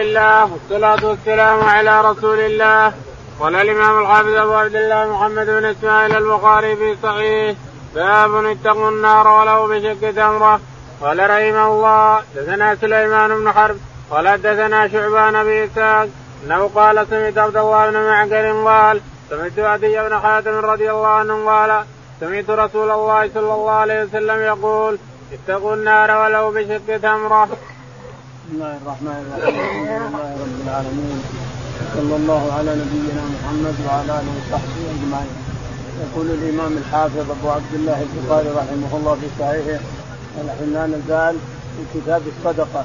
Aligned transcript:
الله 0.00 0.52
والصلاة 0.52 1.02
والسلام 1.08 1.58
على 1.64 2.00
رسول 2.00 2.40
الله. 2.40 2.92
قال 3.40 3.54
الإمام 3.54 4.02
الحافظ 4.02 4.34
أبو 4.34 4.54
عبد 4.54 4.76
الله 4.76 5.12
محمد 5.12 5.46
بن 5.46 5.64
إسماعيل 5.64 6.16
البخاري 6.16 6.76
في 6.76 6.96
صحيح 7.02 7.56
باب 7.94 8.44
اتقوا 8.44 8.88
النار 8.88 9.28
ولو 9.28 9.66
بشق 9.66 10.10
تمرة. 10.10 10.60
قال 11.02 11.18
رحمه 11.30 11.66
الله 11.66 12.22
دثنا 12.36 12.74
سليمان 12.74 13.30
بن 13.38 13.52
حرب 13.52 13.76
قال 14.10 14.42
دثنا 14.42 14.88
شعبان 14.88 15.44
بن 15.44 15.50
إسحاق 15.50 16.08
أنه 16.44 16.70
قال 16.74 17.06
سمعت 17.10 17.38
عبد 17.38 17.56
الله 17.56 17.90
بن 17.90 17.96
معقل 17.96 18.64
قال 18.68 19.00
سمعت 19.30 19.58
عدي 19.58 20.08
بن 20.08 20.18
حاتم 20.18 20.56
رضي 20.72 20.90
الله 20.90 21.08
عنه 21.08 21.50
قال 21.50 21.84
سمعت 22.20 22.50
رسول 22.50 22.90
الله 22.90 23.30
صلى 23.34 23.52
الله 23.54 23.70
عليه 23.70 24.02
وسلم 24.04 24.40
يقول 24.40 24.98
اتقوا 25.32 25.74
النار 25.74 26.10
ولو 26.20 26.50
بشق 26.50 26.96
تمرة. 27.02 27.48
بسم 28.50 28.62
الله 28.62 28.76
الرحمن 28.82 29.18
الرحيم. 29.22 29.60
الحمد 29.62 30.10
لله 30.10 30.30
رب 30.42 30.58
العالمين 30.66 31.18
صلى 31.96 32.14
الله 32.20 32.42
على 32.52 32.70
نبينا 32.82 33.22
محمد 33.34 33.76
وعلى 33.86 34.12
آله 34.20 34.32
وصحبه 34.38 34.82
أجمعين. 34.94 35.36
يقول 36.02 36.26
الإمام 36.38 36.72
الحافظ 36.78 37.30
أبو 37.30 37.48
عبد 37.50 37.74
الله 37.74 37.98
البخاري 38.06 38.48
رحمه 38.60 38.92
الله 38.98 39.14
في 39.20 39.28
صحيحه 39.38 39.80
ونحن 40.34 40.72
لا 40.74 40.86
نزال 40.86 41.36
في 41.74 41.82
كتاب 41.94 42.22
الصدقة 42.32 42.84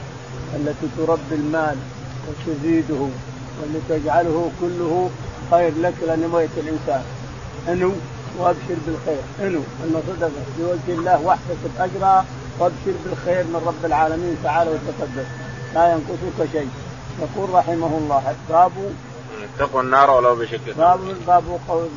التي 0.55 0.88
تربي 0.98 1.35
المال 1.41 1.77
وتزيده 2.27 3.02
والتي 3.57 3.82
تجعله 3.90 4.52
كله 4.62 5.09
خير 5.52 5.73
لك 5.82 5.93
لأن 6.07 6.23
الإنسان. 6.57 7.04
أنو 7.70 7.91
وأبشر 8.40 8.77
بالخير. 8.85 9.23
أنو؟ 9.41 9.62
ان 9.84 9.95
صدقة. 10.07 10.45
بوجه 10.57 10.99
الله 10.99 11.21
واحتسب 11.26 11.71
اجرها 11.79 12.26
وأبشر 12.59 12.95
بالخير 13.05 13.43
من 13.43 13.62
رب 13.66 13.85
العالمين 13.85 14.38
تعالى 14.43 14.70
وتقدس. 14.70 15.45
لا 15.75 15.91
ينقصك 15.91 16.52
شيء. 16.52 16.70
يقول 17.20 17.49
رحمه 17.53 17.97
الله 17.97 18.35
باب 18.49 18.71
اتقوا 19.43 19.81
النار 19.81 20.11
ولو 20.11 20.35
بشق 20.35 20.59
باب 20.77 20.99
باب 21.27 21.43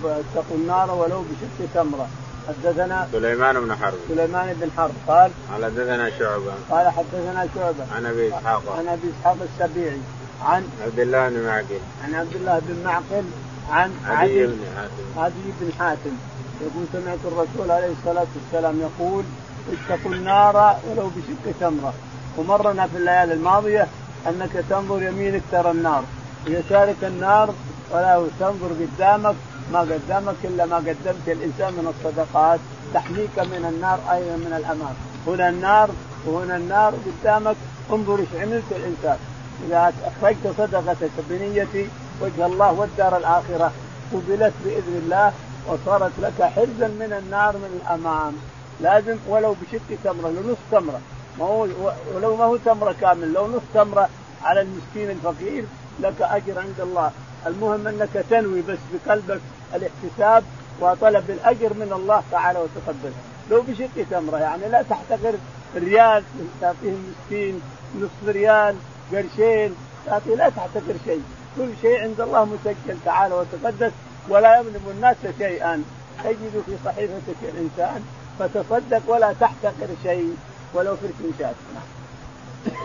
اتقوا 0.05 0.57
النار 0.57 0.91
ولو 0.91 1.21
بشق 1.21 1.69
تمرة. 1.75 2.09
حدثنا 2.49 3.09
سليمان 3.13 3.61
بن 3.61 3.77
حرب. 3.77 3.95
سليمان 4.09 4.57
بن 4.61 4.71
حرب 4.77 4.95
قال 5.09 5.31
قال 5.53 5.65
حدثنا 5.65 6.11
شعبة. 6.19 6.53
قال 6.71 6.89
حدثنا 6.89 7.49
شعبة. 7.55 7.85
عن 7.97 8.07
أبي 8.07 8.29
إسحاق. 8.29 8.63
عن 8.79 8.89
أبي 8.89 9.09
إسحاق 9.21 9.37
السبيعي. 9.43 10.01
عن 10.43 10.69
عبد 10.85 10.99
الله 10.99 11.29
بن 11.29 11.47
معقل. 11.47 11.81
عن 12.05 12.15
عبد 12.15 12.35
الله 12.35 12.59
بن 12.69 12.85
معقل. 12.85 13.25
عن 13.71 13.93
عدي 14.07 14.47
بن 14.47 14.65
حاتم. 14.77 15.21
عدي 15.21 15.53
بن 15.61 15.73
حاتم. 15.79 16.17
يقول 16.61 16.85
سمعت 16.93 17.19
الرسول 17.25 17.71
عليه 17.71 17.93
الصلاة 18.01 18.27
والسلام 18.35 18.81
يقول 18.81 19.25
اتقوا 19.73 20.13
النار 20.13 20.77
ولو 20.91 21.11
بشق 21.17 21.59
تمرة. 21.61 21.93
ومرنا 22.39 22.87
في 22.87 22.97
الليالي 22.97 23.33
الماضية 23.33 23.87
أنك 24.29 24.65
تنظر 24.71 25.03
يمينك 25.03 25.43
ترى 25.53 25.71
النار. 25.71 26.05
ويسارك 26.47 26.97
النار 27.03 27.55
ولا 27.91 28.25
تنظر 28.41 28.71
قدامك 28.81 29.35
ما 29.73 29.81
قدامك 29.81 30.35
إلا 30.45 30.67
ما 30.67 30.77
قدمت 30.77 31.27
الإنسان 31.27 31.73
من 31.73 31.95
الصدقات. 31.95 32.61
تحميك 32.95 33.39
من 33.39 33.75
النار 33.75 33.99
أيضا 34.13 34.37
من 34.37 34.53
الأمام. 34.57 34.95
هنا 35.27 35.49
النار 35.49 35.91
وهنا 36.27 36.57
النار 36.57 36.95
قدامك. 37.07 37.57
انظر 37.93 38.19
إيش 38.19 38.29
عملت 38.43 38.65
الإنسان. 38.71 39.19
إذا 39.67 39.93
أخرجت 40.05 40.55
صدقتك 40.59 41.11
بنيه 41.31 41.87
وجه 42.21 42.47
الله 42.47 42.73
والدار 42.73 43.17
الآخرة 43.17 43.73
قبلت 44.13 44.53
بإذن 44.65 45.01
الله 45.03 45.33
وصارت 45.67 46.13
لك 46.23 46.43
حرزا 46.43 46.89
من 46.89 47.23
النار 47.23 47.57
من 47.57 47.81
الأمام. 47.83 48.33
لازم 48.81 49.17
ولو 49.29 49.55
بشق 49.63 49.99
تمرة 50.05 50.29
لو 50.29 50.53
نصف 50.53 50.59
تمرة. 50.71 51.01
ما 51.39 51.45
هو 51.45 51.69
ولو 52.15 52.37
ما 52.37 52.45
هو 52.45 52.57
تمرة 52.57 52.95
كامل 53.01 53.33
لو 53.33 53.47
نصف 53.47 53.63
تمرة 53.75 54.09
على 54.43 54.61
المسكين 54.61 55.11
الفقير 55.11 55.65
لك 56.01 56.23
أجر 56.23 56.59
عند 56.59 56.81
الله. 56.81 57.11
المهم 57.47 57.87
أنك 57.87 58.25
تنوي 58.31 58.63
بس 58.63 58.79
بقلبك 58.93 59.41
الاحتساب 59.75 60.45
وطلب 60.81 61.31
الأجر 61.31 61.75
من 61.75 61.93
الله 61.93 62.23
تعالى 62.31 62.59
وتقدس 62.59 63.15
لو 63.51 63.63
بشق 63.63 64.07
تمرة 64.11 64.39
يعني 64.39 64.69
لا 64.69 64.83
تحتقر 64.83 65.35
ريال 65.77 66.23
تعطيه 66.61 66.93
المسكين 66.93 67.61
نصف 68.01 68.29
ريال 68.29 68.77
قرشين 69.13 69.75
تعطيه 70.07 70.35
لا 70.35 70.49
تحتقر 70.49 70.95
شيء. 71.05 71.23
كل 71.57 71.69
شيء 71.83 72.01
عند 72.01 72.21
الله 72.21 72.45
مسجل 72.45 72.97
تعالى 73.05 73.35
وتقدس 73.35 73.93
ولا 74.29 74.61
يظلم 74.61 74.83
الناس 74.91 75.17
شيئا. 75.39 75.85
تجد 76.25 76.63
في 76.67 76.73
صحيفتك 76.85 77.41
الإنسان 77.43 78.05
فتصدق 78.39 79.03
ولا 79.07 79.33
تحتقر 79.41 79.89
شيء. 80.03 80.37
ولو 80.75 80.97
في 80.97 81.07
الكنشات 81.07 81.55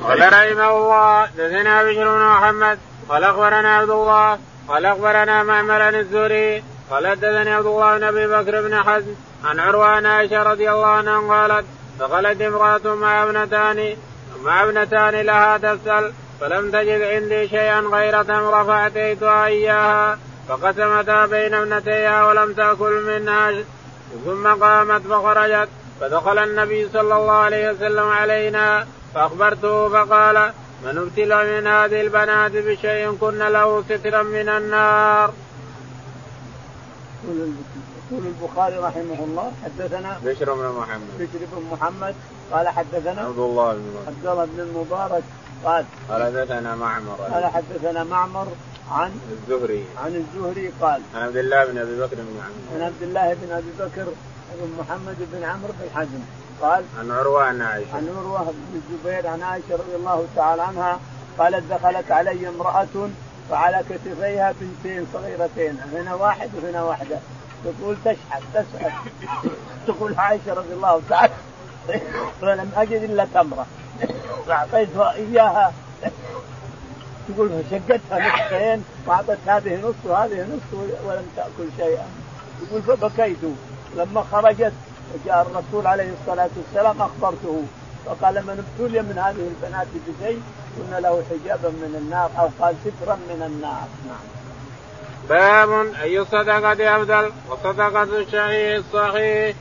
قال 0.03 0.33
رحمه 0.33 0.77
الله 0.77 1.25
دثنا 1.25 1.83
بشر 1.83 2.17
بن 2.17 2.25
محمد 2.25 2.79
قال 3.09 3.23
أخبرنا 3.23 3.77
عبد 3.77 3.89
الله 3.89 4.39
قال 4.67 4.85
أخبرنا 4.85 5.43
معمر 5.43 5.81
عن 5.81 5.95
الزهري 5.95 6.63
قال 6.91 7.07
حدثني 7.07 7.53
عبد 7.53 7.65
الله 7.65 7.97
بن 7.97 8.03
أبي 8.03 8.27
بكر 8.27 8.61
بن 8.61 8.83
حزم 8.83 9.15
عن 9.43 9.59
عروة 9.59 9.85
عن 9.85 10.05
عائشة 10.05 10.43
رضي 10.43 10.71
الله 10.71 10.87
عنها 10.87 11.19
قالت 11.33 11.65
دخلت 11.99 12.41
امرأة 12.41 12.95
مع 12.95 13.23
ابنتان 13.23 13.95
مع 14.43 14.63
ابنتان 14.63 15.15
لها 15.15 15.57
تسأل 15.57 16.13
فلم 16.41 16.71
تجد 16.71 17.01
عندي 17.01 17.47
شيئا 17.47 17.79
غير 17.79 18.23
تمر 18.23 18.63
فأتيتها 18.63 19.45
إياها 19.45 20.19
فقسمتها 20.49 21.25
بين 21.25 21.53
ابنتيها 21.53 22.27
ولم 22.27 22.53
تأكل 22.53 23.03
منها 23.07 23.51
ثم 24.25 24.47
قامت 24.47 25.01
فخرجت 25.01 25.69
فدخل 26.03 26.37
النبي 26.37 26.89
صلى 26.89 27.15
الله 27.15 27.31
عليه 27.31 27.71
وسلم 27.71 28.07
علينا 28.09 28.87
فأخبرته 29.13 29.89
فقال 29.89 30.51
من 30.85 30.97
ابتلى 30.97 31.61
من 31.61 31.67
هذه 31.67 32.01
البنات 32.01 32.51
بشيء 32.51 33.17
كن 33.21 33.37
له 33.37 33.83
سترا 33.89 34.23
من 34.23 34.49
النار. 34.49 35.33
يقول 37.27 38.23
البخاري 38.25 38.77
رحمه 38.77 39.19
الله 39.27 39.51
حدثنا 39.63 40.19
بشر 40.25 40.53
بن 40.53 40.67
محمد. 40.79 41.13
بشر 41.19 41.45
بن 41.51 41.63
محمد. 41.71 42.15
قال 42.51 42.67
حدثنا 42.67 43.21
عبد 43.21 43.39
الله 43.39 43.73
بن 43.73 43.95
عبد 44.07 44.27
الله 44.27 44.45
بن 44.45 44.59
المبارك. 44.59 45.23
قال 45.65 45.85
قال 46.09 46.23
حدثنا 46.23 46.75
معمر. 46.75 47.15
قال 47.33 47.45
حدثنا 47.45 48.03
معمر 48.03 48.47
عن 48.91 49.11
الزهري. 49.31 49.85
عن 50.03 50.15
الزهري. 50.15 50.71
قال 50.81 51.01
عن 51.15 51.21
عبد 51.21 51.37
الله 51.37 51.65
بن 51.65 51.77
أبي 51.77 51.95
بكر 51.95 52.15
بن 52.15 52.37
عمرو 52.45 52.75
عن 52.75 52.81
عبد 52.81 53.03
الله 53.03 53.33
بن 53.33 53.51
أبي 53.51 53.71
بكر 53.79 54.07
بن 54.51 54.69
محمد 54.79 55.17
بن 55.31 55.43
عمرو 55.43 55.73
بن 55.79 55.89
حزم 55.95 56.19
قال 56.61 56.83
عن 56.99 57.11
عروة 57.11 57.43
عن 57.43 57.61
عائشة. 57.61 57.95
عن 57.95 58.09
عروة 58.17 58.43
بن 58.43 58.81
الزبير 58.81 59.27
عن 59.27 59.43
عائشة 59.43 59.73
رضي 59.73 59.95
الله 59.95 60.27
تعالى 60.35 60.61
عنها 60.61 60.99
قالت 61.37 61.73
دخلت 61.73 62.11
علي 62.11 62.47
امرأة 62.47 63.09
وعلى 63.51 63.83
كتفيها 63.89 64.53
بنتين 64.61 65.07
صغيرتين 65.13 65.79
هنا 65.93 66.13
واحد 66.13 66.49
وهنا 66.55 66.83
واحدة. 66.83 67.19
تقول 67.63 67.97
تشحت 68.05 68.41
تسحت 68.53 68.91
تقول 69.87 70.15
عائشة 70.17 70.53
رضي 70.53 70.73
الله 70.73 71.01
تعالى 71.09 71.33
فلم 72.41 72.71
أجد 72.77 73.03
إلا 73.03 73.27
تمرة. 73.33 73.65
فأعطيتها 74.47 75.13
إياها. 75.13 75.73
تقول 77.27 77.63
شقتها 77.71 78.19
نصفين 78.19 78.83
وأعطت 79.07 79.37
هذه 79.47 79.75
نصف 79.75 80.05
وهذه 80.05 80.41
نصف 80.41 80.73
ولم 81.07 81.25
تأكل 81.35 81.69
شيئا. 81.77 82.05
يقول 82.61 82.81
فبكيت. 82.81 83.37
لما 83.97 84.23
خرجت 84.31 84.73
وجاء 85.13 85.41
الرسول 85.41 85.87
عليه 85.87 86.13
الصلاة 86.21 86.49
والسلام 86.57 87.01
أخبرته 87.01 87.63
فقال 88.05 88.35
من 88.35 88.65
ابتلي 88.65 89.01
من 89.01 89.17
هذه 89.17 89.47
البنات 89.47 89.87
بشيء 90.07 90.41
كنا 90.77 90.99
له 90.99 91.23
حجابا 91.29 91.69
من 91.69 91.95
النار 91.97 92.31
أو 92.39 92.49
قال 92.59 92.75
سترا 92.85 93.15
من 93.15 93.43
النار. 93.45 93.87
نعم. 94.07 94.33
باب 95.29 95.93
أي 96.01 96.19
الصدقه 96.19 96.95
أفضل 96.97 97.31
وصدقة 97.49 98.03
الشهيد 98.03 98.83
الصحيح. 98.83 99.55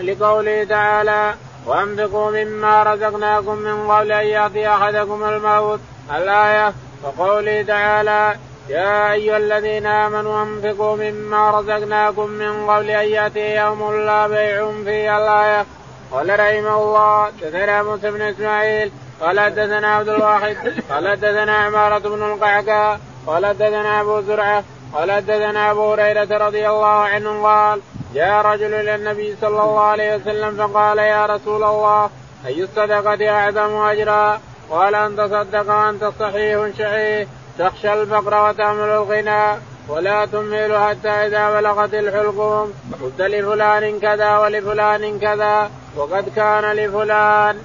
لقوله 0.00 0.64
تعالى 0.64 1.34
وأنفقوا 1.66 2.30
مما 2.30 2.82
رزقناكم 2.82 3.54
من 3.54 3.90
قبل 3.90 4.12
أن 4.12 4.26
يأتي 4.26 4.68
أحدكم 4.68 5.24
الموت. 5.24 5.80
الآية 6.10 6.72
وقوله 7.02 7.62
تعالى 7.62 8.36
يا 8.68 9.12
أيها 9.12 9.36
الذين 9.36 9.86
آمنوا 9.86 10.42
أنفقوا 10.42 10.96
مما 10.96 11.50
رزقناكم 11.50 12.26
من 12.30 12.70
قبل 12.70 12.90
أن 12.90 13.08
يأتي 13.08 13.56
يوم 13.56 13.94
لا 13.94 14.26
بيع 14.26 14.72
فيه 14.84 15.18
الآية. 15.18 15.66
قال 16.12 16.40
رحمه 16.40 16.82
الله 16.82 17.30
دثنا 17.42 17.82
موسى 17.82 18.10
بن 18.10 18.22
إسماعيل 18.22 18.92
قال 19.20 19.40
حدثنا 19.40 19.96
عبد 19.96 20.08
الواحد 20.08 20.56
قال 20.90 21.08
حدثنا 21.08 21.56
عمارة 21.56 21.98
بن 21.98 22.22
القعقاع 22.22 22.98
قال 23.26 23.46
حدثنا 23.46 24.00
أبو 24.00 24.20
زرعة 24.20 24.64
قال 24.94 25.12
حدثنا 25.12 25.70
أبو 25.70 25.92
هريرة 25.92 26.46
رضي 26.46 26.68
الله 26.68 26.86
عنه 26.86 27.42
قال 27.42 27.80
جاء 28.14 28.46
رجل 28.46 28.74
إلى 28.74 28.94
النبي 28.94 29.36
صلى 29.40 29.48
الله 29.62 29.80
عليه 29.80 30.16
وسلم 30.16 30.56
فقال 30.56 30.98
يا 30.98 31.26
رسول 31.26 31.64
الله 31.64 32.10
أي 32.46 32.62
الصدقة 32.62 33.30
أعظم 33.30 33.76
أجرا؟ 33.76 34.40
قال 34.70 34.94
أن 34.94 35.16
تصدق 35.16 35.74
وأنت 35.74 36.04
صحيح 36.20 36.68
شحيح. 36.78 37.28
تخشى 37.58 37.92
الفقر 37.92 38.48
وتعمل 38.48 38.88
الغنى 38.88 39.60
ولا 39.88 40.26
تمهل 40.26 40.76
حتى 40.88 41.08
إذا 41.08 41.60
بلغت 41.60 41.94
الحلقوم. 41.94 42.72
قلت 43.02 43.20
لفلان 43.20 44.00
كذا 44.00 44.38
ولفلان 44.38 45.18
كذا 45.18 45.70
وقد 45.96 46.28
كان 46.36 46.64
لفلان. 46.72 47.58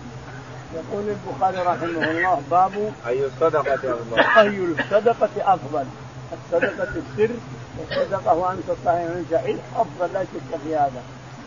يقول 0.75 1.03
البخاري 1.09 1.57
رحمه 1.57 2.11
الله 2.11 2.41
باب 2.51 2.93
أي 3.07 3.25
الصدقة 3.25 3.73
أفضل؟ 3.73 4.19
أي 4.37 4.57
الصدقة 4.79 5.53
أفضل؟ 5.53 5.85
الصدقة 6.33 6.93
السر 6.95 7.29
والصدقة 7.79 8.33
وأنت 8.33 8.67
صحيح 8.85 9.07
صحيح 9.31 9.57
أفضل 9.75 10.13
لا 10.13 10.23
شك 10.23 10.59
في 10.63 10.75
هذا. 10.75 11.01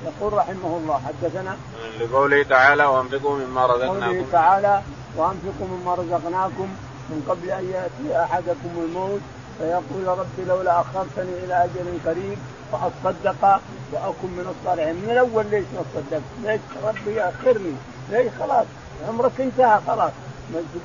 يقول 0.05 0.33
رحمه 0.33 0.77
الله 0.83 1.01
حدثنا 1.07 1.57
لقوله 2.01 2.43
تعالى 2.43 2.85
وأنفقوا 2.85 3.37
مما 3.37 3.67
رزقناكم. 3.67 4.07
قوله 4.07 4.25
تعالى 4.33 4.83
وأنفقوا 5.17 5.67
مما 5.69 5.95
رزقناكم. 5.95 6.69
من 7.11 7.27
قبل 7.29 7.51
أن 7.51 7.65
يأتي 7.75 8.23
أحدكم 8.25 8.71
الموت 8.85 9.21
فيقول 9.59 10.19
رب 10.19 10.49
لولا 10.49 10.81
أخرتني 10.81 11.33
إلى 11.45 11.65
أجل 11.65 11.99
قريب 12.07 12.39
فأصدق 12.73 13.61
وأكن 13.93 14.29
من 14.29 14.55
الصالحين 14.55 14.95
من 14.95 15.11
الأول 15.11 15.47
ليش 15.51 15.65
ما 15.75 15.83
صدقت؟ 15.95 16.23
ليش 16.45 16.61
ربي 16.85 17.21
اخرني؟ 17.23 17.75
ليش 18.11 18.33
خلاص 18.41 18.67
عمرك 19.09 19.41
انتهى 19.41 19.81
خلاص 19.87 20.13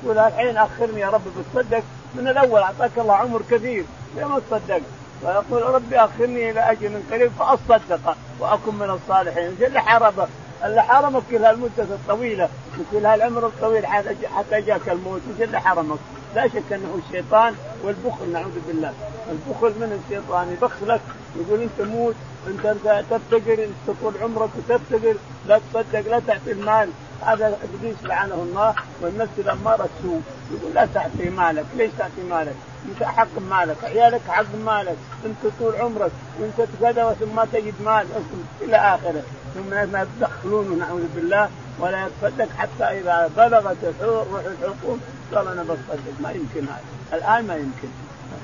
تقول 0.02 0.18
الحين 0.18 0.56
أخرني 0.56 1.00
يا 1.00 1.10
رب 1.10 1.22
بتصدق 1.38 1.82
من 2.14 2.28
الأول 2.28 2.60
أعطاك 2.60 2.90
الله 2.98 3.14
عمر 3.14 3.42
كثير 3.50 3.84
ليه 4.16 4.24
ما 4.24 4.40
تصدقت؟ 4.50 4.82
ويقول 5.22 5.62
ربي 5.62 5.98
أخرني 5.98 6.50
إلى 6.50 6.60
أجل 6.60 7.02
قريب 7.10 7.30
فأصدق 7.38 8.16
وأكن 8.40 8.74
من 8.74 8.90
الصالحين، 8.90 9.56
إيش 9.60 9.68
اللي 9.68 9.80
حرمك؟ 9.80 10.28
اللي 10.64 10.82
حرمك 10.82 11.22
كل 11.30 11.44
هالمدة 11.44 11.82
الطويلة 11.82 12.48
وكل 12.80 13.06
هالعمر 13.06 13.46
الطويل 13.46 13.86
حتى 13.86 14.60
جاك 14.60 14.88
الموت، 14.88 15.20
إيش 15.32 15.48
اللي 15.48 15.60
حرمك؟ 15.60 15.98
لا 16.34 16.48
شك 16.48 16.72
أنه 16.72 16.98
الشيطان 17.06 17.54
والبخل 17.84 18.32
نعوذ 18.32 18.58
بالله، 18.66 18.92
البخل 19.30 19.68
من 19.80 20.02
الشيطان 20.04 20.52
يبخلك 20.52 21.00
يقول 21.36 21.60
أنت 21.62 21.88
موت 21.88 22.14
أنت 22.46 22.76
تفتقر 23.10 23.64
أنت 23.64 23.98
طول 24.02 24.14
عمرك 24.22 24.50
وتفتقر 24.58 25.16
لا 25.48 25.60
تصدق 25.72 26.10
لا 26.10 26.20
تعطي 26.26 26.52
المال. 26.52 26.90
هذا 27.22 27.58
إبليس 27.64 27.96
لعنه 28.02 28.34
الله 28.34 28.74
والنفس 29.00 29.32
الاماره 29.38 29.88
سوء. 30.02 30.22
يقول 30.52 30.74
لا 30.74 30.88
تعطي 30.94 31.30
مالك. 31.30 31.64
ليش 31.76 31.90
تعطي 31.98 32.22
مالك؟ 32.30 32.54
أنت 32.88 33.02
حق 33.02 33.38
مالك 33.50 33.76
عيالك 33.84 34.20
حق 34.28 34.54
مالك. 34.64 34.96
أنت 35.26 35.52
طول 35.58 35.74
عمرك 35.76 36.12
وأنت 36.40 36.68
كذا 36.80 37.16
ثم 37.20 37.36
ما 37.36 37.46
تجد 37.52 37.74
مال 37.84 38.06
إلى 38.62 38.76
آخره. 38.76 39.22
ثم 39.56 39.96
يدخلونه 39.96 40.76
نعوذ 40.76 41.06
بالله 41.14 41.48
ولا 41.80 42.06
يتصدق 42.06 42.48
حتى 42.58 42.84
إذا 42.84 43.30
بلغت 43.36 43.76
روح 44.02 44.26
الحكم 44.46 44.98
قال 45.34 45.48
أنا 45.48 45.62
بصدق. 45.62 46.16
ما 46.20 46.30
يمكن 46.30 46.66
هذا. 46.68 47.18
الآن 47.18 47.46
ما 47.46 47.56
يمكن. 47.56 47.88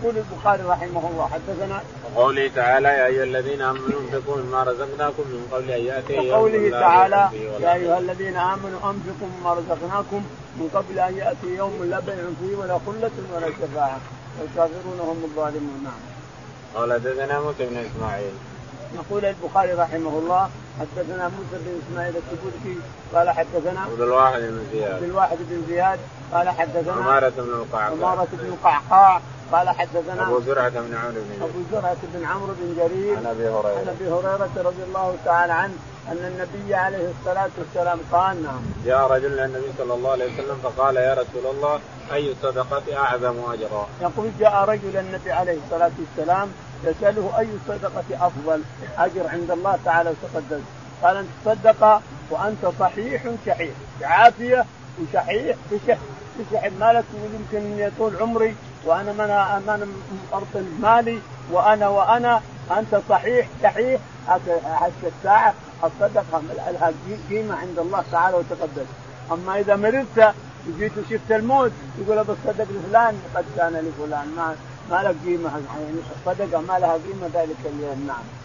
يقول 0.03 0.14
البخاري 0.17 0.62
رحمه 0.62 1.11
الله 1.11 1.29
حدثنا 1.29 1.82
وقوله 2.14 2.50
تعالى 2.56 2.88
يا 2.88 3.06
أيها 3.06 3.25
الذين 3.25 3.62
آمنوا 3.62 4.00
انفقوا 4.00 4.37
مما 4.37 4.62
رزقناكم 4.62 5.23
من 5.23 5.49
قبل 5.53 5.70
أن 5.70 5.85
يأتي 5.85 6.14
يوم 6.14 6.29
وقوله 6.29 6.70
تعالى 6.70 7.29
يا 7.61 7.75
أيها 7.75 7.99
الذين 7.99 8.37
آمنوا 8.37 8.81
انفقوا 8.91 9.29
مما 9.38 9.55
رزقناكم 9.55 10.25
من 10.56 10.69
قبل 10.75 10.99
أن 10.99 11.17
يأتي 11.17 11.56
يوم 11.56 11.85
لا 11.91 12.00
بيع 12.00 12.14
فيه 12.41 12.56
ولا 12.56 12.79
خلة 12.87 13.11
ولا 13.35 13.47
شفاعة. 13.47 14.00
والكافرون 14.41 15.00
هم 15.00 15.20
الظالمون. 15.25 15.81
نعم. 15.85 16.00
قال 16.75 16.93
حدثنا 16.93 17.41
موسى 17.41 17.67
بن 17.67 17.76
إسماعيل. 17.76 18.32
يقول 18.94 19.25
البخاري 19.25 19.73
رحمه 19.73 20.19
الله 20.19 20.50
حدثنا 20.80 21.28
موسى 21.28 21.64
بن 21.64 21.80
إسماعيل 21.82 22.14
السبوتي 22.16 22.78
قال 23.14 23.30
حدثنا 23.30 23.80
عبد 23.80 24.00
الواحد 24.00 24.40
بن 24.40 24.66
زياد. 24.72 24.92
عبد 24.92 25.02
الواحد 25.02 25.36
بن 25.40 25.62
زياد 25.69 25.98
قال 26.32 26.48
حدثنا 26.48 26.92
عمارة 26.92 27.32
بن 27.36 27.52
القعقاع. 27.52 27.90
عمارة 27.90 28.28
بن 28.32 28.46
القعقاع 28.46 29.20
قال 29.52 29.69
حدثنا 29.70 30.22
أبو 30.22 30.40
زرعة 30.40 30.69
بن 30.69 30.94
عمرو 30.94 31.20
بن 31.30 31.42
أبو 31.42 31.58
زرعة 31.72 31.96
بن 32.14 32.24
عمرو 32.24 32.54
بن 32.60 32.74
جرير 32.76 33.16
عن 33.16 33.26
أبي 33.26 33.48
هريرة. 33.48 33.78
عن 33.78 33.88
أبي 33.88 34.08
هريرة 34.08 34.50
رضي 34.56 34.82
الله 34.88 35.16
تعالى 35.24 35.52
عنه 35.52 35.74
أن 36.08 36.16
النبي 36.16 36.75
عليه 36.75 37.10
الصلاة 37.10 37.50
والسلام 37.58 37.98
قال 38.12 38.42
نعم. 38.42 38.60
جاء 38.86 39.06
رجل 39.12 39.32
إلى 39.32 39.44
النبي 39.44 39.72
صلى 39.78 39.94
الله 39.94 40.10
عليه 40.10 40.34
وسلم 40.34 40.58
فقال 40.62 40.96
يا 40.96 41.14
رسول 41.14 41.54
الله 41.54 41.80
أي 42.12 42.32
الصدقه 42.32 42.96
أعظم 42.96 43.52
أجرا؟ 43.52 43.88
يقول 44.00 44.30
جاء 44.40 44.64
رجل 44.64 44.96
النبي 44.96 45.32
عليه 45.32 45.58
الصلاة 45.64 45.90
والسلام 45.98 46.48
يسأله 46.84 47.38
أي 47.38 47.48
الصدقه 47.54 48.26
أفضل 48.26 48.62
أجر 48.98 49.28
عند 49.28 49.50
الله 49.50 49.78
تعالى 49.84 50.10
وتقدس 50.10 50.62
قال 51.02 51.16
أن 51.16 51.28
تصدق 51.44 52.02
وأنت 52.31 52.66
صحيح 52.81 53.22
شحيح. 53.46 53.75
بعافية 54.00 54.64
وشحيح 55.00 55.56
بشح 55.72 55.99
بشح 56.38 56.70
مالك 56.81 57.04
ويمكن 57.14 57.78
يطول 57.78 58.16
عمري 58.20 58.54
وأنا 58.84 59.12
من 59.12 59.20
أنا 59.20 59.87
ارطل 60.32 60.64
مالي 60.81 61.19
وأنا 61.50 61.88
وأنا 61.88 62.40
أنت 62.70 63.00
صحيح 63.08 63.49
صحيح 63.62 64.00
حتى 64.28 64.60
الساعة 65.19 65.54
الصدقة. 65.84 66.43
لها 66.72 66.93
قيمة 67.31 67.54
عند 67.54 67.78
الله 67.78 68.04
تعالى 68.12 68.37
وتقدس 68.37 68.87
أما 69.32 69.58
إذا 69.58 69.76
مرضت 69.76 70.34
وجيت 70.69 70.93
وشفت 70.99 71.31
الموت 71.32 71.72
يقول 71.99 72.25
بصدق 72.25 72.66
لفلان 72.70 73.22
قد 73.34 73.44
كان 73.56 73.72
لفلان. 73.72 74.28
ما 74.37 74.56
ما 74.90 75.02
لك 75.02 75.16
قيمة 75.25 75.50
يعني 75.50 76.00
الصدقه 76.16 76.60
ما 76.60 76.78
لها 76.78 76.93
قيمة 76.93 77.26
ذلك 77.34 77.56
اليوم. 77.64 78.04
نعم. 78.06 78.41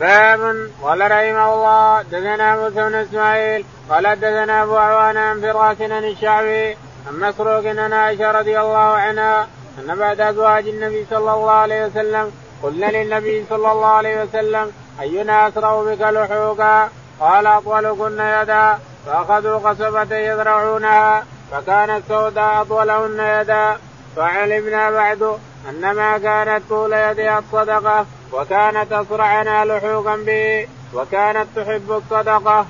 باب 0.00 0.70
قال 0.82 1.00
رحمه 1.00 1.54
الله 1.54 2.02
دثنا 2.02 2.56
موسى 2.56 2.74
بن 2.74 2.94
إسماعيل 2.94 3.64
قال 3.90 4.20
دثنا 4.20 4.62
أبو 4.62 4.76
عوان 4.76 5.16
عن 5.16 5.40
فراس 5.40 5.80
عن 5.80 6.04
الشعبي 6.04 6.76
عن 7.06 7.20
مسروق 7.20 7.66
عن 7.66 7.92
عائشة 7.92 8.30
رضي 8.30 8.60
الله 8.60 8.78
عنها 8.78 9.48
أن 9.78 9.94
بعد 9.98 10.20
أزواج 10.20 10.68
النبي 10.68 11.06
صلى 11.10 11.32
الله 11.34 11.50
عليه 11.50 11.86
وسلم 11.86 12.32
قلنا 12.62 12.86
للنبي 12.86 13.44
صلى 13.50 13.72
الله 13.72 13.86
عليه 13.86 14.22
وسلم 14.22 14.72
أينا 15.00 15.48
أسرع 15.48 15.82
بك 15.82 16.00
لحوقا 16.00 16.88
قال 17.20 17.46
أطولكن 17.46 18.20
يدا 18.20 18.78
فأخذوا 19.06 19.58
قصبة 19.58 20.16
يزرعونها 20.16 21.24
فكانت 21.50 22.02
سوداء 22.08 22.62
أطولهن 22.62 23.20
يدا. 23.20 23.76
فعلمنا 24.16 24.90
بعد 24.90 25.22
أن 25.68 25.90
ما 25.90 26.18
كانت 26.18 26.62
طول 26.68 26.92
يدها 26.92 27.38
الصدقة 27.38 28.06
وكانت 28.32 28.92
أسرعنا 28.92 29.64
لحوقا 29.64 30.16
به 30.16 30.68
وكانت 30.94 31.46
تحب 31.56 31.92
الصدقة. 31.92 32.66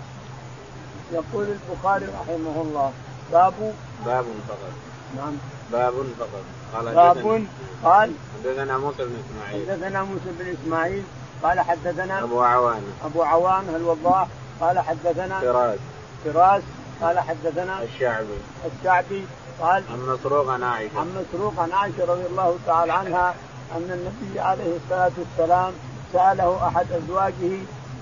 يقول 1.13 1.47
البخاري 1.49 2.07
رحمه 2.07 2.63
الله 2.63 2.93
باب. 3.33 3.75
باب 4.07 4.25
فقط. 4.49 4.73
نعم. 5.17 5.33
باب 5.73 5.93
فقط. 6.19 6.45
قال 6.75 6.95
باب 6.95 7.45
قال 7.85 8.13
حدثنا 8.45 8.79
موسى 8.79 9.05
بن 9.05 9.17
إسماعيل. 9.25 9.71
حدثنا 9.71 10.03
موسى 10.03 10.31
بن 10.39 10.55
إسماعيل 10.63 11.03
قال 11.43 11.61
حدثنا 11.61 12.23
أبو 12.23 12.43
عوان. 12.43 12.83
أبو 13.05 13.23
عوان 13.23 13.75
الوضاح 13.77 14.29
قال 14.61 14.79
حدثنا 14.79 15.41
فراس. 15.41 15.79
فراس 16.25 16.63
قال 17.03 17.21
حدثنا 17.21 17.83
الشعبي. 17.83 18.39
الشعبي 18.65 19.27
قال 19.61 19.85
عن 19.93 20.01
مسروق 20.09 20.49
عن 20.51 20.63
عائشة. 20.63 20.99
عن 20.99 21.25
مسروق 21.25 21.61
عن 21.61 21.73
عائشة 21.73 22.05
رضي 22.05 22.27
الله 22.27 22.59
تعالى 22.67 22.93
عنها 22.93 23.35
أن 23.77 23.91
النبي 23.91 24.41
عليه 24.41 24.77
الصلاة 24.77 25.13
والسلام 25.19 25.73
سأله 26.13 26.67
أحد 26.69 26.87
أزواجه 26.93 27.55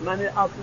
من 0.07 0.19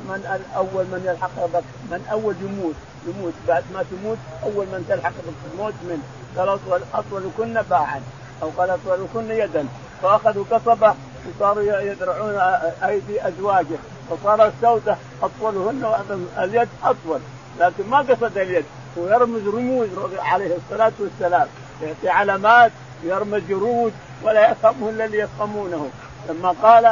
من 0.09 0.21
الأول 0.35 0.85
من 0.85 1.01
يلحق 1.05 1.45
بك 1.53 1.63
من 1.91 2.07
أول 2.11 2.35
يموت 2.41 2.75
يموت 3.07 3.33
بعد 3.47 3.63
ما 3.73 3.83
تموت 3.91 4.17
أول 4.43 4.65
من 4.65 4.85
تلحق 4.89 5.13
بالموت 5.51 5.73
من 5.83 6.03
قال 6.37 6.49
اطول 6.49 6.81
أطولكن 6.93 7.61
باعا. 7.69 8.01
أو 8.43 8.49
قال 8.57 8.69
أطولكن 8.69 9.31
يدا. 9.31 9.67
فاخذوا 10.01 10.43
قصبه 10.51 10.93
وصاروا 11.27 11.81
يدرعون 11.81 12.35
أيدي 12.83 13.27
أزواجه. 13.27 13.77
فصار 14.09 14.47
السودة 14.47 14.97
أطولهن 15.21 16.25
اليد 16.37 16.69
أطول. 16.83 17.19
لكن 17.59 17.89
ما 17.89 17.97
قصد 17.97 18.37
اليد. 18.37 18.65
هو 18.97 19.07
يرمز 19.07 19.47
رموز 19.47 19.89
عليه 20.19 20.55
الصلاة 20.55 20.91
والسلام. 20.99 21.47
يعطي 21.81 22.09
علامات 22.09 22.71
يرمز 23.03 23.41
جرود. 23.49 23.93
ولا 24.23 24.51
يفهمه 24.51 24.89
الا 24.89 25.05
اللي 25.05 25.17
يفهمونه. 25.19 25.89
لما 26.29 26.55
قال 26.61 26.85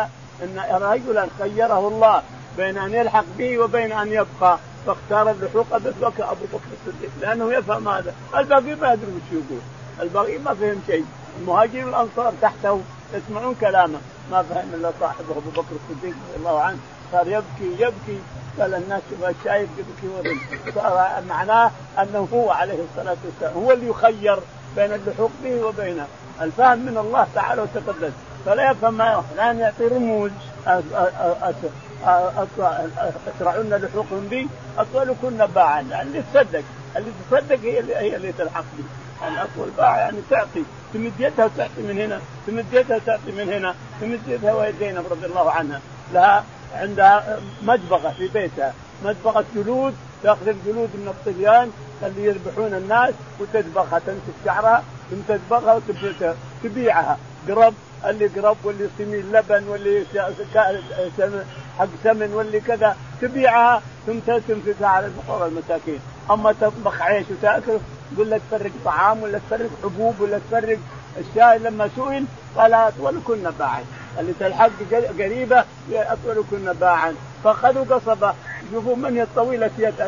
إن 0.43 0.59
رجلا 0.71 1.27
خيره 1.39 1.87
الله 1.87 2.21
بين 2.57 2.77
أن 2.77 2.93
يلحق 2.93 3.25
به 3.37 3.59
وبين 3.59 3.91
أن 3.91 4.07
يبقى 4.07 4.57
فاختار 4.85 5.31
اللحوق 5.31 5.65
أبو 5.71 5.89
بكر 6.01 6.31
أبو 6.31 6.45
بكر 6.53 6.69
الصديق 6.87 7.09
لأنه 7.21 7.53
يفهم 7.53 7.87
هذا. 7.87 8.13
الباقي 8.37 8.75
ما 8.75 8.93
يدري 8.93 9.11
وش 9.11 9.31
يقول. 9.31 9.61
الباقي 10.01 10.37
ما 10.37 10.53
فهم 10.53 10.81
شيء. 10.87 11.05
المهاجرين 11.39 11.85
والأنصار 11.85 12.33
تحته 12.41 12.81
يسمعون 13.13 13.55
كلامه. 13.61 13.99
ما 14.31 14.43
فهم 14.43 14.73
إلا 14.73 14.91
صاحبه 14.99 15.31
أبو 15.31 15.49
بكر 15.49 15.75
الصديق 15.89 16.13
رضي 16.29 16.37
الله 16.37 16.61
عنه. 16.61 16.77
صار 17.11 17.27
يبكي 17.27 17.83
يبكي. 17.83 18.19
قال 18.59 18.73
الناس 18.73 19.01
الشايب 19.39 19.69
يبكي 19.77 20.07
ورد 20.07 20.37
معناه 21.29 21.71
أنه 21.99 22.27
هو 22.33 22.51
عليه 22.51 22.79
الصلاة 22.91 23.17
والسلام 23.25 23.63
هو 23.63 23.71
اللي 23.71 23.87
يخير 23.87 24.39
بين 24.75 24.93
اللحوق 24.93 25.31
به 25.43 25.65
وبينه. 25.65 26.07
الفهم 26.41 26.79
من 26.79 26.97
الله 26.97 27.27
تعالى 27.35 27.61
وتقدس. 27.61 28.11
فلا 28.45 28.71
يفهم 28.71 28.93
ما 28.93 29.23
الآن 29.35 29.59
يعطي 29.59 29.87
رموز. 29.87 30.31
اسرعن 33.35 33.69
لحوقهم 33.69 34.27
بي. 34.29 34.47
اطولكن 34.77 35.45
باعا. 35.55 35.81
اللي 35.81 36.23
تصدق. 36.33 36.63
اللي 36.95 37.11
تصدق 37.31 37.59
هي 37.59 37.79
اللي 37.79 37.95
هي 37.95 38.15
اللي 38.15 38.31
تلحق 38.31 38.63
بي. 38.77 38.83
الاطول 39.27 39.69
باع 39.77 39.97
يعني 39.97 40.17
تعطي. 40.29 40.63
تمد 40.93 41.13
يدها 41.19 41.45
وتعطي 41.45 41.81
من 41.81 41.99
هنا. 41.99 42.19
تمد 42.47 42.65
يدها 42.73 42.97
وتعطي 42.97 43.31
من 43.31 43.53
هنا. 43.53 43.75
تمد 44.01 44.21
يدها 44.27 44.53
وهي 44.53 44.73
زينب 44.79 45.05
رضي 45.11 45.25
الله 45.25 45.51
عنها. 45.51 45.81
لها 46.13 46.43
عندها 46.75 47.39
مدبغة 47.63 48.09
في 48.17 48.27
بيتها. 48.27 48.73
مدبغة 49.05 49.45
جلود. 49.55 49.95
تأخذ 50.23 50.47
الجلود 50.47 50.89
من 50.93 51.07
الطليان 51.07 51.71
اللي 52.03 52.25
يذبحون 52.25 52.73
الناس. 52.73 53.13
وتذبحها 53.39 53.99
تمسك 53.99 54.35
شعرها. 54.45 54.83
ثم 55.11 55.17
تذبحها 55.27 55.81
وتبيعها 56.63 57.17
قرب 57.47 57.73
اللي 58.05 58.27
قرب 58.27 58.57
واللي 58.63 58.89
سمين 58.97 59.31
لبن 59.31 59.67
واللي 59.67 60.05
حق 61.79 61.87
سمن 62.03 62.33
واللي 62.33 62.59
كذا 62.59 62.95
تبيعها 63.21 63.81
ثم 64.07 64.19
تنفقها 64.19 64.87
على 64.87 65.05
الفقراء 65.05 65.47
المساكين. 65.47 65.99
أما 66.31 66.51
تطبخ 66.61 67.01
عيش 67.01 67.25
وتأكل 67.31 67.77
يقول 68.13 68.31
لك 68.31 68.41
تفرق 68.51 68.71
طعام 68.85 69.23
ولا 69.23 69.39
تفرق 69.49 69.69
حبوب 69.83 70.19
ولا 70.19 70.39
تفرق 70.49 70.77
الشاي 71.17 71.59
لما 71.59 71.89
سئل 71.95 72.25
قال 72.57 72.73
اطولكن 72.73 73.51
باعا. 73.59 73.83
اللي 74.19 74.33
تلحق 74.39 74.69
قريبة 75.19 75.63
اطولكن 75.91 76.73
باعا. 76.73 77.15
فأخذوا 77.43 77.85
قصبة. 77.85 78.33
شوفوا 78.71 78.95
من 78.95 79.15
هي 79.15 79.23
الطويلة 79.23 79.69
يد 79.77 80.01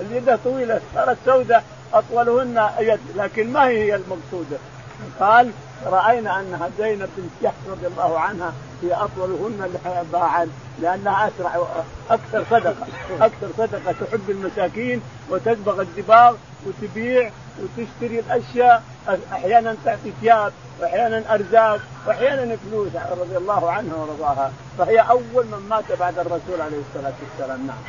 اللي 0.00 0.16
يدها 0.16 0.38
طويلة 0.44 0.80
صارت 0.94 1.16
سوداء 1.26 1.64
أطولهن 1.94 2.68
يد 2.78 3.00
لكن 3.16 3.52
ما 3.52 3.68
هي 3.68 3.94
المقصودة؟ 3.94 4.58
قال 5.20 5.50
رأينا 5.86 6.40
انها 6.40 6.70
زينب 6.78 7.08
بنت 7.16 7.30
جحش 7.42 7.54
رضي 7.70 7.86
الله 7.86 8.18
عنها 8.18 8.52
هي 8.82 8.94
أطولهن 8.94 9.74
باعا 10.12 10.48
لأنها 10.82 11.28
أسرع 11.28 11.66
أكثر 12.10 12.44
صدقة 12.50 12.86
أكثر 13.20 13.48
صدقة 13.58 13.92
تحب 13.92 14.30
المساكين 14.30 15.02
وتدبغ 15.30 15.80
الدباغ 15.80 16.34
وتبيع 16.66 17.30
وتشتري 17.60 18.18
الأشياء 18.18 18.82
أحيانا 19.32 19.76
تعطي 19.84 20.12
ثياب 20.20 20.52
وأحيانا 20.80 21.34
أرزاق 21.34 21.80
وأحيانا 22.06 22.56
فلوس 22.56 22.88
رضي 23.10 23.36
الله 23.36 23.70
عنها 23.70 23.96
ورضاها. 23.96 24.52
فهي 24.78 24.98
أول 24.98 25.46
من 25.46 25.66
مات 25.70 25.92
بعد 26.00 26.18
الرسول 26.18 26.60
عليه 26.60 26.80
الصلاة 26.88 27.12
والسلام. 27.22 27.66
نعم. 27.66 27.82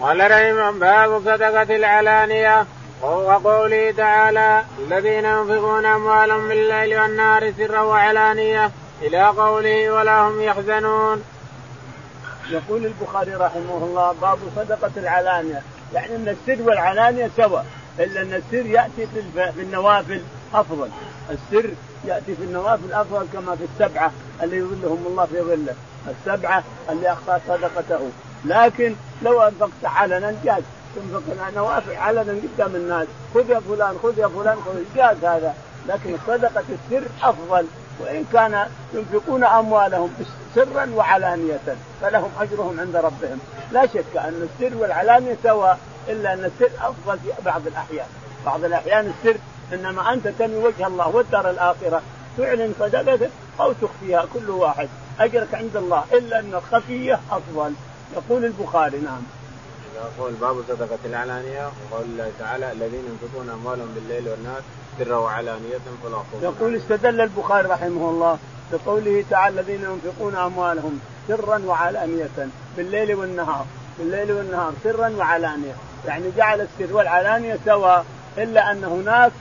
قال 0.00 0.30
رحمه 0.30 0.70
باب 0.70 1.20
صدقة 1.20 1.76
العلانية 1.76 2.66
وقوله 3.02 3.90
تعالى 3.90 4.64
الذين 4.78 5.24
ينفقون 5.24 5.86
أموالهم 5.86 6.48
بالليل 6.48 7.00
والنهار 7.00 7.52
سرا 7.52 7.80
وعلانية 7.80 8.70
إلى 9.02 9.26
قوله 9.26 9.90
ولا 9.90 10.20
هم 10.20 10.42
يحزنون. 10.42 11.24
يقول 12.50 12.86
البخاري 12.86 13.34
رحمه 13.34 13.78
الله 13.82 14.12
باب 14.12 14.38
صدقة 14.56 14.90
العلانية 14.96 15.62
يعني 15.94 16.16
أن 16.16 16.28
السر 16.28 16.62
والعلانية 16.62 17.30
سوا 17.36 17.60
إلا 17.98 18.22
أن 18.22 18.34
السر 18.34 18.66
يأتي 18.66 19.06
في 19.34 19.62
النوافل 19.62 20.22
أفضل. 20.54 20.88
السر 21.30 21.70
يأتي 22.04 22.34
في 22.34 22.42
النوافل 22.42 22.92
أفضل 22.92 23.26
كما 23.32 23.56
في 23.56 23.64
السبعة 23.64 24.12
اللي 24.42 24.56
يظلهم 24.56 25.04
الله 25.06 25.24
في 25.26 25.40
ظله. 25.40 25.74
السبعة 26.08 26.62
اللي 26.90 27.12
أخطأ 27.12 27.40
صدقته. 27.48 28.10
لكن 28.44 28.94
لو 29.22 29.42
أنفقت 29.42 29.84
علنا 29.84 30.34
جاز. 30.44 30.62
تنفق 30.96 31.50
نوافل 31.56 31.96
علنا 31.96 32.20
قدام 32.20 32.74
الناس. 32.76 33.06
خذ 33.34 33.50
يا 33.50 33.60
فلان 33.60 33.98
خذ 34.02 34.18
يا 34.18 34.28
فلان 34.28 34.56
خذ 34.56 34.96
جاز 34.96 35.24
هذا. 35.24 35.54
لكن 35.88 36.16
صدقة 36.26 36.64
السر 36.68 37.06
أفضل. 37.22 37.66
وإن 38.00 38.24
كان 38.32 38.66
ينفقون 38.94 39.44
أموالهم 39.44 40.14
سرا 40.54 40.90
وعلانية 40.94 41.58
فلهم 42.00 42.30
أجرهم 42.40 42.80
عند 42.80 42.96
ربهم. 42.96 43.38
لا 43.72 43.86
شك 43.86 44.16
أن 44.16 44.48
السر 44.48 44.76
والعلانية 44.76 45.36
سواء 45.42 45.78
إلا 46.08 46.32
أن 46.32 46.44
السر 46.44 46.70
أفضل 46.80 47.18
في 47.18 47.42
بعض 47.44 47.66
الأحيان. 47.66 48.06
بعض 48.46 48.64
الأحيان 48.64 49.12
السر 49.18 49.38
إنما 49.72 50.12
أنت 50.12 50.28
تنوي 50.28 50.64
وجه 50.64 50.86
الله 50.86 51.08
والدار 51.08 51.50
الآخرة. 51.50 52.02
تعلن 52.38 52.74
صدقتك 52.80 53.30
أو 53.60 53.72
تخفيها 53.72 54.24
كل 54.34 54.50
واحد. 54.50 54.88
أجرك 55.20 55.54
عند 55.54 55.76
الله 55.76 56.04
إلا 56.12 56.38
أن 56.38 56.54
الخفية 56.54 57.20
أفضل. 57.30 57.72
يقول 58.16 58.44
البخاري 58.44 58.98
نعم. 58.98 59.22
يقول 59.96 60.32
باب 60.32 60.62
صدقة 60.68 60.98
العلانية 61.04 61.66
وقول 61.66 62.04
الله 62.04 62.32
تعالى 62.38 62.72
الذين 62.72 63.04
ينفقون 63.10 63.50
أموالهم 63.50 63.88
بالليل 63.94 64.28
والنهار 64.28 64.62
سرا 64.98 65.16
وعلانية 65.16 65.78
فلا 66.02 66.16
خوف 66.16 66.42
يقول 66.42 66.76
استدل 66.76 67.20
البخاري 67.20 67.68
رحمه 67.68 68.10
الله 68.10 68.38
بقوله 68.72 69.24
تعالى 69.30 69.60
الذين 69.60 69.82
ينفقون 69.82 70.36
أموالهم 70.36 71.00
سرا 71.28 71.62
وعلانية 71.66 72.48
بالليل 72.76 73.14
والنهار 73.14 73.66
بالليل 73.98 74.32
والنهار 74.32 74.72
سرا 74.84 75.08
وعلانية. 75.08 75.74
يعني 76.06 76.24
جعل 76.36 76.60
السر 76.60 76.96
والعلانية 76.96 77.58
سواء 77.64 78.04
إلا 78.38 78.72
أن 78.72 78.84
هناك 78.84 79.32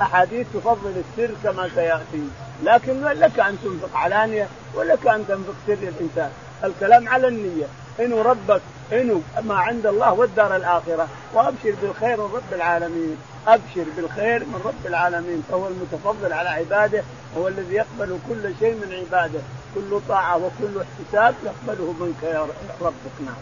أحاديث 0.00 0.46
تفضل 0.54 0.92
السر 0.96 1.34
كما 1.44 1.68
سيأتي. 1.74 2.28
لكن 2.64 3.00
لك 3.04 3.40
أن 3.40 3.58
تنفق 3.64 3.96
علانية 3.96 4.48
ولك 4.74 5.06
أن 5.06 5.24
تنفق 5.28 5.54
سر 5.66 5.72
الإنسان. 5.72 6.30
الكلام 6.64 7.08
على 7.08 7.28
النية. 7.28 7.66
إنه 8.00 8.22
ربك 8.22 8.60
إنه 8.92 9.22
ما 9.42 9.54
عند 9.54 9.86
الله 9.86 10.12
والدار 10.12 10.56
الآخرة. 10.56 11.08
وأبشر 11.34 11.74
بالخير 11.82 12.16
من 12.16 12.30
رب 12.34 12.52
العالمين. 12.52 13.16
أبشر 13.46 13.84
بالخير 13.96 14.40
من 14.40 14.60
رب 14.64 14.86
العالمين. 14.86 15.42
فهو 15.50 15.68
المتفضل 15.68 16.32
على 16.32 16.48
عباده 16.48 17.02
هو 17.38 17.48
الذي 17.48 17.74
يقبل 17.74 18.18
كل 18.28 18.54
شيء 18.60 18.74
من 18.74 18.92
عباده. 18.92 19.40
كل 19.74 20.00
طاعة 20.08 20.36
وكل 20.36 20.82
احتساب 20.82 21.34
يقبله 21.44 21.94
منك 22.00 22.22
يا 22.22 22.46
ربك. 22.80 23.16
نعم. 23.26 23.34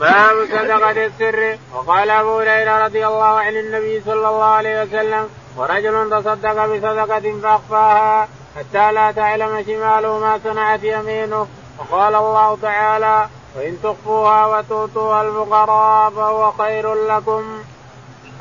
باب 0.00 0.46
صدقة 0.46 1.06
السر. 1.06 1.58
وقال 1.74 2.10
أبو 2.10 2.38
هريرة 2.38 2.84
رضي 2.84 3.06
الله 3.06 3.38
عن 3.38 3.56
النبي 3.56 4.00
صلى 4.00 4.28
الله 4.28 4.44
عليه 4.44 4.82
وسلم 4.82 5.28
ورجل 5.56 6.10
تصدق 6.10 6.66
بصدقة 6.66 7.40
فأخفاها 7.42 8.28
حتى 8.56 8.92
لا 8.92 9.12
تعلم 9.12 9.64
شماله 9.66 10.18
ما 10.18 10.40
صنعت 10.44 10.82
يمينه. 10.82 11.46
وقال 11.78 12.14
الله 12.14 12.58
تعالى 12.62 13.28
وإن 13.56 13.78
تخفوها 13.82 14.46
وتؤتوها 14.46 15.22
الفقراء 15.22 16.10
فهو 16.10 16.52
خير 16.52 16.94
لكم. 16.94 17.44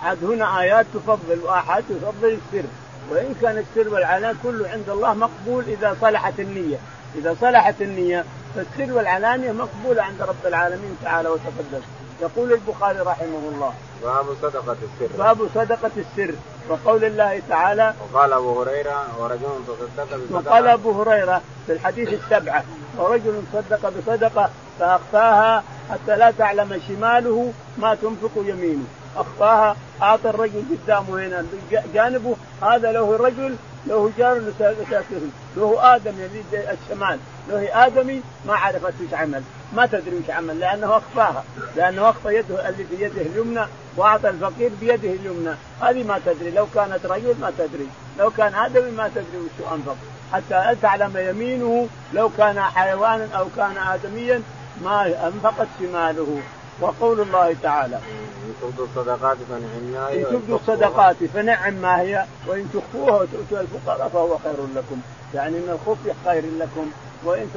عاد 0.03 0.23
هنا 0.23 0.61
آيات 0.61 0.85
تفضل 0.93 1.39
وآحاد 1.43 1.83
تفضل 1.89 2.39
السر. 2.39 2.67
وإن 3.11 3.35
كان 3.41 3.57
السر 3.57 3.93
والعلان 3.93 4.35
كله 4.43 4.69
عند 4.69 4.89
الله 4.89 5.13
مقبول 5.13 5.63
إذا 5.67 5.97
صلحت 6.01 6.39
النية. 6.39 6.77
إذا 7.15 7.35
صلحت 7.41 7.81
النية 7.81 8.25
فالسر 8.55 8.93
والعلانية 8.93 9.51
مقبولة 9.51 10.03
عند 10.03 10.21
رب 10.21 10.45
العالمين 10.45 10.97
تعالى 11.03 11.29
وتقدس 11.29 11.83
يقول 12.21 12.53
البخاري 12.53 12.99
رحمه 12.99 13.41
الله. 13.51 13.73
باب 14.03 14.25
صدقة 14.41 14.75
السر. 14.83 15.17
باب 15.17 15.37
صدقة 15.55 15.91
السر. 15.97 16.33
وقول 16.69 17.05
الله 17.05 17.41
تعالى 17.49 17.93
وقال 18.13 18.33
أبو 18.33 18.61
هريرة 18.61 19.05
ورجل 19.19 19.47
تصدق 19.67 20.17
بصدقة. 20.17 20.51
وقال 20.51 20.67
أبو 20.67 21.01
هريرة 21.01 21.41
في 21.65 21.73
الحديث 21.73 22.13
السبعة. 22.13 22.63
ورجل 22.97 23.43
صدق 23.53 23.89
بصدقة 23.89 24.49
فأخفاها 24.79 25.63
حتى 25.91 26.15
لا 26.15 26.31
تعلم 26.31 26.81
شماله 26.88 27.53
ما 27.77 27.96
تنفق 27.96 28.31
يمينه. 28.38 28.86
أخفاها 29.17 29.75
أعطى 30.01 30.29
الرجل 30.29 30.63
قدامه 30.72 31.27
هنا 31.27 31.46
جانبه. 31.93 32.36
هذا 32.62 32.91
له 32.91 33.17
رجل 33.17 33.55
له 33.88 34.12
جار 34.17 34.41
مساكين 34.41 35.31
له 35.57 35.96
آدم 35.96 36.13
يزيد 36.19 36.46
الشمال. 36.53 37.19
له 37.50 37.86
ادمي 37.86 38.22
ما 38.48 38.55
عرفت 38.55 38.93
وش 39.07 39.13
عمل. 39.13 39.43
ما 39.74 39.86
تدري 39.86 40.15
وش 40.15 40.29
عمل 40.29 40.60
لأنه 40.60 40.98
أخفاها. 40.98 41.43
لأنه 41.75 42.10
اخفى 42.10 42.36
يده 42.36 42.69
اللي 42.69 42.84
في 42.84 43.03
يده 43.03 43.22
اليمنى 43.22 43.65
وأعطى 43.98 44.29
الفقير 44.29 44.72
بيده 44.81 45.10
اليمنى. 45.10 45.55
هذه 45.81 46.03
ما 46.03 46.19
تدري. 46.25 46.51
لو 46.51 46.67
كانت 46.75 47.05
رجل 47.05 47.36
ما 47.41 47.51
تدري. 47.57 47.88
لو 48.19 48.29
كان 48.29 48.55
ادمي 48.55 48.91
ما 48.91 49.07
تدري 49.07 49.38
وش 49.38 49.74
أنفق. 49.74 49.98
حتى 50.34 50.75
تعلم 50.81 51.17
يمينه 51.17 51.88
لو 52.13 52.29
كان 52.38 52.60
حيوانا 52.60 53.27
أو 53.36 53.46
كان 53.57 53.77
آدميا 53.77 54.41
ما 54.84 55.27
أنفقت 55.27 55.67
شماله 55.79 56.41
وقول 56.81 57.22
الله 57.22 57.55
تعالى 57.63 57.96
إن 57.96 58.53
تبدوا 58.62 58.86
الصدقات 58.86 59.38
فنعم 59.50 59.84
ما 59.93 60.10
هي 60.10 60.22
إن 60.22 60.31
تبدوا 60.31 60.55
الصدقات 60.55 61.15
فنعم 61.34 61.74
ما 61.74 62.01
هي 62.01 62.25
وإن 62.48 62.69
تخفوها 62.74 63.22
وتؤتوا 63.22 63.60
الفقراء 63.62 64.10
فهو 64.13 64.38
خير 64.38 64.57
لكم. 64.75 65.01
يعني 65.34 65.51
من 65.51 65.69
الخفي 65.69 66.13
خير 66.25 66.43
لكم 66.60 66.91
وإن 67.24 67.50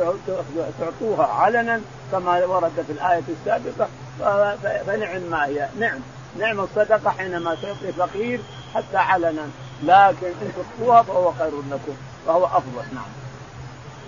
تعطوها 0.81 1.27
علنا 1.27 1.81
كما 2.13 2.45
ورد 2.45 2.85
في 2.87 2.93
الآية 2.93 3.23
السابقة 3.29 3.89
فنعم 4.87 5.23
ما 5.31 5.47
هي. 5.47 5.69
نعم 5.79 5.99
نعم 6.39 6.61
الصدقة 6.61 7.11
حينما 7.11 7.55
تعطي 7.55 7.93
فقير 7.93 8.41
حتى 8.75 8.97
علنا 8.97 9.49
لكن 9.83 10.27
إن 10.27 10.53
تخفوها 10.57 11.03
فهو 11.03 11.33
خير 11.33 11.53
لكم 11.71 11.97
فهو 12.27 12.45
أفضل. 12.45 12.85
نعم. 12.95 13.05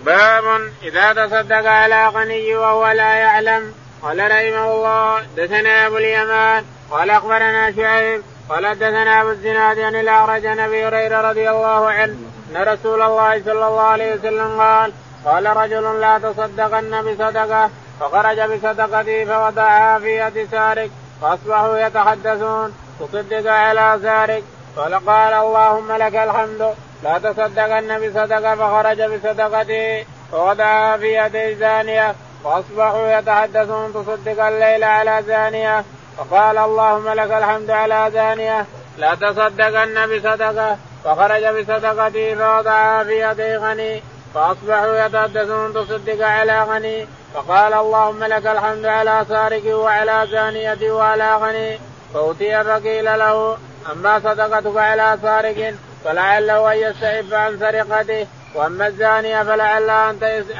باب 0.05 0.71
إذا 0.83 1.13
تصدق 1.13 1.69
على 1.69 2.07
غني 2.07 2.55
وهو 2.55 2.87
لا 2.87 3.13
يعلم 3.15 3.73
قال 4.01 4.19
رحمه 4.19 4.71
الله 4.71 5.21
دثنا 5.37 5.87
أبو 5.87 5.97
اليمان 5.97 6.65
قال 6.91 7.09
أخبرنا 7.09 7.71
شعيب 7.71 8.21
قال 8.49 8.75
دثنا 8.75 9.21
أبو 9.21 9.29
الزناد 9.29 9.79
عن 9.79 9.95
الأعرج 9.95 10.45
عن 10.45 10.59
أبي 10.59 10.87
هريرة 10.87 11.29
رضي 11.29 11.49
الله 11.49 11.91
عنه 11.91 12.15
أن 12.51 12.63
رسول 12.63 13.01
الله 13.01 13.41
صلى 13.43 13.67
الله 13.67 13.81
عليه 13.81 14.13
وسلم 14.15 14.61
قال 14.61 14.93
قال 15.25 15.57
رجل 15.57 16.01
لا 16.01 16.17
تصدقن 16.17 17.01
بصدقة 17.01 17.69
فخرج 17.99 18.39
بصدقته 18.39 19.25
فوضعها 19.25 19.99
في 19.99 20.19
يد 20.19 20.47
سارق 20.51 20.89
فأصبحوا 21.21 21.77
يتحدثون 21.77 22.73
تصدق 22.99 23.51
على 23.51 23.99
سارق 24.03 24.43
قال 24.77 25.05
قال 25.05 25.33
اللهم 25.33 25.91
لك 25.91 26.15
الحمد 26.15 26.73
لا 27.03 27.17
تصدقن 27.17 28.07
بصدقة 28.07 28.55
فخرج 28.55 29.01
بصدقته 29.01 30.05
فوضعها 30.31 30.97
في 30.97 31.17
يد 31.17 31.57
زانية 31.59 32.15
فاصبحوا 32.43 33.07
يتحدثون 33.07 33.93
تصدق 33.93 34.43
الليل 34.45 34.83
على 34.83 35.23
زانية 35.27 35.83
فقال 36.17 36.57
اللهم 36.57 37.09
لك 37.09 37.31
الحمد 37.31 37.69
على 37.71 38.11
زانية. 38.13 38.65
لا 38.97 39.15
تصدقن 39.15 40.15
بصدقة 40.15 40.77
فخرج 41.03 41.45
بصدقته 41.45 42.35
فوضعها 42.35 43.03
في 43.03 43.21
يدي 43.21 43.57
غني 43.57 44.03
فاصبحوا 44.33 45.05
يتحدثون 45.05 45.73
تصدق 45.73 46.27
على 46.27 46.63
غني 46.63 47.07
فقال 47.33 47.73
اللهم 47.73 48.23
لك 48.23 48.47
الحمد 48.47 48.85
على 48.85 49.25
سارق 49.29 49.75
وعلى 49.75 50.27
زانية 50.31 50.91
وعلى 50.91 51.35
غني 51.35 51.79
فأوتي 52.13 52.63
فقيل 52.63 53.05
له 53.05 53.57
أما 53.91 54.19
صدقتك 54.19 54.77
على 54.77 55.17
سارق 55.21 55.73
فلعله 56.03 56.73
أن 56.73 56.77
يستعف 56.77 57.33
عن 57.33 57.59
سرقته 57.59 58.27
وأما 58.55 58.87
الزانيه 58.87 59.43
فلعلها 59.43 60.11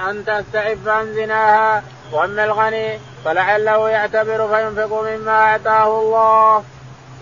أن 0.09 0.25
تستعف 0.25 0.87
عن 0.87 1.13
زناها 1.13 1.83
وأما 2.11 2.43
الغني 2.43 2.99
فلعله 3.25 3.89
يعتبر 3.89 4.47
فينفق 4.47 5.01
مما 5.01 5.31
اعطاه 5.31 6.01
الله. 6.01 6.63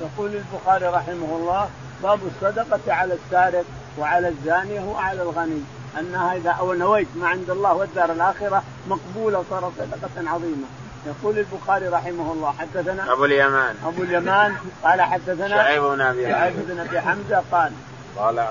يقول 0.01 0.31
البخاري 0.35 0.85
رحمه 0.85 1.35
الله 1.35 1.69
باب 2.03 2.19
الصدقة 2.25 2.93
على 2.93 3.13
السارق 3.13 3.65
وعلى 3.97 4.27
الزانيه 4.27 4.81
وعلى 4.81 5.21
الغني 5.21 5.61
أنها 5.99 6.35
إذا 6.35 6.49
أو 6.49 6.73
نويت 6.73 7.07
ما 7.15 7.27
عند 7.27 7.49
الله 7.49 7.73
والدار 7.73 8.11
الآخرة 8.11 8.63
مقبولة 8.87 9.43
صارت 9.49 9.71
صدقة 9.79 10.29
عظيمة. 10.29 10.67
يقول 11.07 11.37
البخاري 11.37 11.87
رحمه 11.87 12.31
الله 12.31 12.53
حدثنا 12.59 13.13
أبو 13.13 13.25
اليمان 13.25 13.75
أبو 13.85 14.03
اليمان 14.03 14.55
قال 14.83 15.01
حدثنا 15.01 15.47
شعيب 15.47 15.83
بن 15.83 16.01
أبي 16.01 16.31
شعيب 16.31 16.53
بن 16.67 16.79
أبي 16.79 17.01
حمزة 17.01 17.43
قال 17.51 17.71
قال 18.17 18.47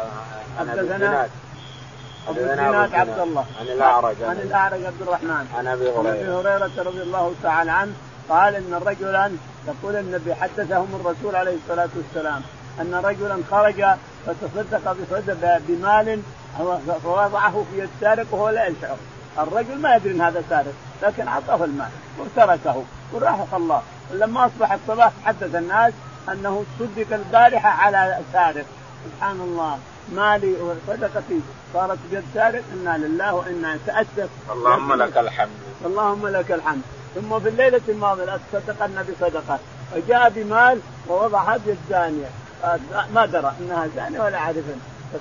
حدثنا 0.59 1.29
أبو 2.29 2.41
الزناد 2.41 2.95
عبد 2.95 3.19
الله. 3.19 3.45
عن 3.61 3.67
الأعرج. 3.67 4.23
عن 4.23 4.37
الأعرج 4.37 4.85
عبد 4.85 5.03
الرحمن. 5.03 5.47
عن 5.57 5.67
أبي 5.67 5.91
هريره 5.91 6.11
عن 6.11 6.17
أبي 6.17 6.31
هريرة. 6.31 6.71
رضي 6.79 7.03
الله 7.03 7.35
تعالى 7.43 7.71
عنه 7.71 7.93
قال 8.29 8.55
إن 8.55 8.75
رجلا 8.87 9.33
يقول 9.69 9.97
النبي 9.97 10.35
حدثهم 10.35 11.01
الرسول 11.01 11.37
عليه 11.37 11.57
الصلاة 11.57 11.89
والسلام 11.97 12.43
أن 12.81 12.95
رجلا 12.95 13.43
خرج 13.51 13.85
فتصدق 14.27 14.93
بصدق 14.93 15.61
بمال 15.69 16.23
فوضعه 17.03 17.65
في 17.71 17.79
يد 17.79 17.91
سارق 18.01 18.27
وهو 18.31 18.49
لا 18.49 18.67
يشعر. 18.67 18.97
الرجل 19.39 19.79
ما 19.79 19.97
يدري 19.97 20.13
إن 20.13 20.21
هذا 20.21 20.43
سارق 20.51 20.73
لكن 21.03 21.29
أعطاه 21.29 21.65
المال 21.65 21.89
وتركه 22.19 22.85
وراح 23.13 23.47
الله. 23.53 23.83
لما 24.13 24.47
أصبح 24.47 24.73
الصباح 24.73 25.13
حدث 25.25 25.55
الناس 25.55 25.93
أنه 26.29 26.65
صدق 26.79 27.07
البارحة 27.13 27.69
على 27.69 28.19
سارق. 28.33 28.65
سبحان 29.05 29.41
الله. 29.41 29.79
مالي 30.13 30.53
وصدقتي. 30.63 31.41
صارت 31.75 31.99
بيد 32.11 32.25
سارق 32.35 32.63
إنا 32.73 32.99
لله 32.99 33.35
وإنا 33.35 33.75
نتاسف 33.75 34.29
اللهم 34.53 34.93
لك 34.93 35.19
الحمد. 35.19 35.59
اللهم 35.85 36.29
لك 36.29 36.53
الحمد. 36.53 36.83
ثم 37.15 37.41
في 37.41 37.49
الليلة 37.49 37.81
الماضية 37.89 38.39
تصدقن 38.53 39.05
بصدقة. 39.09 39.59
فجاء 39.93 40.33
بمال 40.37 40.81
ووضعها 41.09 41.57
بيد 41.67 41.79
زانيه 41.91 42.31
ما 43.15 43.27
درى 43.27 43.53
إنها 43.61 43.89
زانية 43.97 44.21
ولا 44.21 44.39
عارفا 44.39 44.77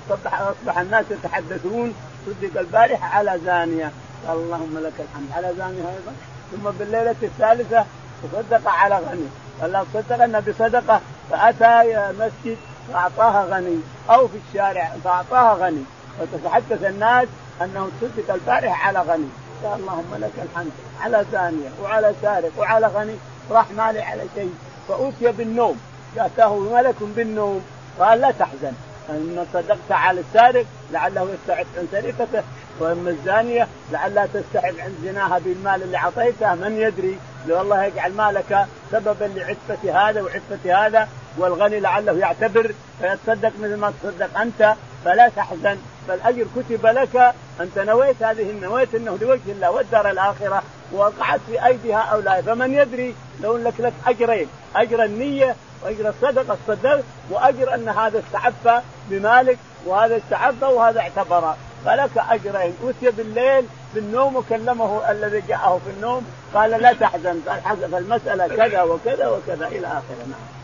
فاصبح 0.08 0.40
أصبح 0.40 0.78
الناس 0.78 1.04
يتحدثون. 1.10 1.94
صدق 2.26 2.60
البارحة 2.60 3.16
على 3.16 3.40
زانية. 3.44 3.90
قال 4.26 4.36
اللهم 4.36 4.78
لك 4.78 4.92
الحمد. 4.98 5.32
على 5.32 5.54
زانية 5.58 5.80
أيضا. 5.80 6.12
ثم 6.52 6.70
بالليله 6.78 7.16
الثالثة 7.22 7.84
تصدق 8.22 8.68
على 8.68 8.96
غني. 8.96 9.28
قال 9.60 9.72
لا 9.72 9.84
تصدقن 9.94 10.40
بصدقة. 10.40 11.00
فأتى 11.30 12.12
مسجد 12.18 12.56
فأعطاها 12.92 13.44
غني. 13.44 13.80
أو 14.10 14.28
في 14.28 14.38
الشارع 14.48 14.92
فأعطاها 15.04 15.66
غني. 15.66 15.84
وتتحدث 16.20 16.84
الناس 16.84 17.28
أنه 17.62 17.90
تصدق 18.00 18.34
البارحه 18.34 18.86
على 18.86 19.00
غني. 19.00 19.28
قال 19.64 19.80
اللهم 19.80 20.14
لك 20.14 20.32
الحمد. 20.42 20.70
على 21.00 21.24
ثانية 21.32 21.68
وعلى 21.82 22.14
سارق 22.22 22.50
وعلى 22.58 22.86
غني. 22.86 23.16
راح 23.50 23.70
مالي 23.70 24.02
على 24.02 24.22
شيء. 24.34 24.54
فأوتي 24.88 25.32
بالنوم. 25.32 25.80
جاءته 26.16 26.58
ملك 26.58 26.96
بالنوم. 27.02 27.64
قال 28.00 28.20
لا 28.20 28.30
تحزن. 28.30 28.72
إن 29.10 29.46
صدقت 29.52 29.90
على 29.90 30.20
السارق 30.20 30.66
لعله 30.92 31.28
يستعف 31.34 31.66
عن 31.78 31.88
سرقته. 31.92 32.42
واما 32.80 33.10
الزانية 33.10 33.68
لعلها 33.92 34.26
تستعف 34.26 34.80
عن 34.80 34.94
زناها 35.02 35.38
بالمال 35.38 35.82
اللي 35.82 35.96
اعطيته 35.96 36.54
من 36.54 36.76
يدري 36.80 37.18
لو 37.48 37.60
الله 37.60 37.84
يجعل 37.84 38.12
مالك 38.12 38.66
سببا 38.92 39.24
لعفة 39.24 40.08
هذا 40.08 40.22
وعفة 40.22 40.86
هذا 40.86 41.08
والغني 41.38 41.80
لعله 41.80 42.18
يعتبر 42.18 42.74
فيتصدق 43.00 43.52
مثل 43.60 43.76
ما 43.76 43.92
تصدق 44.02 44.40
أنت 44.40 44.74
فلا 45.04 45.28
تحزن. 45.28 45.76
فالاجر 46.08 46.46
كتب 46.56 46.86
لك 46.86 47.34
أنت 47.60 47.78
نويت 47.78 48.22
هذه 48.22 48.52
نويت 48.62 48.94
إنه 48.94 49.18
لوجه 49.20 49.40
الله 49.48 49.70
والدار 49.70 50.10
الآخرة 50.10 50.62
وقعت 50.92 51.40
في 51.46 51.66
ايدي 51.66 51.94
هؤلاء 51.94 52.42
فمن 52.42 52.74
يدري 52.74 53.14
لو 53.42 53.56
لك 53.56 53.74
لك 53.78 53.92
أجرين 54.06 54.48
أجر 54.76 55.04
النية 55.04 55.56
وأجر 55.82 56.08
الصدقة 56.08 56.56
الصدق 56.68 57.04
وأجر 57.30 57.74
أن 57.74 57.88
هذا 57.88 58.18
استعف 58.18 58.82
بمالك 59.10 59.58
وهذا 59.86 60.16
استعف 60.16 60.62
وهذا 60.62 61.00
اعتبر. 61.00 61.54
فلك 61.84 62.10
اجرين 62.30 62.74
أوتي 62.84 63.10
بالليل 63.10 63.66
بالنوم 63.94 64.36
وكلمه 64.36 65.10
الذي 65.10 65.42
جاءه 65.48 65.80
في 65.84 65.90
النوم 65.90 66.26
قال 66.54 66.70
لا 66.70 66.92
تحزن 66.92 67.40
قال 67.48 67.60
حذف 67.64 67.94
المساله 67.94 68.48
كذا 68.56 68.82
وكذا 68.82 69.28
وكذا 69.28 69.68
إلى 69.68 69.86
آخره 69.86 70.26
نعم. 70.26 70.60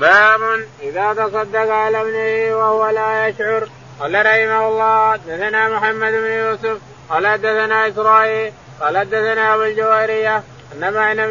باب 0.00 0.60
إذا 0.82 1.14
تصدق 1.14 1.70
على 1.72 2.00
ابنه 2.00 2.56
وهو 2.56 2.88
لا 2.88 3.28
يشعر 3.28 3.68
قال 4.00 4.26
رحمه 4.26 4.68
الله 4.68 5.12
حدثنا 5.12 5.68
محمد 5.68 6.12
بن 6.12 6.30
يوسف 6.30 6.78
قال 7.10 7.26
حدثنا 7.26 7.88
إسرائيل 7.88 8.52
قال 8.80 8.98
حدثنا 8.98 9.54
أبو 9.54 9.62
الجواريه 9.62 10.42
أن 10.72 10.92
معنى 10.94 11.22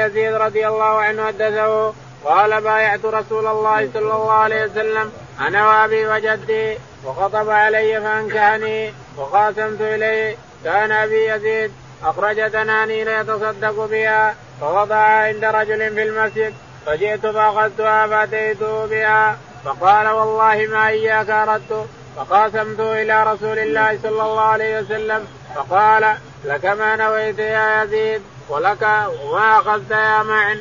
يزيد 0.00 0.34
رضي 0.34 0.68
الله 0.68 0.84
عنه 0.84 1.26
حدثه 1.26 1.92
قال 2.24 2.60
بايعت 2.60 3.04
رسول 3.04 3.46
الله 3.46 3.90
صلى 3.94 4.14
الله 4.14 4.32
عليه 4.32 4.64
وسلم 4.64 5.12
أنا 5.40 5.68
وأبي 5.68 6.06
وجدي 6.06 6.78
وخطب 7.04 7.50
علي 7.50 8.00
فانكحني 8.00 8.92
وقاسمت 9.16 9.80
إليه 9.80 10.36
كان 10.64 10.92
أبي 10.92 11.26
يزيد 11.26 11.72
أخرج 12.04 12.50
تنانين 12.50 13.08
يتصدق 13.08 13.86
بها 13.86 14.34
فوضعها 14.60 15.26
عند 15.26 15.44
رجل 15.44 15.94
في 15.94 16.02
المسجد 16.02 16.54
فجئت 16.86 17.26
فاخذتها 17.26 18.06
فاتيته 18.06 18.86
بها 18.86 19.38
فقال 19.64 20.08
والله 20.08 20.66
ما 20.66 20.88
إياك 20.88 21.30
أردت 21.30 21.86
فقاسمت 22.16 22.80
إلى 22.80 23.32
رسول 23.32 23.58
الله 23.58 23.98
صلى 24.02 24.22
الله 24.22 24.40
عليه 24.40 24.80
وسلم 24.80 25.26
فقال 25.54 26.16
لك 26.44 26.64
ما 26.64 26.96
نويت 26.96 27.38
يا 27.38 27.82
يزيد 27.82 28.22
ولك 28.48 28.82
وما 29.22 29.58
أخذت 29.58 29.90
يا 29.90 30.22
معن. 30.22 30.60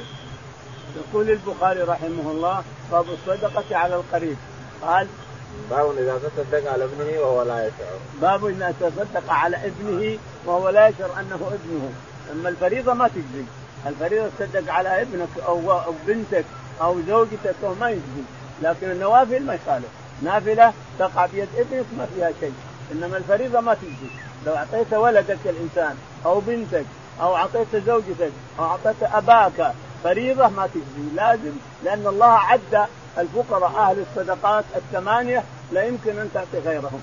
يقول 0.97 1.29
البخاري 1.29 1.81
رحمه 1.81 2.31
الله 2.31 2.63
باب 2.91 3.05
الصدقة 3.09 3.77
على 3.77 3.95
القريب 3.95 4.37
قال 4.81 5.07
باب 5.69 5.97
إذا 5.97 6.19
تصدق 6.23 6.71
على 6.71 6.83
ابنه 6.83 7.19
وهو 7.19 7.43
لا 7.43 7.67
يشعر. 7.67 7.97
باب 8.21 8.45
إذا 8.45 8.73
تصدق 8.79 9.31
على 9.33 9.57
ابنه 9.57 10.17
وهو 10.45 10.69
لا 10.69 10.87
يشعر 10.87 11.09
أنه 11.19 11.51
ابنه، 11.53 11.91
أما 12.31 12.49
الفريضة 12.49 12.93
ما 12.93 13.07
تجزي، 13.07 13.45
الفريضة 13.87 14.29
تصدق 14.39 14.73
على 14.73 15.01
ابنك 15.01 15.29
أو 15.47 15.71
أو 15.71 15.93
بنتك 16.07 16.45
أو 16.81 17.01
زوجتك 17.07 17.55
أو 17.63 17.73
ما 17.79 17.89
يجزي، 17.89 18.23
لكن 18.61 18.91
النوافل 18.91 19.43
ما 19.45 19.53
يخالف، 19.53 19.89
نافلة 20.21 20.73
تقع 20.99 21.25
بيد 21.25 21.47
ابنك 21.57 21.85
ما 21.97 22.07
فيها 22.15 22.31
شيء، 22.39 22.53
إنما 22.91 23.17
الفريضة 23.17 23.59
ما 23.59 23.73
تجزي، 23.73 24.11
لو 24.45 24.55
أعطيت 24.55 24.93
ولدك 24.93 25.37
الإنسان 25.45 25.95
أو 26.25 26.39
بنتك 26.39 26.85
أو 27.21 27.35
أعطيت 27.35 27.75
زوجتك 27.87 28.31
أو 28.59 28.65
أعطيت 28.65 29.03
أباك 29.03 29.73
فريضة 30.03 30.47
ما 30.47 30.67
تجزي، 30.67 31.15
لازم 31.15 31.51
لأن 31.83 32.07
الله 32.07 32.31
عد 32.31 32.87
الفقراء 33.17 33.71
أهل 33.77 34.05
الصدقات 34.09 34.65
الثمانية 34.75 35.43
لا 35.71 35.83
يمكن 35.83 36.19
أن 36.19 36.29
تعطي 36.33 36.59
غيرهم. 36.65 37.01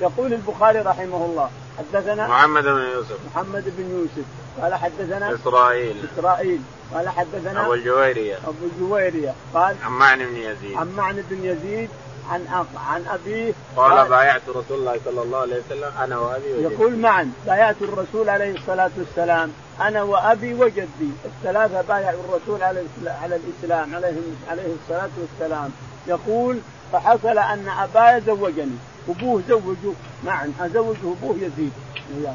يقول 0.00 0.32
البخاري 0.32 0.78
رحمه 0.78 1.24
الله 1.24 1.50
حدثنا 1.78 2.28
محمد 2.28 2.64
بن 2.64 2.82
يوسف. 2.94 3.18
محمد 3.26 3.64
بن 3.78 3.90
يوسف. 3.90 4.24
قال 4.62 4.74
حدثنا 4.74 5.34
إسرائيل. 5.34 6.08
إسرائيل. 6.14 6.60
قال 6.94 7.08
حدثنا 7.08 7.62
أبو 7.62 7.74
الجويرية. 7.74 8.36
أبو 8.36 8.66
الجويرية. 8.74 9.34
قال 9.54 9.76
عن 9.84 9.92
معن 9.92 10.18
بن 10.18 10.36
يزيد. 10.36 10.76
عن 10.76 10.92
معن 10.96 11.24
بن 11.30 11.44
يزيد 11.44 11.90
عن 12.30 12.66
عن 12.88 13.04
ابيه 13.06 13.52
قال, 13.76 13.92
قال 13.92 14.08
بايعت 14.08 14.42
رسول 14.48 14.78
الله 14.78 15.00
صلى 15.04 15.22
الله 15.22 15.38
عليه 15.38 15.60
وسلم 15.66 15.92
أنا 16.04 16.18
وأبي 16.18 16.52
وجدي. 16.52 16.74
يقول 16.74 16.96
معا 16.96 17.32
بايعت 17.46 17.76
الرسول 17.82 18.28
عليه 18.28 18.54
الصلاة 18.54 18.90
والسلام 18.98 19.52
أنا 19.80 20.02
وأبي 20.02 20.54
وجدي. 20.54 21.10
الثلاثة 21.24 21.80
بايعوا 21.80 22.20
الرسول 22.28 22.62
على 22.62 22.82
على 23.22 23.36
الإسلام 23.36 23.94
عليه 23.94 24.16
عليه 24.50 24.74
الصلاة 24.82 25.10
والسلام. 25.20 25.70
يقول 26.06 26.58
فحصل 26.92 27.38
أن 27.38 27.68
ابايا 27.68 28.18
زوجني 28.18 28.76
أبوه 29.08 29.42
زوجه 29.48 29.92
معا 30.24 30.52
زوجه 30.74 31.12
أبوه 31.20 31.36
يزيد. 31.36 31.72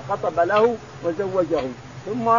خطب 0.09 0.39
له 0.39 0.77
وزوجه. 1.03 1.61
ثم 2.05 2.29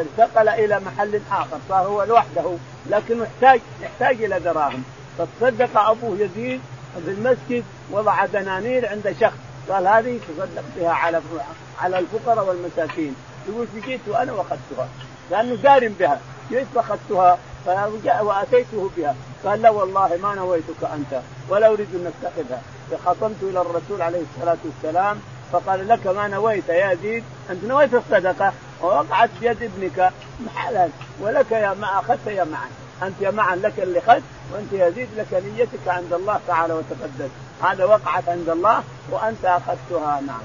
انتقل 0.00 0.48
إلى 0.48 0.80
محل 0.80 1.20
آخر 1.32 1.58
صار 1.68 1.86
هو 1.86 2.02
لوحده 2.02 2.56
لكنه 2.90 3.22
يحتاج 3.24 3.60
يحتاج 3.82 4.24
إلى 4.24 4.40
دراهم 4.40 4.84
فتصدق 5.18 5.80
ابوه 5.80 6.18
يزيد 6.18 6.60
في 7.04 7.10
المسجد 7.10 7.64
وضع 7.90 8.26
دنانير 8.26 8.88
عند 8.88 9.16
شخص. 9.20 9.38
قال 9.70 9.86
هذه 9.86 10.20
تصدق 10.28 10.64
بها 10.76 10.90
على 10.92 11.20
على 11.80 11.98
الفقراء 11.98 12.44
والمساكين. 12.44 13.16
يقول 13.48 13.66
جئت 13.86 14.08
أنا 14.08 14.32
وأخذتها. 14.32 14.88
لأنه 15.30 15.54
دار 15.54 15.88
بها. 15.88 16.20
جئت 16.50 16.66
وأخذتها 16.74 18.20
وأتيته 18.20 18.90
بها. 18.96 19.14
قال 19.44 19.62
لا 19.62 19.70
والله 19.70 20.18
ما 20.22 20.34
نويتك 20.34 20.84
أنت 20.94 21.20
ولا 21.48 21.66
أريد 21.66 21.88
أن 21.94 22.12
أتخذها. 22.22 22.62
فخصمت 22.90 23.36
إلى 23.42 23.60
الرسول 23.60 24.02
عليه 24.02 24.22
الصلاة 24.36 24.58
والسلام 24.64 25.20
فقال 25.52 25.88
لك 25.88 26.06
ما 26.06 26.28
نويت 26.28 26.68
يا 26.68 26.92
يزيد؟ 26.92 27.24
أنت 27.50 27.64
نويت 27.64 27.94
الصدقة؟ 27.94 28.52
ووقعت 28.82 29.30
بيد 29.40 29.62
ابنك. 29.62 30.12
حلال. 30.56 30.90
ولك 31.20 31.52
يا 31.52 31.74
ما 31.74 31.98
أخذت 31.98 32.26
يا 32.26 32.44
معا 32.44 32.83
أنت 33.02 33.22
معا 33.22 33.56
لك 33.56 33.72
اللي 33.78 33.98
اخذت 33.98 34.22
وأنت 34.52 34.72
يزيد 34.72 35.08
لك 35.16 35.26
نيتك 35.32 35.88
عند 35.88 36.12
الله 36.12 36.40
تعالى 36.46 36.74
وتقدس 36.74 37.30
هذا 37.62 37.84
وقعت 37.84 38.28
عند 38.28 38.48
الله 38.48 38.82
وأنت 39.10 39.44
أخذتها 39.44 40.20
نعم. 40.20 40.42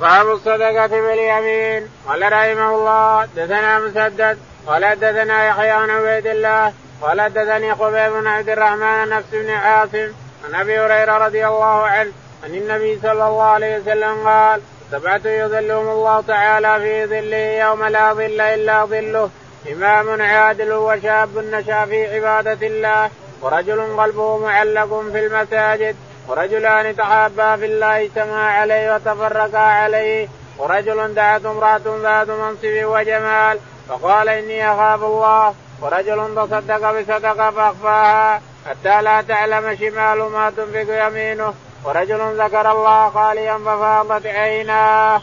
باب 0.00 0.30
الصدقة 0.30 0.86
باليمين 0.86 1.88
قال 2.08 2.32
رحمه 2.32 2.74
الله 2.74 3.24
دثنا 3.36 3.78
مسدد 3.78 4.38
قال 4.66 5.00
دثنا 5.00 5.46
يحيى 5.46 5.70
عن 5.70 5.90
عبيد 5.90 6.26
الله 6.26 6.72
قال 7.02 7.32
دثني 7.32 7.74
خبيب 7.74 8.12
بن 8.12 8.26
عبد 8.26 8.48
الرحمن 8.48 9.08
نفس 9.08 9.26
بن 9.32 9.50
عاصم 9.50 10.12
عن 10.44 10.54
أبي 10.54 10.80
هريرة 10.80 11.18
رضي 11.18 11.46
الله 11.46 11.86
عنه 11.86 12.12
عن 12.44 12.54
النبي 12.54 12.98
صلى 13.02 13.12
الله 13.12 13.42
عليه 13.42 13.78
وسلم 13.78 14.28
قال 14.28 14.60
سبعة 14.90 15.26
يظلهم 15.26 15.88
الله 15.88 16.20
تعالى 16.20 16.80
في 16.80 17.06
ظله 17.06 17.36
يوم 17.36 17.84
لا 17.84 18.12
ظل 18.12 18.40
إلا 18.40 18.84
ظله 18.84 19.30
إمام 19.68 20.22
عادل 20.22 20.72
وشاب 20.72 21.38
نشأ 21.38 21.84
في 21.84 22.16
عبادة 22.16 22.66
الله 22.66 23.10
ورجل 23.42 24.00
قلبه 24.00 24.38
معلق 24.38 25.04
في 25.12 25.26
المساجد 25.26 25.96
ورجلان 26.28 26.96
تحابا 26.96 27.56
في 27.56 27.64
الله 27.64 28.04
اجتمعا 28.04 28.50
عليه 28.60 28.94
وتفرقا 28.94 29.58
عليه 29.58 30.28
ورجل 30.58 31.14
دعت 31.14 31.44
امرأة 31.44 31.80
ذات 32.02 32.28
منصب 32.28 32.84
وجمال 32.84 33.58
فقال 33.88 34.28
إني 34.28 34.72
أخاف 34.72 35.02
الله 35.02 35.54
ورجل 35.82 36.34
تصدق 36.36 37.00
بصدقة 37.00 37.50
فأخفاها 37.50 38.42
حتى 38.68 39.02
لا 39.02 39.22
تعلم 39.22 39.76
شمال 39.76 40.18
ما 40.18 40.52
تنفق 40.56 41.06
يمينه 41.06 41.54
ورجل 41.84 42.42
ذكر 42.42 42.72
الله 42.72 43.10
خاليا 43.10 43.58
ففاضت 43.58 44.26
عيناه. 44.26 45.22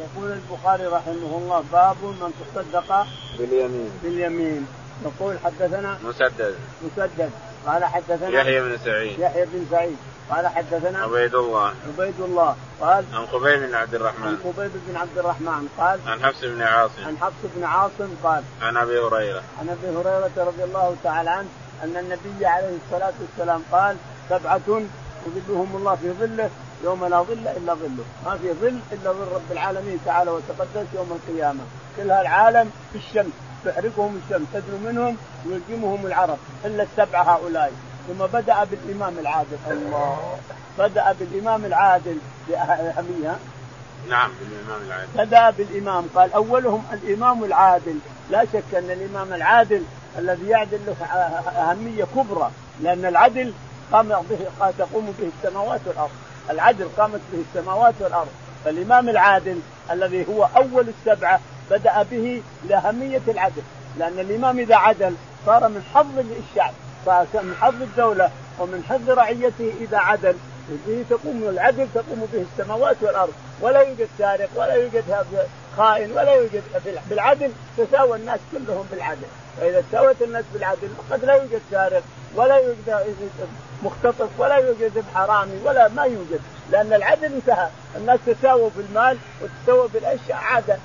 يقول 0.00 0.32
البخاري 0.32 0.86
رحمه 0.86 1.38
الله 1.38 1.64
باب 1.72 1.96
من 2.02 2.32
تصدق 2.40 3.06
باليمين. 3.38 3.90
باليمين. 4.02 4.66
يقول 5.04 5.38
حدثنا 5.44 5.98
مسدد. 6.04 6.54
مسدد. 6.82 7.30
قال 7.66 7.84
حدثنا 7.84 8.28
يحيى 8.28 8.60
بن 8.60 8.78
سعيد. 8.84 9.18
يحيى 9.18 9.44
بن 9.44 9.66
سعيد. 9.70 9.96
قال 10.30 10.48
حدثنا 10.48 10.98
عبيد 10.98 11.34
الله 11.34 11.72
عبيد 11.88 12.20
الله 12.20 12.56
قال 12.80 13.04
عن 13.14 13.26
خبيب 13.26 13.58
بن 13.62 13.74
عبد 13.74 13.94
الرحمن. 13.94 14.26
عن 14.26 14.38
خبيب 14.44 14.70
بن 14.88 14.96
عبد 14.96 15.18
الرحمن. 15.18 15.68
قال 15.78 16.00
عن 16.06 16.24
حفص 16.24 16.44
بن 16.44 16.62
عاصم. 16.62 17.04
عن 17.06 17.16
حفص 17.18 17.42
بن 17.56 17.64
عاصم 17.64 18.14
قال 18.24 18.42
عن 18.62 18.76
أبي 18.76 18.98
هريرة. 18.98 19.42
عن 19.60 19.68
أبي 19.68 19.96
هريرة 19.96 20.30
رضي 20.36 20.64
الله 20.64 20.96
تعالى 21.04 21.30
عنه 21.30 21.48
أن 21.84 21.96
النبي 21.96 22.46
عليه 22.46 22.76
الصلاة 22.84 23.12
والسلام 23.20 23.62
قال 23.72 23.96
سبعة 24.28 24.82
يظلهم 25.36 25.76
الله 25.76 25.94
في 25.94 26.12
ظله 26.12 26.50
يوم 26.84 27.04
لا 27.04 27.22
ظل 27.22 27.48
إلا 27.56 27.74
ظله، 27.74 28.04
ما 28.26 28.36
في 28.36 28.52
ظل 28.52 28.78
إلا 28.92 29.12
ظل 29.12 29.34
رب 29.34 29.52
العالمين 29.52 29.98
تعالى 30.04 30.30
وتقدس 30.30 30.86
يوم 30.94 31.18
القيامة، 31.20 31.60
كل 31.96 32.10
هالعالم 32.10 32.70
في 32.92 32.98
الشمس 32.98 33.32
تحرقهم 33.64 34.20
الشمس 34.24 34.46
تدنو 34.54 34.78
منهم 34.90 35.16
ويلجمهم 35.46 36.06
العرب. 36.06 36.38
إلا 36.64 36.82
السبعه 36.82 37.22
هؤلاء. 37.22 37.72
ثم 38.08 38.26
بدأ 38.26 38.64
بالإمام 38.64 39.18
العادل. 39.18 39.56
الله. 39.70 40.38
بدأ 40.78 41.12
بالإمام 41.12 41.64
العادل 41.64 42.18
بأهمية. 42.48 43.36
نعم 44.08 44.30
بالإمام 44.40 44.86
العادل. 44.86 45.08
بدأ 45.16 45.50
بالإمام. 45.50 46.06
قال 46.14 46.32
أولهم 46.32 46.84
الإمام 46.92 47.44
العادل. 47.44 47.98
لا 48.30 48.44
شك 48.44 48.74
أن 48.74 48.90
الإمام 48.90 49.32
العادل 49.32 49.82
الذي 50.18 50.48
يعدل 50.48 50.78
له 50.86 51.06
أهمية 51.70 52.04
كبرى. 52.04 52.50
لأن 52.80 53.04
العدل 53.04 53.52
قام 53.92 54.08
به 54.08 54.38
تقوم 54.78 55.14
به 55.18 55.30
السماوات 55.36 55.80
والأرض. 55.86 56.10
العدل 56.50 56.88
قامت 56.96 57.20
به 57.32 57.44
السماوات 57.48 57.94
والأرض. 58.00 58.28
فالإمام 58.64 59.08
العادل 59.08 59.60
الذي 59.90 60.28
هو 60.28 60.48
أول 60.56 60.86
السبعة 60.88 61.40
بدأ 61.70 62.02
به 62.02 62.42
لأهمية 62.68 63.22
العدل. 63.28 63.62
لأن 63.98 64.18
الإمام 64.18 64.58
إذا 64.58 64.76
عدل 64.76 65.14
صار 65.46 65.68
من 65.68 65.82
حظ 65.94 66.18
الشعب 66.18 66.72
صار 67.06 67.26
من 67.34 67.54
حظ 67.60 67.82
الدولة 67.82 68.30
ومن 68.58 68.84
حظ 68.88 69.10
رعيته 69.10 69.72
إذا 69.80 69.98
عدل 69.98 70.34
به 70.86 71.04
تقوم 71.10 71.48
العدل 71.48 71.86
تقوم 71.94 72.28
به 72.32 72.44
السماوات 72.52 72.96
والأرض. 73.02 73.32
ولا 73.60 73.80
يوجد 73.80 74.08
سارق 74.18 74.48
ولا 74.56 74.74
يوجد 74.74 75.04
خائن 75.76 76.12
ولا 76.12 76.34
يوجد 76.34 76.62
بالعدل 77.10 77.50
تساوى 77.78 78.16
الناس 78.16 78.40
كلهم 78.52 78.86
بالعدل. 78.90 79.26
فإذا 79.60 79.82
ساوت 79.92 80.22
الناس 80.22 80.44
بالعدل 80.54 80.88
قد 81.10 81.24
لا 81.24 81.34
يوجد 81.34 81.60
سارق 81.70 82.02
ولا 82.34 82.56
يوجد 82.56 82.88
مختطف 83.82 84.28
ولا 84.38 84.56
يوجد 84.56 85.04
حرامي 85.14 85.58
ولا 85.64 85.88
ما 85.88 86.04
يوجد 86.04 86.40
لأن 86.70 86.92
العدل 86.92 87.24
انتهى. 87.24 87.68
الناس 87.96 88.18
تساووا 88.26 88.70
بالمال 88.76 89.18
وتساووا 89.42 89.88
بالاشياء 89.94 90.38
عادة. 90.38 90.78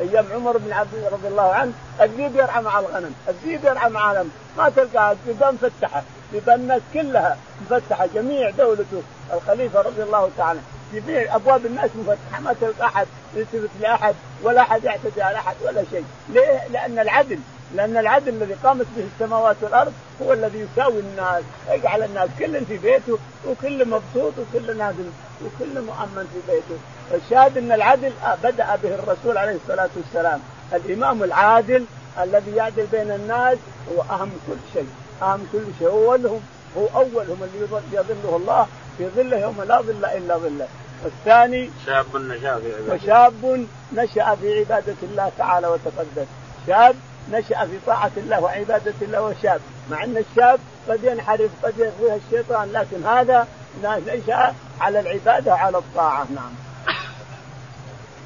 أيام 0.00 0.26
عمر 0.34 0.56
بن 0.56 0.72
عبد 0.72 1.08
رضي 1.12 1.28
الله 1.28 1.54
عنه 1.54 1.72
الذيب 2.00 2.36
يرعى 2.36 2.62
مع 2.62 2.78
الغنم، 2.78 3.14
الذيب 3.28 3.64
يرعى 3.64 3.90
مع 3.90 4.12
الغنم، 4.12 4.30
ما 4.58 4.68
تلقى 4.68 5.12
الذيبان 5.12 5.58
مفتحه، 5.62 6.02
ذيبان 6.32 6.60
الناس 6.60 6.80
كلها 6.94 7.36
مفتحة 7.70 8.08
جميع 8.14 8.50
دولته. 8.50 9.02
الخليفة 9.32 9.80
رضي 9.80 10.02
الله 10.02 10.30
تعالى 10.38 10.60
جميع 10.92 11.36
أبواب 11.36 11.66
الناس 11.66 11.90
مفتحة 11.94 12.40
ما 12.40 12.54
تلقى 12.60 12.86
أحد 12.86 13.06
يلتفت 13.34 13.70
لأحد 13.80 14.14
ولا 14.42 14.60
أحد 14.60 14.84
يعتدي 14.84 15.22
على 15.22 15.36
أحد 15.36 15.56
ولا 15.62 15.84
شيء، 15.90 16.04
ليه؟ 16.28 16.68
لأن 16.70 16.98
العدل 16.98 17.38
لأن 17.74 17.96
العدل 17.96 18.28
الذي 18.28 18.54
قامت 18.64 18.86
به 18.96 19.04
السماوات 19.14 19.56
والأرض 19.62 19.92
هو 20.22 20.32
الذي 20.32 20.58
يساوي 20.58 21.00
الناس 21.00 21.44
يجعل 21.70 22.02
الناس 22.02 22.28
كل 22.38 22.64
في 22.64 22.78
بيته 22.78 23.18
وكل 23.48 23.88
مبسوط 23.88 24.32
وكل 24.38 24.76
نازل 24.78 25.10
وكل 25.44 25.80
مؤمن 25.80 26.28
في 26.32 26.52
بيته. 26.52 26.80
الشاهد 27.24 27.58
أن 27.58 27.72
العدل 27.72 28.12
بدأ 28.42 28.76
به 28.82 28.94
الرسول 28.94 29.38
عليه 29.38 29.56
الصلاة 29.64 29.88
والسلام. 29.96 30.40
الإمام 30.72 31.22
العادل 31.22 31.84
الذي 32.22 32.50
يعدل 32.56 32.86
بين 32.92 33.10
الناس 33.10 33.58
هو 33.92 34.02
أهم 34.02 34.30
كل 34.46 34.56
شيء. 34.72 34.88
أهم 35.22 35.46
كل 35.52 35.64
شيء. 35.78 35.88
هو 35.88 36.12
أولهم. 36.12 36.40
هو 36.78 36.86
أولهم 36.94 37.38
اللي 37.42 37.80
يظله 37.92 38.36
الله 38.36 38.66
في 38.98 39.08
ظله 39.16 39.38
يوم 39.38 39.62
لا 39.62 39.80
ظل 39.80 40.04
إلا 40.04 40.36
ظله. 40.36 40.68
والثاني 41.04 41.70
شاب 41.86 42.16
نشأ 42.16 42.58
في 42.58 42.74
عبادة. 42.74 42.94
وشاب 42.94 43.66
نشأ 43.92 44.34
في 44.34 44.58
عبادة 44.60 44.96
الله 45.02 45.32
تعالى 45.38 45.66
وتقدس 45.66 46.26
شاب 46.66 46.96
نشأ 47.30 47.66
في 47.66 47.78
طاعة 47.86 48.10
الله 48.16 48.40
وعبادة 48.40 48.94
الله 49.02 49.22
وشاب 49.22 49.60
مع 49.90 50.04
أن 50.04 50.16
الشاب 50.16 50.60
قد 50.88 51.04
ينحرف 51.04 51.50
قد 51.62 51.74
يغويها 51.78 52.16
الشيطان 52.26 52.72
لكن 52.72 53.04
هذا 53.04 53.46
نشأ 53.84 54.54
على 54.80 55.00
العبادة 55.00 55.52
وعلى 55.52 55.78
الطاعة. 55.78 56.26
نعم. 56.34 56.52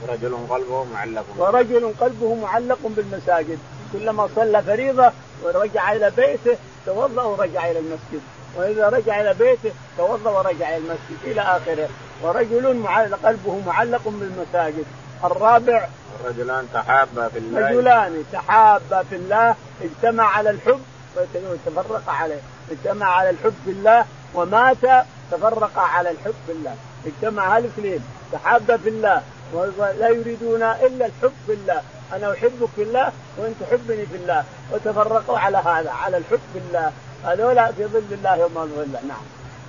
ورجل 0.03 0.37
قلبه 0.51 0.85
معلق. 0.85 1.25
ورجل 1.39 1.93
قلبه 2.01 2.35
معلق 2.35 2.79
بالمساجد. 2.85 3.59
كلما 3.93 4.29
صلى 4.37 4.63
فريضة 4.63 5.13
ورجع 5.43 5.93
إلى 5.93 6.13
بيته 6.17 6.57
توضأ 6.87 7.23
ورجع 7.23 7.71
إلى 7.71 7.79
المسجد. 7.79 8.21
وإذا 8.57 8.89
رجع 8.89 9.21
إلى 9.21 9.35
بيته 9.35 9.73
توضأ 9.97 10.31
ورجع 10.31 10.69
إلى 10.69 10.77
المسجد 10.77 11.19
إلى 11.25 11.41
آخره. 11.41 11.89
ورجل 12.23 12.87
قلبه 13.25 13.61
معلق 13.67 14.03
بالمساجد. 14.05 14.85
الرابع 15.25 15.89
رجلان 16.25 16.69
تحابا 16.75 17.29
في 17.29 17.39
الله. 17.39 17.69
رجلان 17.69 18.25
تحابا 18.33 19.03
في 19.03 19.17
الله 19.17 19.55
اجتمع 19.83 20.25
على 20.25 20.51
الحب 20.51 20.81
وتفرق 21.17 22.03
عليه. 22.09 22.41
اجتمع 22.71 23.07
على 23.07 23.31
الحب 23.31 23.55
في 23.65 23.71
الله 23.71 24.05
ومات 24.35 25.07
تفرق 25.31 25.79
على 25.79 26.11
الحب 26.11 26.35
في 26.47 26.53
الله. 26.53 26.75
اجتمع 27.07 27.57
هالاثنين 27.57 28.05
تحابا 28.33 28.77
في 28.77 28.89
الله 28.89 29.23
ولا 29.53 30.09
يريدون 30.09 30.63
إلا 30.63 31.07
الحب 31.07 31.33
في 31.47 31.53
الله. 31.53 31.83
أنا 32.13 32.33
أحبك 32.33 32.69
في 32.77 32.83
الله 32.83 33.13
وأنت 33.39 33.57
تحبني 33.61 34.07
في 34.07 34.17
الله. 34.17 34.45
وتفرقوا 34.73 35.39
على 35.39 35.59
هذا 35.59 35.91
على 35.91 36.17
الحب 36.17 36.41
في 36.53 36.59
الله. 36.59 36.93
هذولا 37.25 37.73
في 37.73 37.85
ظل 37.85 38.13
الله 38.13 38.37
يوم 38.37 38.59
الظل 38.59 39.09
نعم. 39.09 39.25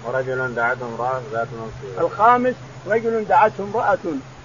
ورجل 0.06 0.56
دعته 0.56 0.86
امرأة 0.86 1.22
ذات 1.34 1.48
منصب 1.48 2.06
الخامس 2.06 2.56
رجل 2.88 3.26
دعته 3.26 3.64
امرأة 3.64 3.98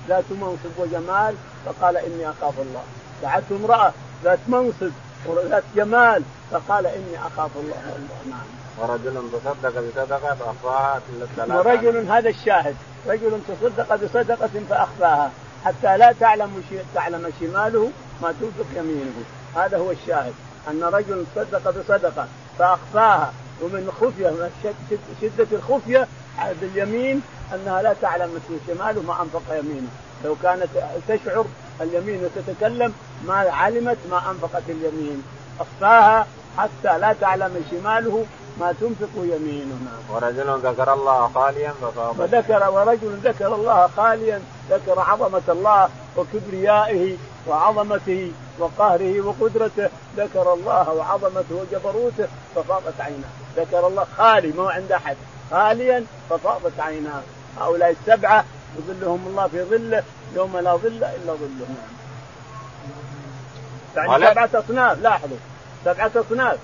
ذات 0.09 0.25
منصب 0.31 0.79
وجمال 0.79 1.35
فقال 1.67 1.97
إني 1.97 2.31
أخاف 2.31 2.55
الله. 2.61 2.83
دعته 3.23 3.57
امرأة 3.57 3.93
ذات 4.25 4.39
منصب 4.49 4.91
وذات 5.27 5.65
جمال 5.77 6.23
فقال 6.51 6.87
إني 6.87 7.27
أخاف 7.27 7.51
الله. 7.57 7.77
نعم 8.31 8.47
ورجل 8.79 9.23
تصدق 9.33 9.81
بصدقة 9.81 10.35
فأخفاها 10.35 11.01
ورجل 11.49 12.11
هذا 12.11 12.29
الشاهد 12.29 12.77
رجل 13.07 13.41
تصدق 13.49 13.95
بصدقة 13.95 14.51
فأخفاها 14.71 15.31
حتى 15.65 15.97
لا 15.97 16.13
تعلم 16.21 16.63
تعلم 16.95 17.33
شماله 17.41 17.91
ما 18.23 18.35
تنفق 18.41 18.67
يمينه. 18.77 19.25
هذا 19.57 19.79
هو 19.79 19.91
الشاهد 19.91 20.33
أن 20.71 20.85
رجل 20.85 21.25
تصدق 21.37 21.71
بصدقة 21.71 22.27
فأخفاها 22.59 23.33
ومن 23.63 23.93
خفية 24.01 24.51
شدة 25.21 25.47
الخفية 25.53 26.09
باليمين 26.61 27.23
أنها 27.55 27.83
لا 27.83 27.95
تعلم 28.03 28.41
شماله 28.67 29.03
ما 29.03 29.23
أنفق 29.23 29.57
يمينه. 29.59 29.89
لو 30.25 30.37
كانت 30.43 30.69
تشعر 31.09 31.45
اليمين 31.81 32.25
وتتكلم 32.25 32.93
ما 33.27 33.35
علمت 33.35 33.99
ما 34.11 34.31
أنفقت 34.31 34.63
اليمين. 34.69 35.23
أخفاها 35.61 36.27
حتى 36.59 36.99
لا 36.99 37.15
تعلم 37.21 37.65
شماله 37.71 38.27
ما 38.61 38.75
تنفق 38.81 39.15
يمينه. 39.17 39.79
ورجل 40.11 40.61
ذكر 40.69 40.93
الله 40.93 41.31
خاليا 41.35 41.73
ففاض 41.83 42.21
وذكر 42.21 42.71
ورجل 42.71 43.19
ذكر 43.25 43.55
الله 43.55 43.91
خاليا 43.97 44.41
ذكر 44.71 45.01
عظمة 45.01 45.43
الله 45.49 45.89
وكبريائه 46.17 47.17
وعظمته 47.49 48.33
وقهره 48.59 49.21
وقدرته. 49.21 49.89
ذكر 50.17 50.53
الله 50.53 50.93
وعظمته 50.93 51.55
وجبروته 51.55 52.29
ففاضت 52.57 53.01
عيناه. 53.01 53.33
ذكر 53.57 53.87
الله 53.87 54.07
خالي 54.17 54.49
ما 54.49 54.71
عند 54.71 54.93
أحد. 54.93 55.17
خاليا 55.51 56.05
ففاضت 56.31 56.81
عيناه. 56.81 57.23
هؤلاء 57.61 57.91
السبعة 57.91 58.45
يظلهم 58.79 59.27
الله 59.27 59.47
في 59.47 59.63
ظله 59.63 60.03
يوم 60.35 60.59
لا 60.59 60.77
ظل 60.77 61.05
إلا 61.05 61.33
ظله. 61.33 61.67
يعني 63.97 64.27
سبعة 64.31 64.51
أصناف 64.55 65.03
لاحظوا. 65.03 65.37
سبعة 65.85 66.11
أصناف. 66.17 66.59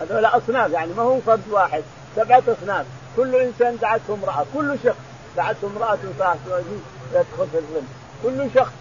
هذول 0.00 0.24
أصناف 0.24 0.70
يعني 0.70 0.92
ما 0.92 1.02
هو 1.02 1.20
فرد 1.20 1.48
واحد. 1.50 1.82
سبعة 2.16 2.42
أصناف. 2.48 2.86
كل 3.16 3.36
إنسان 3.36 3.76
دعته 3.76 4.14
امرأة. 4.14 4.46
كل 4.54 4.76
شخص 4.84 4.96
دعته 5.36 5.66
امرأة 5.76 5.98
يدخل 7.14 7.46
في 7.52 7.58
الظل 7.58 7.82
كل 8.22 8.50
شخص 8.54 8.72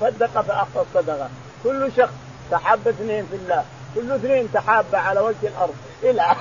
تصدق 0.00 0.40
فأخذ 0.40 0.80
الصدقة 0.80 1.28
كل 1.64 1.92
شخص 1.96 2.12
تحب 2.50 2.88
اثنين 2.88 3.26
في 3.26 3.36
الله. 3.36 3.64
كل 3.94 4.12
اثنين 4.12 4.52
تحاب 4.52 4.84
على 4.92 5.20
وجه 5.20 5.36
الأرض. 5.42 5.74
إلى 6.02 6.36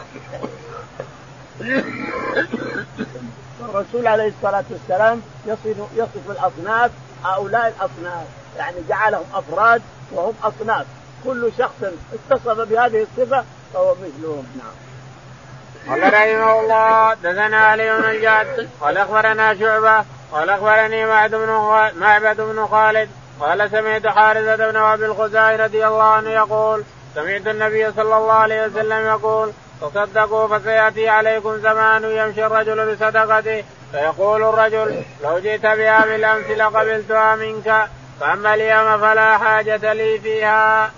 الرسول 3.61 4.07
عليه 4.07 4.27
الصلاة 4.37 4.63
والسلام 4.69 5.21
يصف 5.45 5.77
يصف 5.95 6.31
الأصناف 6.31 6.91
هؤلاء 7.23 7.67
الأصناف. 7.67 8.25
يعني 8.57 8.75
جعلهم 8.89 9.25
أفراد 9.33 9.81
وهم 10.11 10.33
أصناف. 10.43 10.85
كل 11.23 11.51
شخص 11.57 11.83
اتصف 12.13 12.59
بهذه 12.59 13.01
الصفة 13.01 13.43
فهو 13.73 13.95
مثلهم. 13.95 14.45
نعم. 14.57 14.87
قال 15.89 16.13
رحمه 16.13 16.59
الله 16.59 17.13
دثنا 17.13 17.57
علي 17.57 17.97
بن 17.97 18.09
الجاد 18.09 18.69
قال 18.81 18.97
أخبرنا 18.97 19.55
شعبة 19.55 20.05
قال 20.31 20.49
أخبرني 20.49 21.05
معبد 21.05 21.35
بن 21.35 21.49
معبد 21.99 22.41
بن 22.41 22.67
خالد 22.67 23.09
قال 23.39 23.71
سمعت 23.71 24.07
حارثة 24.07 24.71
بن 24.71 24.77
أبي 24.77 25.05
الخزاعي 25.05 25.55
رضي 25.55 25.87
الله 25.87 26.03
عنه 26.03 26.29
يقول 26.29 26.83
سمعت 27.15 27.47
النبي 27.47 27.91
صلى 27.91 28.17
الله 28.17 28.33
عليه 28.33 28.65
وسلم 28.65 29.05
يقول 29.05 29.51
تصدقوا 29.81 30.47
فسيأتي 30.47 31.09
عليكم 31.09 31.57
زمان 31.57 32.03
يمشي 32.03 32.45
الرجل 32.45 32.95
بصدقته. 32.95 33.63
فيقول 33.91 34.43
الرجل 34.43 35.03
لو 35.23 35.39
جئت 35.39 35.61
بها 35.61 36.05
بالأمس 36.05 36.45
لقبلتها 36.45 37.35
منك 37.35 37.87
فأما 38.19 38.53
اليوم 38.53 38.97
فلا 38.97 39.37
حاجة 39.37 39.93
لي 39.93 40.19
فيها. 40.19 40.91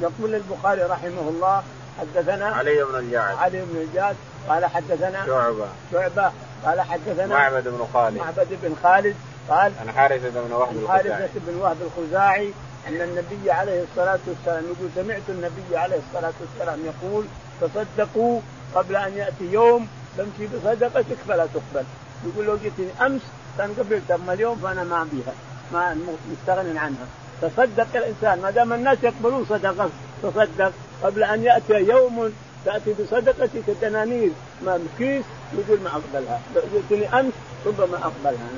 يقول 0.00 0.34
البخاري 0.34 0.82
رحمه 0.82 1.28
الله 1.28 1.62
حدثنا 2.00 2.46
علي 2.46 2.84
بن 2.84 2.98
الجعد. 2.98 3.36
علي 3.36 3.60
بن 3.60 3.76
الجعد 3.76 4.16
قال 4.48 4.66
حدثنا 4.66 5.26
شعبة. 5.26 5.66
شعبة 5.92 6.32
قال 6.64 6.80
حدثنا 6.80 7.26
معبد 7.26 7.68
بن 7.68 7.86
خالد. 7.94 8.16
معبد 8.16 8.48
بن 8.62 8.76
خالد 8.82 9.16
قال 9.48 9.72
عن 9.80 9.92
حارثة 9.92 10.28
بن 10.28 10.52
وهب 10.52 10.76
الخزاعي. 10.76 11.12
حارثة 11.12 11.40
بن 11.46 11.56
وهب 11.60 11.76
الخزاعي 11.82 12.52
أن 12.88 13.00
النبي 13.00 13.50
عليه 13.50 13.82
الصلاة 13.82 14.18
والسلام 14.26 14.64
يقول 14.64 14.90
سمعت 14.94 15.22
النبي 15.28 15.76
عليه 15.76 15.96
الصلاة 16.08 16.32
والسلام 16.40 16.78
يقول 16.84 17.24
تصدقوا 17.60 18.40
قبل 18.74 18.96
أن 18.96 19.12
يأتي 19.16 19.44
يوم 19.52 19.88
تمشي 20.18 20.46
بصدقتك 20.46 21.16
فلا 21.28 21.46
تقبل. 21.46 21.84
يقول 22.26 22.46
لو 22.46 22.56
جئتني 22.56 23.06
أمس 23.06 23.20
كان 23.58 23.74
قبلت 23.78 24.10
أما 24.10 24.32
اليوم 24.32 24.56
فأنا 24.56 24.84
ما 24.84 25.08
بها 25.12 25.34
ما 25.72 25.96
مستغن 26.32 26.76
عنها. 26.76 27.06
تصدق 27.42 27.86
الإنسان 27.94 28.40
ما 28.42 28.50
دام 28.50 28.72
الناس 28.72 28.98
يقبلون 29.02 29.46
صدقة 29.48 29.90
تصدق. 30.22 30.72
قبل 31.02 31.24
أن 31.24 31.44
يأتي 31.44 31.74
يوم 31.74 32.32
تأتي 32.64 32.92
بصدقتك 32.92 33.70
دنانير 33.82 34.30
ما 34.64 34.80
كيس 34.98 35.24
يقول 35.52 35.80
ما 35.80 35.90
أقبلها. 35.90 36.40
لو 36.54 36.62
جئتني 36.74 37.20
أمس 37.20 37.32
ربما 37.66 37.96
أقبلها. 37.96 38.48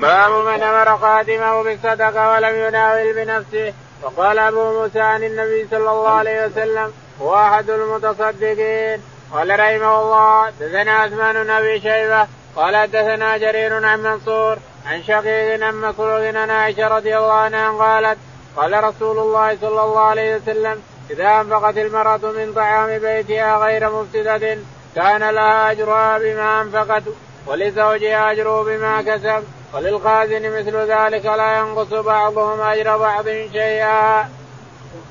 باب 0.00 0.32
من 0.46 0.62
أمر 0.62 0.98
خادمه 0.98 1.62
بالصدقة 1.62 2.30
ولم 2.30 2.56
يناول 2.56 3.14
بنفسه 3.14 3.72
وقال 4.02 4.38
أبو 4.38 4.80
موسى 4.80 5.00
عن 5.00 5.24
النبي 5.24 5.66
صلى 5.70 5.90
الله 5.90 6.08
عليه 6.08 6.46
وسلم 6.46 6.92
هو 7.22 7.34
احد 7.34 7.70
المتصدقين 7.70 9.02
قال 9.32 9.60
رحمه 9.60 10.02
الله 10.02 10.50
دثنا 10.60 10.92
عثمان 10.92 11.44
بن 11.44 11.50
أبي 11.50 11.80
شيبة 11.80 12.26
قال 12.56 12.90
دثنا 12.90 13.36
جرير 13.36 13.84
عن 13.84 14.02
منصور 14.02 14.58
عن 14.86 15.02
شقيق 15.02 15.64
عن 15.64 15.80
مسروق 15.80 16.20
عن 16.20 16.50
عائشة 16.50 16.88
رضي 16.88 17.16
الله 17.18 17.32
عنها 17.32 17.70
قالت 17.70 18.18
قال 18.56 18.84
رسول 18.84 19.18
الله 19.18 19.56
صلى 19.60 19.82
الله 19.84 20.00
عليه 20.00 20.36
وسلم 20.36 20.82
إذا 21.10 21.40
أنفقت 21.40 21.78
المرأة 21.78 22.16
من 22.16 22.52
طعام 22.54 22.98
بيتها 22.98 23.56
غير 23.56 23.90
مفسدة 23.90 24.58
كان 24.94 25.30
لها 25.30 25.70
أجرها 25.70 26.18
بما 26.18 26.62
أنفقت 26.62 27.02
ولزوجها 27.46 28.32
أجره 28.32 28.62
بما 28.62 29.02
كسب 29.02 29.44
وللخازن 29.74 30.58
مثل 30.58 30.76
ذلك 30.76 31.24
لا 31.24 31.58
ينقص 31.58 31.92
بعضهم 31.92 32.60
أجر 32.60 32.96
بعض 32.96 33.24
شيئا. 33.28 34.28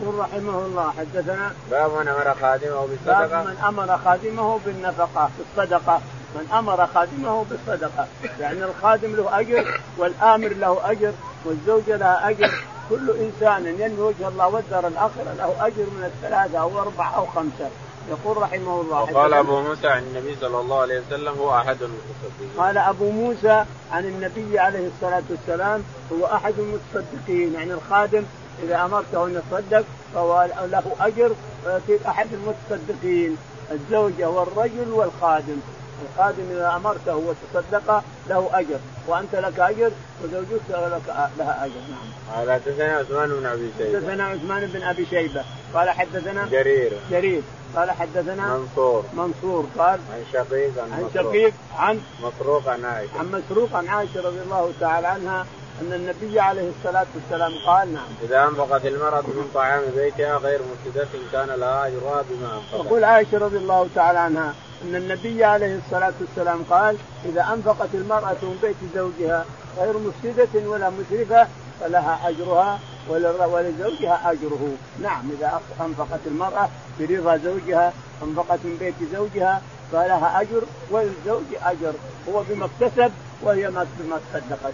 يقول 0.02 0.20
رحمه 0.20 0.66
الله 0.66 0.92
حدثنا 0.92 1.52
باب 1.72 1.92
من 1.92 2.08
أمر 2.08 2.36
خادمه 2.42 2.86
بالصدقة. 2.86 3.28
باب 3.28 3.48
من 3.48 3.58
أمر 3.68 3.98
خادمه 3.98 4.60
بالنفقة 4.66 5.30
بالصدقة. 5.38 6.02
من 6.36 6.48
أمر 6.54 6.88
خادمه 6.88 7.46
بالصدقة. 7.50 8.08
يعني 8.40 8.64
الخادم 8.64 9.16
له 9.16 9.40
أجر 9.40 9.82
والآمر 9.98 10.48
له 10.48 10.92
أجر 10.92 11.14
والزوجة 11.46 11.96
لها 11.96 12.30
أجر. 12.30 12.52
كل 12.90 13.12
إنسان 13.12 13.66
ينوي 13.66 14.02
وجه 14.02 14.28
الله 14.28 14.48
والدار 14.48 14.88
الآخرة 14.88 15.34
له 15.38 15.68
أجر 15.68 15.84
من 15.84 16.12
الثلاثة 16.14 16.58
أو 16.60 16.80
أربعة 16.80 17.16
أو 17.16 17.26
خمسة. 17.26 17.70
يقول 18.10 18.38
رحمه 18.38 18.82
الله 18.82 19.02
وقال 19.02 19.34
أبو 19.34 19.62
موسى 19.62 19.88
عن 19.88 20.04
النبي 20.04 20.36
صلى 20.42 20.60
الله 20.60 20.82
عليه 20.82 21.00
وسلم 21.00 21.38
هو 21.40 21.56
أحد 21.56 21.78
المتصدقين. 21.82 22.50
قال 22.58 22.78
أبو 22.78 23.12
موسى 23.12 23.66
عن 23.92 24.06
النبي 24.06 24.60
عليه 24.60 24.88
الصلاة 24.88 25.24
والسلام 25.30 25.84
هو 26.14 26.26
أحد 26.26 26.54
المتصدقين. 26.60 27.54
يعني 27.54 27.74
الخادم 27.74 28.24
إذا 28.64 28.86
امرته 28.86 29.26
أن 29.26 29.36
يتصدق 29.36 29.86
فهو 30.14 30.50
له 30.72 30.84
أجر 31.00 31.32
ويصير 31.66 32.00
أحد 32.08 32.28
المتصدقين 32.34 33.38
الزوجه 33.72 34.30
والرجل 34.30 34.90
والخادم. 34.92 35.58
الخادم 36.04 36.44
إذا 36.52 36.76
أمرته 36.76 37.16
وتصدق 37.16 38.04
له 38.30 38.50
أجر 38.54 38.80
وأنت 39.08 39.36
لك 39.36 39.60
أجر 39.60 39.92
وزوجتك 40.24 40.70
لك 40.70 41.30
لها 41.38 41.66
أجر. 41.66 41.82
نعم. 41.90 42.36
قال 42.36 42.52
حدثنا 42.52 42.98
عثمان 42.98 43.30
بن 43.30 43.46
أبي 43.46 43.72
شيبة. 43.78 44.00
حدثنا 44.00 44.24
عثمان 44.24 44.68
بن 44.68 44.84
أبي 44.84 45.06
شيبة. 45.06 45.44
قال 45.74 45.90
حدثنا 45.90 46.46
جرير. 46.46 46.94
جرير. 47.12 47.42
قال 47.76 47.92
حدثنا 47.92 48.58
منصور. 48.58 49.04
منصور. 49.14 49.66
قال 49.78 50.00
عن 50.14 50.24
شقيق 50.34 50.84
عن, 50.84 50.94
عن 50.94 51.10
شقيق 51.14 51.54
عن 51.78 52.02
مسروق 52.24 52.68
عن 52.68 52.86
عائشة. 52.86 53.20
عن 53.20 53.32
مسروق 53.32 53.76
عن 53.76 53.88
عائشة 53.88 54.22
رضي 54.22 54.42
الله 54.42 54.72
تعالى 54.80 55.08
عنها 55.08 55.46
أن 55.82 55.94
النبي 55.94 56.40
عليه 56.40 56.70
الصلاة 56.70 57.06
والسلام 57.16 57.54
قال 57.66 57.94
نعم 57.94 58.08
إذا 58.24 58.44
انفقت 58.44 58.86
المراه 58.86 59.22
من 59.22 59.52
طعام 59.54 59.82
بيتها 59.96 60.38
غير 60.38 60.60
مفسدة 60.62 61.08
كان 61.32 61.48
لها 61.48 61.88
أجرها 61.88 62.24
بما 62.30 62.56
أنفقت. 62.58 62.88
تقول 62.88 63.04
عائشة 63.04 63.38
رضي 63.38 63.58
الله 63.58 63.88
تعالى 63.96 64.20
عنها 64.20 64.54
أن 64.84 64.96
النبي 64.96 65.44
عليه 65.44 65.80
الصلاة 65.86 66.14
والسلام 66.22 66.64
قال 66.70 66.98
إذا 67.26 67.42
أنفقت 67.54 67.90
المرأة 67.94 68.38
من 68.42 68.60
بيت 68.62 68.76
زوجها 68.96 69.46
غير 69.78 69.94
مفسدة 69.98 70.70
ولا 70.70 70.90
مسرفه 70.90 71.48
فلها 71.82 72.30
أجرها 72.30 72.80
ولزوجها 73.10 74.32
أجره، 74.32 74.72
نعم 75.02 75.32
إذا 75.40 75.62
أنفقت 75.82 76.20
المرأة 76.28 76.70
برضا 77.00 77.38
زوجها 77.38 77.94
أنفقت 78.24 78.60
من 78.64 78.78
بيت 78.80 78.96
زوجها 79.14 79.62
فلها 79.92 80.42
أجر 80.42 80.64
وللزوج 80.92 81.44
أجر 81.66 81.94
هو 82.30 82.44
بما 82.50 82.66
اكتسب 82.66 83.12
وهي 83.42 83.70
ما 83.70 83.86
بما 84.00 84.20
تصدقت. 84.34 84.74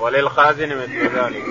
وللخازن 0.00 0.68
مثل 0.68 1.18
ذلك. 1.18 1.44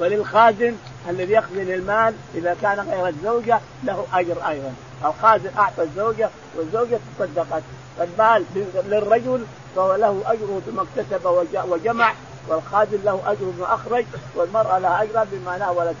وللخازن 0.00 0.76
الذي 1.08 1.32
يخزن 1.32 1.72
المال 1.72 2.14
إذا 2.34 2.56
كان 2.62 2.80
غير 2.80 3.08
الزوجة 3.08 3.60
له 3.84 4.06
أجر 4.12 4.48
أيضا، 4.48 4.72
الخازن 5.04 5.50
أعطى 5.58 5.82
الزوجة 5.82 6.28
والزوجة 6.56 6.98
تصدقت، 7.18 7.62
فالمال 7.98 8.44
للرجل 8.74 9.44
فهو 9.76 9.94
له 9.94 10.22
أجره 10.26 10.60
بما 10.66 10.82
اكتسب 10.82 11.26
وجمع 11.68 12.14
والخازن 12.48 12.98
له 13.04 13.22
اجر 13.26 13.44
بما 13.44 13.74
أخرج 13.74 14.04
والمرأة 14.34 14.78
لها 14.78 15.02
اجر 15.02 15.26
بما 15.32 15.58
ناولت 15.58 15.96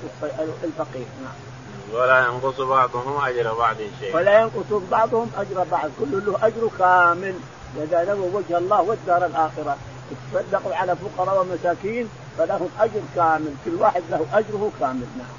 الفقير، 0.64 1.06
نعم. 1.22 1.47
ولا 1.94 2.18
ينقص 2.18 2.60
بعضهم 2.60 3.24
أجر 3.24 3.54
بعض 3.54 3.76
شيء. 4.00 4.16
ولا 4.16 4.40
ينقص 4.40 4.82
بعضهم 4.90 5.30
أجر 5.36 5.66
بعض، 5.70 5.90
كل 6.00 6.26
له 6.26 6.38
أجر 6.42 6.68
كامل. 6.78 7.34
نوى 7.92 8.30
وجه 8.34 8.58
الله 8.58 8.80
والدار 8.82 9.26
الآخرة، 9.26 9.76
يتصدقوا 10.10 10.74
على 10.74 10.96
فقراء 10.96 11.40
ومساكين 11.40 12.08
فله 12.38 12.68
أجر 12.80 13.00
كامل. 13.16 13.54
كل 13.64 13.74
واحد 13.74 14.02
له 14.10 14.26
أجره 14.32 14.70
كامل. 14.80 15.06
نعم. 15.18 15.38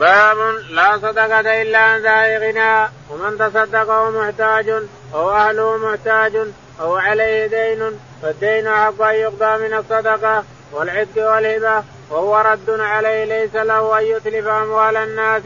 باب 0.00 0.36
لا 0.70 0.98
صدقة 0.98 1.62
إلا 1.62 1.78
عن 1.78 2.00
ذا 2.00 2.38
غنى 2.38 2.90
ومن 3.10 3.38
تصدق 3.38 3.88
وهو 3.88 4.10
محتاج 4.10 4.70
أو 5.14 5.30
أهله 5.30 5.76
محتاج 5.76 6.36
أو 6.80 6.96
عليه 6.96 7.46
دين 7.46 8.00
فالدين 8.22 8.68
حق 8.68 9.02
أن 9.02 9.14
يقضى 9.14 9.68
من 9.68 9.74
الصدقة 9.74 10.44
والعتق 10.72 11.32
والهبة. 11.32 11.82
وهو 12.10 12.36
رد 12.36 12.80
عليه 12.80 13.24
ليس 13.24 13.54
له 13.54 13.98
أن 13.98 14.04
يتلف 14.04 14.46
أموال 14.46 14.96
الناس. 14.96 15.42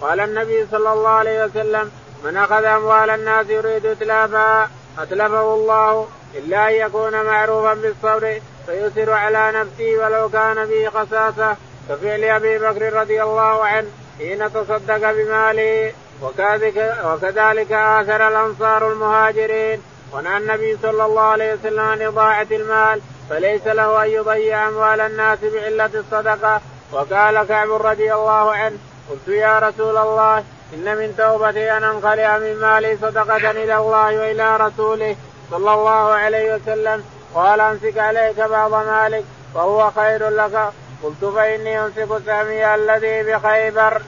قال 0.00 0.20
النبي 0.20 0.66
صلى 0.70 0.92
الله 0.92 1.10
عليه 1.10 1.44
وسلم 1.44 1.90
من 2.24 2.36
أخذ 2.36 2.64
أموال 2.64 3.10
الناس 3.10 3.46
يريد 3.46 3.86
إتلافها 3.86 4.70
أتلفه 4.98 5.54
الله. 5.54 6.08
إلا 6.34 6.68
أن 6.68 6.74
يكون 6.74 7.22
معروفا 7.22 7.74
بالصبر 7.74 8.40
فيسر 8.66 9.12
على 9.12 9.52
نفسه 9.52 9.96
ولو 9.98 10.28
كان 10.28 10.66
به 10.66 10.88
قساسة 10.88 11.56
كفعل 11.88 12.24
أبي 12.24 12.58
بكر 12.58 12.92
رضي 12.92 13.22
الله 13.22 13.64
عنه 13.64 13.88
حين 14.18 14.52
تصدق 14.52 15.12
بماله. 15.12 15.92
وكذلك, 16.22 16.96
وكذلك 17.04 17.72
آثر 17.72 18.28
الأنصار 18.28 18.92
المهاجرين. 18.92 19.82
ونهى 20.12 20.36
النبي 20.36 20.78
صلى 20.82 21.04
الله 21.04 21.22
عليه 21.22 21.54
وسلم 21.54 21.80
عن 21.80 22.02
إضاعة 22.02 22.46
المال. 22.50 23.00
فليس 23.30 23.66
له 23.66 24.04
أن 24.04 24.10
يضيع 24.10 24.68
أموال 24.68 25.00
الناس 25.00 25.38
بعلة 25.42 25.90
الصدقة. 25.94 26.60
وقال 26.92 27.44
كعب 27.44 27.70
رضي 27.70 28.14
الله 28.14 28.54
عنه 28.54 28.78
قلت 29.10 29.28
يا 29.28 29.58
رسول 29.58 29.96
الله 29.96 30.44
إن 30.74 30.96
من 30.96 31.14
توبتي 31.18 31.76
أن 31.76 31.84
أنخلع 31.84 32.38
من 32.38 32.56
مالي 32.56 32.96
صدقة 32.96 33.50
إلى 33.50 33.76
الله 33.76 34.18
وإلى 34.18 34.56
رسوله 34.56 35.16
صلى 35.50 35.74
الله 35.74 36.12
عليه 36.12 36.54
وسلم. 36.54 37.04
قال 37.34 37.60
أمسك 37.60 37.98
عليك 37.98 38.40
بعض 38.40 38.74
مالك 38.74 39.24
وهو 39.54 39.90
خير 39.90 40.28
لك. 40.28 40.72
قلت 41.02 41.24
فإني 41.24 41.84
أمسك 41.84 42.08
سامي 42.26 42.74
الذي 42.74 43.22
بخيبر. 43.22 44.02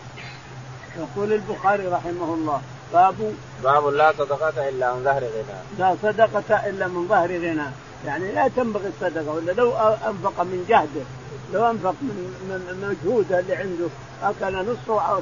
يقول 0.98 1.32
البخاري 1.32 1.86
رحمه 1.86 2.34
الله 2.34 2.60
باب 2.92 3.34
باب 3.64 3.86
لا 3.86 4.12
صدقة 4.18 4.68
إلا 4.68 4.94
من 4.94 5.04
ظهر 5.04 5.22
غنى. 5.22 5.60
لا 5.78 5.96
صدقة 6.02 6.68
إلا 6.68 6.86
من 6.86 7.08
ظهر 7.08 7.28
غنى. 7.28 7.68
يعني 8.06 8.32
لا 8.32 8.48
تنبغي 8.48 8.88
الصدقة 8.88 9.32
ولا 9.32 9.52
لو 9.52 9.72
أنفق 9.78 10.42
من 10.42 10.66
جهده 10.68 11.04
لو 11.52 11.70
أنفق 11.70 11.94
من, 12.02 12.34
من 12.48 12.88
مجهوده 12.88 13.38
اللي 13.38 13.54
عنده 13.54 13.88
أكل 14.22 14.72
نصه 14.72 15.02
أو 15.02 15.20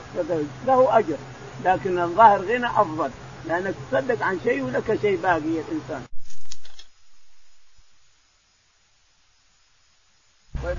له 0.66 0.98
أجر. 0.98 1.16
لكن 1.64 1.98
الظاهر 1.98 2.40
غنى 2.40 2.66
أفضل 2.66 3.10
لأنك 3.46 3.74
تصدق 3.90 4.22
عن 4.22 4.40
شيء 4.44 4.62
ولك 4.62 5.00
شيء 5.00 5.16
باقي 5.22 5.38
الإنسان. 5.38 6.02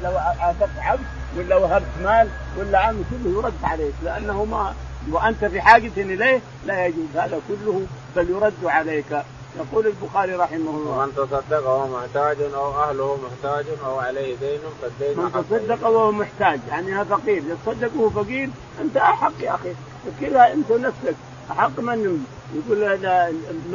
لو 0.04 0.18
اعطيت 0.18 0.70
عبد 0.78 1.06
ولا 1.38 1.56
وهبت 1.56 1.98
مال 2.04 2.30
ولا 2.58 2.80
عم 2.80 3.04
كله 3.10 3.38
يرد 3.38 3.64
عليك 3.64 3.94
لأنه 4.04 4.46
ما 4.46 4.76
وأنت 5.10 5.46
في 5.46 5.62
حاجة 5.62 5.92
إليه 5.98 6.42
لا 6.66 6.86
يجوز. 6.86 7.08
هذا 7.16 7.42
كله 7.48 7.86
بل 8.16 8.30
يرد 8.30 8.66
عليك. 8.66 9.24
يقول 9.58 9.88
البخاري 9.88 10.36
رحمه 10.36 10.70
الله. 10.70 10.98
ومن 10.98 11.14
تصدق 11.16 11.68
وهو 11.68 11.88
محتاج 11.88 12.38
أو 12.56 12.84
أهله 12.84 13.18
محتاج 13.24 13.66
أو 13.86 14.00
عليه 14.00 14.36
دين 14.36 14.60
فالدين 14.82 15.24
من 15.24 15.32
تصدق 15.32 15.88
وهو 15.88 16.12
محتاج. 16.12 16.60
يعني 16.70 17.06
فقير. 17.06 17.44
يتصدق 17.48 17.92
وهو 17.96 18.10
فقير 18.10 18.50
أنت 18.82 18.98
أحق 18.98 19.34
يا 19.40 19.56
أخي. 19.56 19.74
فكرها 20.06 20.54
أنت 20.54 20.72
نفسك. 20.72 21.16
أحق 21.52 21.80
من 21.80 22.26
يقول 22.56 22.84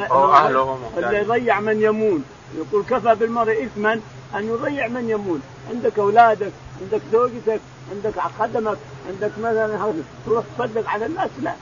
أو 0.01 0.33
أهله 0.33 0.79
محتاج. 0.79 1.05
اللي 1.05 1.19
يضيع 1.19 1.61
من 1.61 1.83
يمون 1.83 2.25
يقول 2.57 2.85
كفى 2.91 3.15
بالمرء 3.15 3.65
إثما 3.65 4.01
أن 4.35 4.49
يضيع 4.49 4.89
من 4.89 5.11
يمون 5.11 5.43
عندك 5.71 5.99
أولادك 5.99 6.53
عندك 6.83 7.01
زوجتك 7.13 7.61
عندك 7.93 8.21
خدمك 8.39 8.79
عندك 9.09 9.33
مثلا 9.39 9.93
تروح 10.27 10.45
تصدق 10.59 10.89
على 10.89 11.07
الناس؟ 11.07 11.31
لا. 11.43 11.53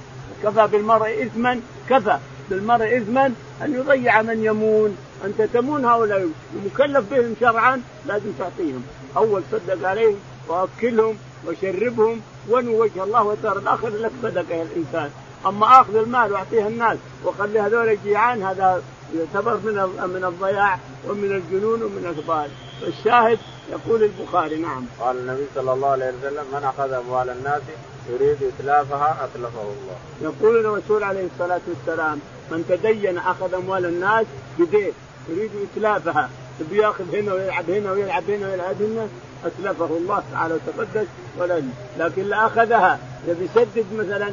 كفى 0.43 0.67
بالمرء 0.67 1.23
إثما 1.23 1.61
كفى. 1.91 2.19
بالمرء 2.53 2.97
إثما 2.97 3.27
أن 3.63 3.75
يضيع 3.75 4.23
من 4.23 4.45
يمون. 4.45 4.97
أنت 5.25 5.43
تمون 5.43 5.85
هؤلاء 5.85 6.29
مكلف 6.67 7.05
بهم 7.11 7.35
شرعا 7.41 7.83
لازم 8.07 8.33
تعطيهم. 8.39 8.83
أول 9.17 9.43
صدق 9.53 9.89
عليهم 9.89 10.17
وأكلهم 10.49 11.17
وشربهم 11.47 12.21
وانو 12.49 12.83
وجه 12.83 13.05
الله 13.05 13.23
والدار 13.23 13.59
الآخر 13.59 13.89
لك 13.89 14.11
صدقه 14.23 14.55
يا 14.55 14.63
الإنسان. 14.63 15.11
أما 15.47 15.81
آخذ 15.81 15.97
المال 15.97 16.33
واعطيه 16.33 16.67
الناس 16.67 16.99
وخلي 17.25 17.61
هذول 17.61 17.99
جيعان 18.05 18.43
هذا 18.43 18.83
يعتبر 19.17 19.55
من 19.57 19.75
من 20.15 20.25
الضياع 20.25 20.79
ومن 21.09 21.33
الجنون 21.33 21.83
ومن 21.83 22.15
الضال 22.19 22.51
الشاهد 22.89 23.39
يقول 23.73 24.03
البخاري 24.03 24.57
نعم. 24.57 24.85
قال 25.01 25.19
النبي 25.19 25.47
صلى 25.55 25.73
الله 25.73 25.89
عليه 25.89 26.13
وسلم 26.19 26.45
من 26.53 26.65
أخذ 26.65 26.93
أموال 26.93 27.31
الناس 27.31 27.63
يريد 28.11 28.39
إتلافها 28.43 29.25
أتلفه 29.25 29.63
الله. 29.63 29.99
يقول 30.23 30.67
الرسول 30.67 31.03
عليه 31.05 31.27
الصلاة 31.35 31.61
والسلام 31.69 32.21
من 32.53 32.65
تدين 32.69 33.19
أخذ 33.19 33.55
أموال 33.55 33.85
الناس 33.85 34.27
بدين 34.59 34.93
يريد 35.29 35.51
إتلافها. 35.63 36.29
بياخذ 36.71 37.17
هنا 37.17 37.33
ويلعب 37.33 37.71
هنا 37.71 37.93
ويلعب 37.93 38.31
هنا 38.31 38.49
ويلعب 38.49 38.83
هنا. 38.83 39.07
أتلفه 39.45 39.97
الله 39.97 40.23
تعالى 40.33 40.55
وتقدس 40.55 41.07
ولا 41.39 41.63
لكن 41.99 42.23
لا 42.23 42.47
أخذها. 42.47 42.99
يبي 43.29 43.45
يسدد 43.45 43.87
مثلا 43.99 44.31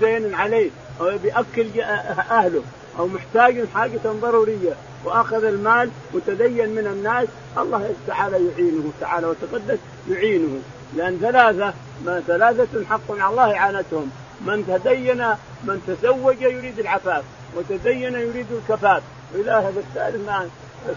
دين 0.00 0.34
عليه 0.34 0.70
أو 1.00 1.06
يبي 1.06 1.28
يأكل 1.28 1.80
أهله 1.80 2.62
أو 2.98 3.06
محتاج 3.06 3.64
حاجة 3.74 4.00
ضرورية. 4.06 4.74
وأخذ 5.04 5.44
المال 5.44 5.90
وتدين 6.14 6.68
من 6.68 6.86
الناس 6.86 7.28
الله 7.58 7.94
تعالى 8.06 8.36
يعينه 8.36 8.92
تعالى 9.00 9.26
وتقدس 9.26 9.78
يعينه. 10.10 10.58
لأن 10.96 11.18
ثلاثة 11.18 11.74
ما 12.04 12.20
ثلاثة 12.26 12.84
حق 12.90 13.10
على 13.10 13.30
الله 13.30 13.56
اعانتهم 13.56 14.10
من 14.46 14.66
تدين 14.66 15.26
من 15.64 15.82
تزوج 15.86 16.40
يريد 16.40 16.78
العفاف 16.78 17.24
وتدين 17.56 18.14
يريد 18.14 18.46
الكفاف. 18.52 19.02
وإلى 19.34 19.50
هذا 19.50 19.80
الثالث 19.80 20.28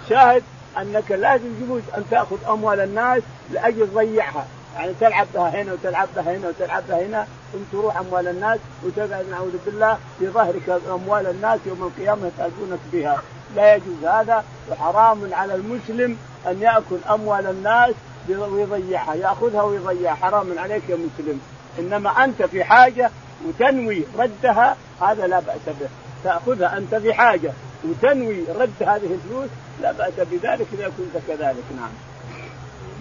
الشاهد 0.03 0.43
أنك 0.77 1.11
لازم 1.11 1.63
يجوز 1.63 1.81
أن 1.97 2.03
تأخذ 2.11 2.37
أموال 2.49 2.79
الناس 2.79 3.21
لأجل 3.53 3.87
تضيعها. 3.87 4.45
يعني 4.75 4.93
تلعب 4.99 5.27
بها 5.33 5.61
هنا 5.61 5.73
وتلعب 5.73 6.07
بها 6.15 6.37
هنا 6.37 6.47
وتلعب 6.47 6.83
بها 6.89 7.05
هنا 7.05 7.27
ثم 7.53 7.59
تروح 7.71 7.97
أموال 7.97 8.27
الناس 8.27 8.59
وتقعد 8.83 9.25
نعوذ 9.31 9.57
بالله 9.65 9.97
في 10.19 10.27
ظهرك 10.27 10.81
أموال 10.89 11.27
الناس 11.27 11.59
يوم 11.65 11.83
القيامة 11.83 12.27
يسالونك 12.27 12.79
بها. 12.93 13.21
لا 13.55 13.75
يجوز 13.75 14.05
هذا 14.05 14.43
وحرام 14.71 15.33
على 15.33 15.55
المسلم 15.55 16.17
أن 16.47 16.61
يأكل 16.61 16.97
أموال 17.09 17.47
الناس 17.47 17.93
ويضيعها 18.29 19.13
يأخذها 19.13 19.61
ويضيعها. 19.61 20.15
حرام 20.15 20.59
عليك 20.59 20.83
يا 20.89 20.95
مسلم. 20.95 21.41
إنما 21.79 22.09
أنت 22.23 22.43
في 22.43 22.63
حاجة 22.63 23.11
وتنوي 23.45 24.03
ردها 24.19 24.77
هذا 25.01 25.27
لا 25.27 25.39
بأس 25.39 25.65
به. 25.79 25.89
تأخذها 26.23 26.77
أنت 26.77 26.95
في 26.95 27.13
حاجة 27.13 27.51
وتنوي 27.83 28.43
رد 28.59 28.73
هذه 28.81 29.13
الفلوس 29.13 29.49
لا 29.81 29.91
بأس 29.91 30.13
بذلك 30.31 30.67
إذا 30.73 30.91
كنت 30.97 31.23
كذلك 31.27 31.63
نعم. 31.75 31.89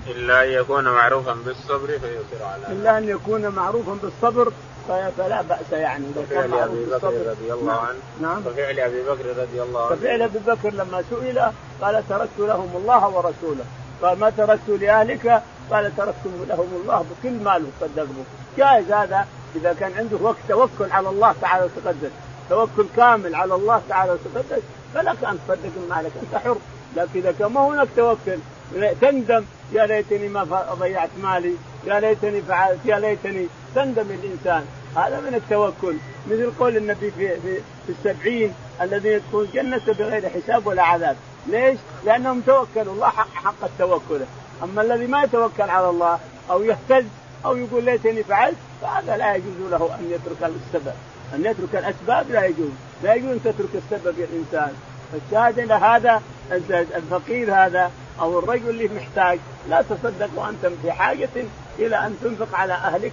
إلا 0.07 0.44
أن 0.44 0.51
يكون 0.51 0.85
معروفا 0.85 1.33
بالصبر 1.33 1.87
فيصر 1.87 2.44
على 2.44 2.66
إلا 2.72 2.99
أن 2.99 3.09
يكون 3.09 3.49
معروفا 3.49 3.96
بالصبر 4.03 4.53
فلا 5.18 5.42
بأس 5.42 5.72
يعني. 5.72 6.05
كفعل 6.16 6.55
أبي 6.55 6.85
بكر 6.85 7.31
رضي 7.31 7.53
الله 7.53 7.72
نعم. 7.72 7.87
عنه. 7.87 7.99
نعم. 8.20 8.42
كفعل 8.44 8.81
أبي 8.81 9.03
بكر 9.03 9.27
رضي 9.42 9.62
الله 9.62 9.87
عنه. 9.87 9.96
كفعل 9.96 10.22
أبي 10.22 10.38
بكر 10.46 10.70
لما 10.70 11.05
سئل 11.11 11.40
قال 11.81 12.09
تركت 12.09 12.38
لهم 12.38 12.70
الله 12.77 13.09
ورسوله. 13.09 13.64
قال 14.03 14.18
ما 14.18 14.31
تركت 14.31 14.68
لأهلك؟ 14.68 15.42
قال 15.70 15.96
تركت 15.96 16.27
لهم 16.49 16.68
الله 16.83 17.05
بكل 17.11 17.44
مال 17.44 17.64
صدقوا 17.81 18.25
جائز 18.59 18.92
هذا. 18.92 19.27
إذا 19.61 19.73
كان 19.81 19.92
عنده 19.99 20.16
وقت 20.23 20.37
توكل 20.49 20.92
على 20.92 21.09
الله 21.09 21.35
تعالى 21.40 21.64
وتقدس 21.64 22.11
توكل 22.51 22.87
كامل 22.97 23.35
على 23.35 23.55
الله 23.55 23.83
تعالى 23.88 24.12
وتقدس 24.12 24.62
فلك 24.95 25.25
أن 25.25 25.38
تصدق 25.49 25.73
مالك 25.90 26.12
أنت 26.23 26.42
حر. 26.45 26.57
لكن 26.97 27.21
إذا 27.21 27.35
كان 27.38 27.53
ما 27.53 27.61
هناك 27.61 27.88
توكل 27.97 28.38
تندم 29.01 29.45
يا 29.73 29.87
ليتني 29.87 30.29
ما 30.29 30.45
ضيعت 30.81 31.11
مالي 31.23 31.55
يا 31.87 32.01
ليتني 32.01 32.42
فعلت 32.42 32.79
يا 32.85 32.99
ليتني 32.99 33.47
تندم 33.75 34.07
الإنسان. 34.11 34.65
هذا 34.96 35.21
من 35.21 35.35
التوكل. 35.35 35.96
مثل 36.31 36.50
قول 36.59 36.77
النبي 36.77 37.11
في 37.11 37.40
في, 37.40 37.61
في 37.87 37.92
السبعين 37.92 38.54
الذين 38.83 39.13
يدخلون 39.13 39.44
الجنة 39.44 39.81
بغير 39.98 40.29
حساب 40.29 40.67
ولا 40.67 40.83
عذاب. 40.83 41.17
ليش؟ 41.46 41.79
لأنهم 42.04 42.40
توكلوا. 42.40 42.92
الله 42.94 43.09
حق, 43.09 43.35
حق 43.35 43.65
التوكل. 43.65 44.21
أما 44.63 44.83
الذي 44.83 45.07
ما 45.07 45.23
يتوكل 45.23 45.71
على 45.71 45.90
الله 45.90 46.19
أو 46.50 46.63
يهتز 46.63 47.04
أو 47.44 47.57
يقول 47.57 47.85
ليتني 47.85 48.23
فعلت 48.23 48.57
فهذا 48.83 49.16
لا 49.16 49.35
يجوز 49.35 49.70
له 49.70 49.94
أن 49.94 50.10
يترك 50.10 50.50
السبب. 50.66 50.94
أن 51.35 51.44
يترك 51.44 51.74
الأسباب 51.74 52.31
لا 52.31 52.44
يجوز. 52.44 52.70
لا 53.02 53.14
يجوز 53.14 53.31
أن 53.31 53.42
تترك 53.44 53.68
السبب 53.74 54.18
يا 54.18 54.24
الإنسان 54.24 54.72
فالشاهد 55.12 55.58
إلى 55.58 55.74
هذا 55.74 56.22
الفقير 56.96 57.54
هذا 57.54 57.90
أو 58.20 58.38
الرجل 58.38 58.70
اللي 58.70 58.88
محتاج 58.96 59.38
لا 59.68 59.83
تصدق 59.83 60.31
وأنت 60.37 60.66
في 60.83 60.92
حاجة 60.92 61.29
إلى 61.79 61.96
أن 61.96 62.16
تنفق 62.22 62.54
على 62.54 62.72
أهلك 62.72 63.12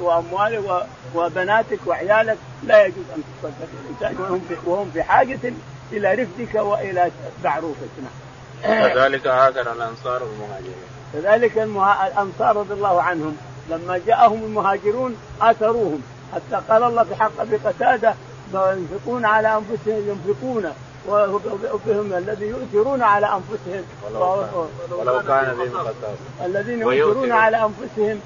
وأموالك 0.00 0.86
وبناتك 1.14 1.78
وعيالك. 1.86 2.38
لا 2.62 2.84
يجوز 2.86 3.04
أن 3.16 3.22
تصدق 3.42 3.68
الانسان 3.84 4.24
وهم 4.24 4.40
في, 4.48 4.56
وهم 4.70 4.90
في 4.94 5.02
حاجة 5.02 5.52
إلى 5.92 6.14
رفدك 6.14 6.54
وإلى 6.54 7.10
معروفك. 7.44 7.88
نعم. 8.02 8.88
كذلك 8.88 9.26
هاجر 9.26 9.72
الأنصار 9.72 10.22
والمهاجرين. 10.22 10.74
كذلك 11.12 11.58
الأنصار 11.58 12.56
رضي 12.56 12.74
الله 12.74 13.02
عنهم. 13.02 13.36
لما 13.72 14.00
جاءهم 14.06 14.44
المهاجرون 14.44 15.16
آثروهم. 15.40 16.02
حتى 16.34 16.62
قال 16.68 16.82
الله 16.82 17.04
في 17.04 17.14
حق 17.14 17.40
أبي 17.40 17.56
قتادة 17.56 18.14
ينفقون 18.54 19.24
على 19.24 19.48
أنفسهم 19.56 20.02
ينفقون 20.08 20.64
وبهم 21.08 22.12
الذي 22.12 22.46
يؤثرون 22.46 23.02
على 23.02 23.26
أنفسهم. 23.26 23.84
ولو 24.92 25.20
كان 25.28 25.54
بهم 25.54 25.78
خصاصه 25.78 26.14
الذين 26.44 26.80
يؤثرون 26.80 27.32
على 27.32 27.56
أنفسهم 27.56 28.20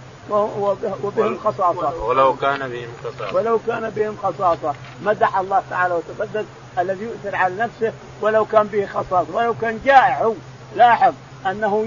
وبهم 1.02 1.38
خصاصة. 1.44 2.04
ولو 2.04 2.36
كان 2.36 2.68
بهم 2.68 2.88
خصاصة 3.04 3.36
ولو 3.36 3.58
كان 3.66 3.90
بهم 3.90 4.16
خصاصة. 4.22 4.74
مدح 5.02 5.38
الله 5.38 5.62
تعالى 5.70 5.94
وتقدس 5.94 6.44
الذي 6.78 7.04
يؤثر 7.04 7.36
على 7.36 7.54
نفسه 7.54 7.92
ولو 8.20 8.44
كان 8.44 8.66
به 8.66 8.86
خصاصة. 8.86 9.26
ولو 9.32 9.54
كان 9.60 9.80
جائع. 9.84 10.22
هو 10.22 10.34
لاحظ 10.76 11.14
أنه 11.46 11.86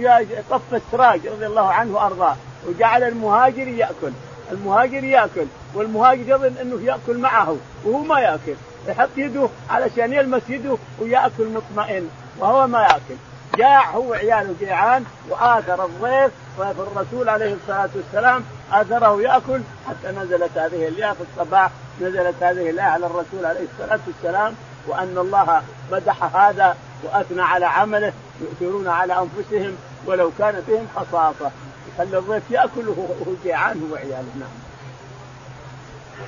طف 0.49 0.74
السراج 0.74 1.28
رضي 1.28 1.45
الله 1.45 1.68
عنه 1.68 1.95
وأرضاه. 1.95 2.36
وجعل 2.68 3.03
المهاجر 3.03 3.68
يأكل. 3.68 4.12
المهاجر 4.51 5.03
يأكل 5.03 5.45
والمهاجر 5.74 6.24
يظن 6.28 6.57
أنه 6.62 6.82
يأكل 6.82 7.18
معه 7.18 7.57
وهو 7.86 8.03
ما 8.03 8.20
يأكل. 8.20 8.55
يحط 8.88 9.10
يده 9.18 9.49
علشان 9.70 10.14
يلمس 10.14 10.41
يده 10.49 10.78
ويأكل 10.99 11.47
مطمئن 11.53 12.10
وهو 12.39 12.68
ما 12.68 12.82
يأكل. 12.82 13.16
جاع 13.57 13.91
هو 13.91 14.10
وعياله 14.10 14.55
جيعان 14.60 15.05
وآثر 15.30 15.86
الضيف 15.86 16.32
فالرسول 16.57 17.30
عليه 17.30 17.53
الصلاة 17.53 17.89
والسلام 17.95 18.43
آثره 18.72 19.22
يأكل 19.22 19.62
حتى 19.88 20.12
نزلت 20.12 20.57
هذه 20.57 20.88
الايه 20.88 21.12
في 21.12 21.22
الصباح 21.22 21.72
نزلت 22.01 22.43
هذه 22.43 22.70
الايه 22.70 22.88
على 22.88 23.05
الرسول 23.05 23.45
عليه 23.45 23.68
الصلاة 23.74 23.99
والسلام 24.07 24.53
وأن 24.88 25.18
الله 25.18 25.62
مدح 25.91 26.36
هذا 26.36 26.78
وأثنى 27.03 27.41
على 27.41 27.66
عمله 27.66 28.14
يؤثرون 28.41 28.88
على 28.88 29.14
أنفسهم 29.14 29.76
ولو 30.05 30.32
كان 30.38 30.64
فيهم 30.66 30.88
خصاصة. 30.95 31.51
خلي 31.97 32.17
الضيف 32.17 32.51
ياكل 32.51 32.89
وهو 32.89 33.33
جيعان 33.43 33.81
هو 33.81 33.93
وعياله. 33.93 34.25
نعم. 34.39 34.49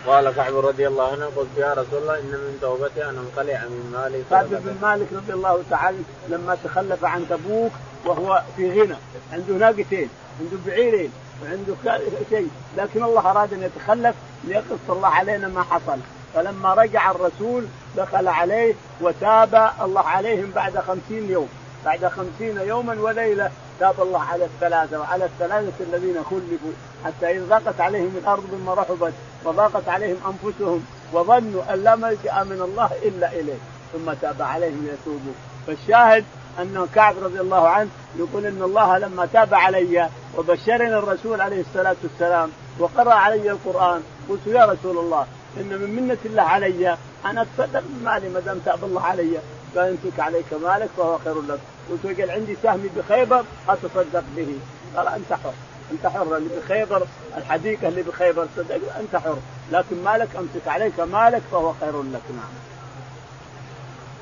وقال 0.08 0.36
كعب 0.36 0.56
رضي 0.56 0.88
الله 0.88 1.12
عنه 1.12 1.26
قلت 1.26 1.58
يا 1.58 1.74
رسول 1.74 2.02
الله 2.02 2.20
إن 2.20 2.26
من 2.26 2.58
توبتي 2.62 3.10
ان 3.10 3.18
انقلع 3.18 3.64
من 3.64 3.92
مالي 3.94 4.24
كعب 4.30 4.50
بن 4.50 4.76
مالك 4.82 5.08
رضي 5.14 5.34
الله 5.34 5.64
تعالى 5.70 5.98
لما 6.30 6.58
تخلف 6.64 7.06
عن 7.06 7.26
تبوك 7.30 7.72
وهو 8.06 8.42
في 8.58 8.82
غنى. 8.82 8.96
عنده 9.34 9.54
ناقتين 9.54 10.10
عنده 10.40 10.58
بعيرين 10.66 11.12
وعنده 11.44 12.00
شيء. 12.30 12.50
لكن 12.78 13.04
الله 13.04 13.32
أراد 13.32 13.54
أن 13.54 13.64
يتخلف 13.64 14.16
ليقص 14.44 14.90
الله 14.90 15.08
علينا 15.08 15.48
ما 15.48 15.64
حصل. 15.64 16.00
فلما 16.34 16.74
رجع 16.74 17.12
الرسول 17.12 17.66
دخل 17.98 18.28
عليه 18.28 18.74
وتاب 19.02 19.72
الله 19.82 20.02
عليهم 20.02 20.52
بعد 20.56 20.80
خمسين 20.80 21.30
يوم. 21.30 21.50
بعد 21.86 22.06
خمسين 22.06 22.58
يوما 22.58 23.02
وليلة 23.02 23.52
تاب 23.80 24.02
الله 24.02 24.20
على 24.20 24.46
الثلاثة 24.46 25.00
وعلى 25.00 25.26
الثلاثة 25.26 25.84
الذين 25.84 26.24
خلفوا 26.24 26.72
حتى 27.06 27.32
إذ 27.32 27.46
ضاقت 27.50 27.82
عليهم 27.82 28.18
الأرض 28.18 28.44
بما 28.52 28.74
رحبت 28.74 29.14
وضاقت 29.46 29.90
عليهم 29.90 30.18
أنفسهم 30.26 30.86
وظنوا 31.14 31.74
أن 31.74 31.84
لا 31.84 31.96
ملجأ 31.96 32.44
من 32.44 32.62
الله 32.62 32.90
إلا 33.04 33.32
إليه. 33.32 33.60
ثم 33.94 34.14
تاب 34.14 34.42
عليهم 34.42 34.88
يتوبوا 34.88 35.34
فالشاهد 35.68 36.26
أن 36.60 36.88
كعب 36.96 37.16
رضي 37.22 37.42
الله 37.42 37.68
عنه 37.68 37.90
يقول 38.16 38.46
إن 38.46 38.62
الله 38.62 38.98
لما 38.98 39.26
تاب 39.26 39.54
علي 39.54 40.10
وبشرني 40.38 40.98
الرسول 40.98 41.42
عليه 41.42 41.62
الصلاة 41.62 41.96
والسلام 42.04 42.50
وقرأ 42.80 43.14
علي 43.14 43.52
القرآن 43.52 44.02
قلت 44.30 44.48
يا 44.48 44.66
رسول 44.66 44.98
الله 44.98 45.26
إن 45.58 45.70
من 45.70 45.96
منة 45.96 46.18
الله 46.26 46.44
علي 46.44 46.98
أن 47.26 47.38
أتصدق 47.38 47.84
بمالي 47.90 48.30
ما 48.30 48.40
دام 48.40 48.60
تاب 48.66 48.84
الله 48.84 49.02
علي 49.02 49.40
يمسك 49.76 50.20
عليك 50.20 50.54
مالك 50.54 50.90
فهو 50.98 51.18
خير 51.18 51.42
لك. 51.42 51.60
قلت 51.90 52.20
قال 52.20 52.32
عندي 52.32 52.58
سهمي 52.64 52.90
بخيبر 52.96 53.44
أتصدق 53.70 54.24
به 54.36 54.60
قال 54.96 55.08
أنت 55.08 55.34
حر 55.34 55.54
أنت 55.92 56.08
حر 56.08 56.38
اللي 56.38 56.50
بخيبر 56.60 57.08
الحديقة 57.38 57.88
اللي 57.88 58.02
بخيبر 58.02 58.48
صدق 58.58 58.98
أنت 59.00 59.16
حر 59.16 59.38
لكن 59.72 60.04
مالك 60.04 60.30
أمسك 60.36 60.68
عليك 60.68 61.00
مالك 61.00 61.42
فهو 61.52 61.74
خير 61.80 62.02
لك 62.02 62.22
نعم. 62.30 62.54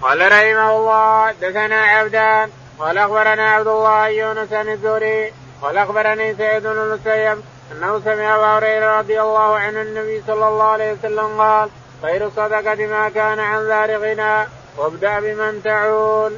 قال 0.01 0.31
رحمه 0.31 0.77
الله 0.77 1.31
دثنا 1.31 1.81
عبدان 1.81 2.49
قال 2.79 2.97
أخبرنا 2.97 3.49
عبد 3.49 3.67
الله 3.67 4.07
يونس 4.07 4.49
بن 4.49 4.71
الزهري 4.71 5.33
قال 5.61 5.77
أخبرني 5.77 6.35
سعيد 6.35 6.63
بن 6.63 6.69
المسيب 6.69 7.43
أنه 7.71 8.01
سمع 8.05 8.35
أبا 8.35 8.57
هريرة 8.57 8.99
رضي 8.99 9.21
الله 9.21 9.55
عنه 9.55 9.81
النبي 9.81 10.23
صلى 10.27 10.47
الله 10.47 10.63
عليه 10.63 10.93
وسلم 10.93 11.41
قال 11.41 11.69
خير 12.01 12.27
الصدقه 12.27 12.85
ما 12.87 13.09
كان 13.09 13.39
عن 13.39 13.67
ذار 13.67 13.97
غنى 13.97 14.47
وابدأ 14.77 15.19
بمن 15.19 15.61
تعول. 15.63 16.33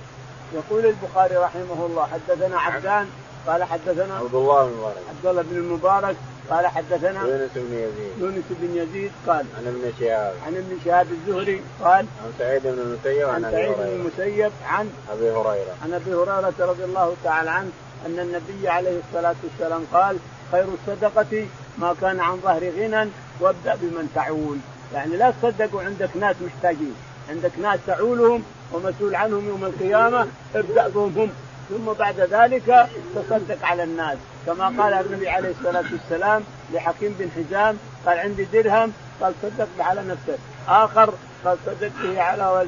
يقول 0.53 0.85
البخاري 0.85 1.35
رحمه 1.35 1.85
الله 1.85 2.07
حدثنا 2.13 2.59
عبدان 2.59 3.07
قال 3.47 3.63
حدثنا 3.63 4.15
عبد 4.15 4.35
الله 4.35 4.65
بن 4.65 4.71
المبارك 4.71 4.97
عبد 5.09 5.25
الله 5.25 5.41
بن 5.41 5.55
المبارك 5.57 6.15
قال 6.49 6.67
حدثنا 6.67 7.21
يونس 7.27 7.51
بن 7.55 7.73
يزيد. 7.73 8.19
يونس 8.19 8.43
بن 8.49 8.75
يزيد 8.75 9.11
قال 9.27 9.45
عن 9.57 9.67
ابن 9.67 9.93
شهاب. 9.99 10.33
عن 10.45 10.55
ابن 10.55 10.77
شهاب 10.85 11.07
الزهري 11.11 11.61
قال 11.83 12.05
عن 12.23 12.31
سعيد 12.39 12.61
بن 12.63 12.69
المسيب 12.69 13.29
عن 13.29 13.41
سعيد 13.41 13.75
بن 13.77 13.83
المسيب 13.83 14.51
عن 14.65 14.89
أبي 15.11 15.31
هريرة. 15.31 15.75
عن 15.83 15.93
أبي 15.93 16.13
هريرة 16.13 16.53
رضي 16.59 16.83
الله 16.83 17.15
تعالى 17.23 17.49
عنه 17.49 17.69
أن 18.05 18.19
النبي 18.19 18.69
عليه 18.69 18.99
الصلاة 19.07 19.35
والسلام 19.43 19.85
قال 19.93 20.17
خير 20.51 20.65
الصدقة 20.87 21.47
ما 21.77 21.95
كان 22.01 22.19
عن 22.19 22.39
ظهر 22.43 22.63
غنى 22.69 23.09
وابدأ 23.39 23.75
بمن 23.81 24.11
تعول. 24.15 24.57
يعني 24.93 25.17
لا 25.17 25.33
تصدقوا 25.41 25.81
عندك 25.81 26.09
ناس 26.19 26.35
محتاجين 26.41 26.95
عندك 27.29 27.51
ناس 27.61 27.79
تعولهم 27.87 28.43
ومسؤول 28.73 29.15
عنهم 29.15 29.47
يوم 29.47 29.65
القيامة 29.65 30.27
ابدأ 30.55 30.87
بهم. 30.87 31.13
هم 31.17 31.29
ثم 31.69 31.93
بعد 31.99 32.19
ذلك 32.19 32.87
تصدق 33.15 33.65
على 33.65 33.83
الناس. 33.83 34.17
كما 34.45 34.65
قال 34.65 34.93
النبي 34.93 35.29
عليه 35.29 35.49
الصلاة 35.49 35.85
والسلام 35.91 36.43
لحكيم 36.73 37.15
بن 37.19 37.29
حزام 37.35 37.77
قال 38.05 38.19
عندي 38.19 38.43
درهم 38.43 38.93
قال 39.21 39.33
صدق 39.41 39.67
على 39.79 40.01
نفسك. 40.01 40.39
آخر 40.67 41.13
قال 41.45 41.57
صدق 41.65 41.91
به 42.03 42.21
على 42.21 42.65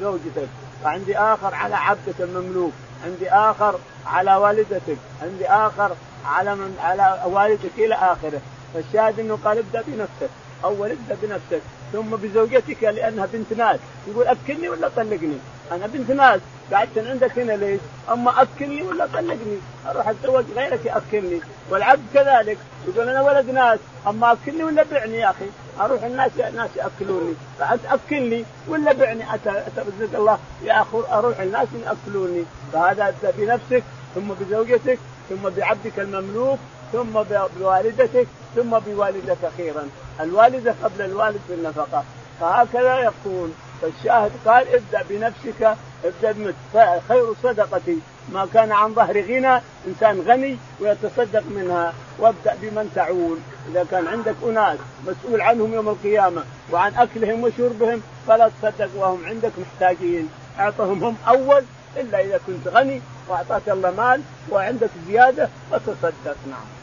زوجتك. 0.00 0.48
وعندي 0.84 1.18
آخر 1.18 1.54
على 1.54 1.74
عبدك 1.74 2.20
المملوك. 2.20 2.72
عندي 3.04 3.30
آخر 3.30 3.78
على 4.06 4.36
والدتك. 4.36 4.96
عندي 5.22 5.48
آخر 5.48 5.90
على 6.26 6.54
من 6.54 6.78
على 6.82 7.22
والدك 7.24 7.70
إلى 7.78 7.94
آخره. 7.94 8.40
فالشاهد 8.74 9.20
إنه 9.20 9.38
قال 9.44 9.58
ابدأ 9.58 9.82
بنفسك. 9.86 10.30
أول 10.64 10.90
ابدأ 10.90 11.16
بنفسك. 11.22 11.62
ثم 11.92 12.16
بزوجتك 12.16 12.82
لأنها 12.82 13.26
بنت 13.32 13.52
ناس. 13.52 13.80
يقول 14.08 14.26
اكلني 14.26 14.68
ولا 14.68 14.88
طلقني؟ 14.88 15.38
أنا 15.72 15.86
بنت 15.86 16.10
ناس. 16.10 16.40
قعدت 16.72 16.98
عندك 16.98 17.38
هنا 17.38 17.52
ليش؟ 17.52 17.80
أما 18.12 18.42
اكلني 18.42 18.82
ولا 18.82 19.06
طلقني؟ 19.06 19.58
أروح 19.86 20.08
أتزوج 20.08 20.44
غيرك 20.56 20.86
ياكلني 20.86 21.40
والعبد 21.70 22.02
كذلك. 22.14 22.58
يقول 22.88 23.08
أنا 23.08 23.22
ولد 23.22 23.50
ناس. 23.50 23.78
أما 24.06 24.32
اكلني 24.32 24.64
ولا 24.64 24.84
بعني 24.92 25.16
يا 25.16 25.30
أخي؟ 25.30 25.46
أروح 25.80 26.02
الناس 26.02 26.30
ناس 26.54 26.70
يأكلوني. 26.76 27.34
فأنت 27.58 27.80
اكلني 27.86 28.44
ولا 28.68 28.92
بعني؟ 28.92 29.34
اترزق 29.34 30.18
الله 30.18 30.38
يا 30.64 30.82
أخي 30.82 30.98
أروح 31.12 31.40
الناس 31.40 31.68
يأكلوني. 31.84 32.44
فهذا 32.72 33.08
أبدأ 33.08 33.32
بنفسك 33.38 33.82
ثم 34.14 34.28
بزوجتك 34.40 34.98
ثم 35.28 35.48
بعبدك 35.56 35.98
المملوك 35.98 36.58
ثم 36.92 37.22
بوالدتك 37.60 38.26
ثم 38.56 38.78
بوالدك 38.78 39.36
أخيرا. 39.44 39.88
الوالدة 40.20 40.74
قبل 40.84 41.02
الوالد 41.02 41.40
في 41.48 41.54
النفقة. 41.54 42.04
فهكذا 42.40 42.98
يقول 42.98 43.50
فالشاهد 43.82 44.30
قال 44.46 44.66
ابدأ 44.68 45.04
بنفسك 45.10 45.76
ابدأ 46.04 47.00
خير 47.08 47.30
الصدقه 47.30 47.96
ما 48.32 48.48
كان 48.54 48.72
عن 48.72 48.94
ظهر 48.94 49.20
غنى 49.20 49.60
إنسان 49.86 50.20
غني 50.20 50.56
ويتصدق 50.80 51.42
منها. 51.50 51.92
وابدأ 52.18 52.56
بمن 52.62 52.92
تعول. 52.94 53.38
إذا 53.70 53.86
كان 53.90 54.06
عندك 54.06 54.34
أناس 54.46 54.78
مسؤول 55.06 55.40
عنهم 55.40 55.74
يوم 55.74 55.88
القيامة 55.88 56.42
وعن 56.72 56.94
أكلهم 56.94 57.44
وشربهم 57.44 58.02
فلا 58.26 58.50
تصدق 58.62 58.90
وهم 58.96 59.24
عندك 59.26 59.52
محتاجين. 59.58 60.28
أعطهم 60.58 61.04
هم 61.04 61.16
أول 61.28 61.62
إلا 61.96 62.20
إذا 62.20 62.40
كنت 62.46 62.68
غني 62.68 63.00
وأعطاك 63.28 63.68
الله 63.68 63.90
مال 63.90 64.22
وعندك 64.50 64.90
زيادة 65.08 65.48
فتصدق. 65.70 66.36
نعم. 66.50 66.81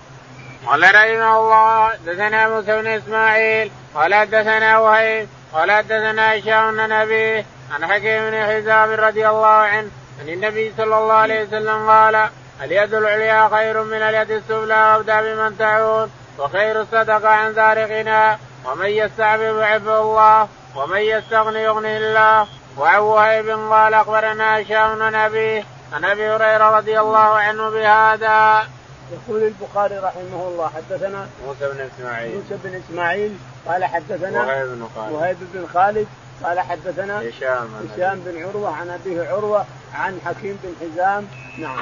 قال 0.68 0.84
رحمه 0.84 1.40
الله 1.40 1.94
دثنا 2.06 2.50
موسى 2.50 2.82
بن 2.82 2.88
إسماعيل 2.88 3.72
قال 3.96 4.30
دثنا 4.30 4.80
وهيب 4.80 5.28
قال 5.54 5.72
حدثنا 5.72 6.38
هشام 6.38 6.72
بن 6.72 6.92
أبي 6.92 7.46
عن 7.72 7.86
حكيم 7.86 8.32
بن 8.32 8.46
حزام 8.46 8.92
رضي 8.92 9.28
الله 9.28 9.48
عنه 9.48 9.90
عن 10.20 10.30
النبي 10.30 10.74
صلى 10.78 10.98
الله 10.98 11.14
عليه 11.14 11.44
وسلم 11.44 11.90
قال 11.90 12.30
اليد 12.64 12.94
العليا 12.94 13.50
خير 13.52 13.84
من 13.84 14.02
اليد 14.02 14.32
السفلى 14.32 14.76
وابدا 14.76 15.22
بمن 15.22 15.58
تعود 15.58 16.12
وخير 16.40 16.82
الصدقة 16.82 17.30
عن 17.30 17.54
دار 17.54 17.86
غنى 17.86 18.38
ومن 18.66 18.90
يستعبد 18.90 19.62
يحبه 19.62 20.02
الله 20.02 20.48
ومن 20.76 21.00
يستغني 21.00 21.64
يغني 21.64 21.98
الله 21.98 22.48
وعن 22.78 23.00
وهيب 23.00 23.50
قال 23.50 23.94
أخبرنا 23.94 24.62
هشام 24.62 24.96
بن 24.96 25.16
أبي 25.16 25.66
عن 25.94 26.06
أبي 26.06 26.30
هريرة 26.30 26.78
رضي 26.78 27.00
الله 27.00 27.38
عنه 27.38 27.70
بهذا. 27.70 28.68
يقول 29.12 29.44
البخاري 29.44 29.98
رحمه 29.98 30.48
الله 30.48 30.70
حدثنا 30.70 31.28
موسى 31.46 31.74
بن 31.74 31.90
إسماعيل. 31.96 32.36
موسى 32.36 32.58
بن 32.64 32.82
إسماعيل 32.86 33.38
قال 33.68 33.86
حدثنا 33.86 34.46
وهيب 34.46 34.68
بن 34.68 34.88
خالد. 34.96 35.14
وهيب 35.14 35.38
بن 35.54 35.68
خالد 35.74 36.08
قال 36.44 36.60
حدثنا 36.60 37.30
هشام 37.30 37.70
هشام 37.96 38.20
بن 38.26 38.44
عروة 38.44 38.76
عن 38.76 38.90
أبيه 38.90 39.30
عروة 39.30 39.66
عن 39.94 40.20
حكيم 40.26 40.60
بن 40.64 40.74
حزام. 40.82 41.28
نعم. 41.58 41.78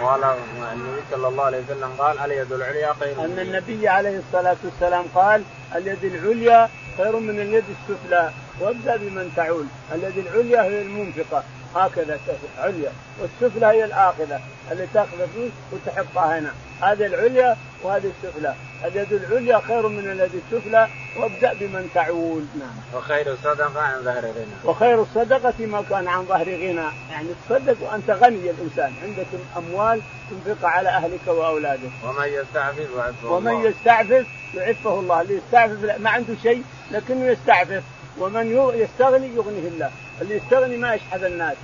قال 0.00 0.24
النبي 0.72 1.02
صلى 1.10 1.28
الله 1.28 1.44
عليه 1.44 1.62
وسلم 1.64 1.90
قال 1.98 2.18
اليد 2.18 2.52
العليا 2.52 2.92
خير 3.00 3.24
أن 3.24 3.38
النبي 3.38 3.88
عليه 3.88 4.18
الصلاة 4.18 4.56
والسلام 4.64 5.04
قال 5.14 5.42
اليد 5.74 6.04
العليا 6.04 6.68
خير 6.96 7.16
من 7.16 7.40
اليد 7.40 7.64
السفلى 7.76 8.30
وابدأ 8.60 8.96
بمن 8.96 9.32
تعول. 9.36 9.66
اليد 9.92 10.18
العليا 10.18 10.62
هي 10.62 10.82
المنفقة. 10.82 11.42
هكذا 11.74 12.18
عليا. 12.58 12.92
والسفلى 13.20 13.66
هي 13.66 13.84
الآخذة 13.84 14.40
اللي 14.72 14.86
تأخذ 14.94 15.26
فلوس 15.34 15.50
وتحطها 15.72 16.38
هنا. 16.38 16.50
هذه 16.80 17.06
العليا 17.06 17.56
وهذه 17.82 18.10
السفلى. 18.24 18.54
اليد 18.84 19.12
العليا 19.12 19.58
خير 19.58 19.88
من 19.88 20.10
اليد 20.10 20.30
السفلى 20.34 20.88
وابدأ 21.16 21.52
بمن 21.60 21.90
تعول. 21.94 22.44
نعم. 22.58 22.98
وخير 22.98 23.32
الصدقة 23.32 23.80
عن 23.80 24.02
ظهر 24.04 24.24
غنى. 24.24 24.56
وخير 24.64 25.02
الصدقة 25.02 25.66
ما 25.66 25.82
كان 25.90 26.08
عن 26.08 26.24
ظهر 26.24 26.44
غنى. 26.44 26.88
يعني 27.10 27.28
تصدق 27.48 27.76
وأنت 27.80 28.10
غني 28.10 28.50
الإنسان. 28.50 28.92
عندك 29.02 29.26
أموال 29.56 30.00
تنفقها 30.30 30.70
على 30.70 30.88
أهلك 30.88 31.26
وأولادك. 31.26 31.90
ومن 32.04 32.28
يستعفف 32.28 32.88
يعفه 32.96 33.28
ومن 33.28 33.64
يستعفف 33.64 34.26
يعفه 34.54 35.00
الله. 35.00 35.20
اللي 35.20 35.34
يستعفف 35.34 35.98
ما 35.98 36.10
عنده 36.10 36.34
شيء 36.42 36.62
لكنه 36.90 37.24
يستعفف. 37.24 37.82
ومن 38.18 38.72
يستغني 38.74 39.26
يغنيه 39.36 39.68
الله. 39.68 39.90
اللي 40.20 40.36
يستغني 40.36 40.76
ما 40.76 40.94
يشحذ 40.94 41.24
الناس. 41.24 41.56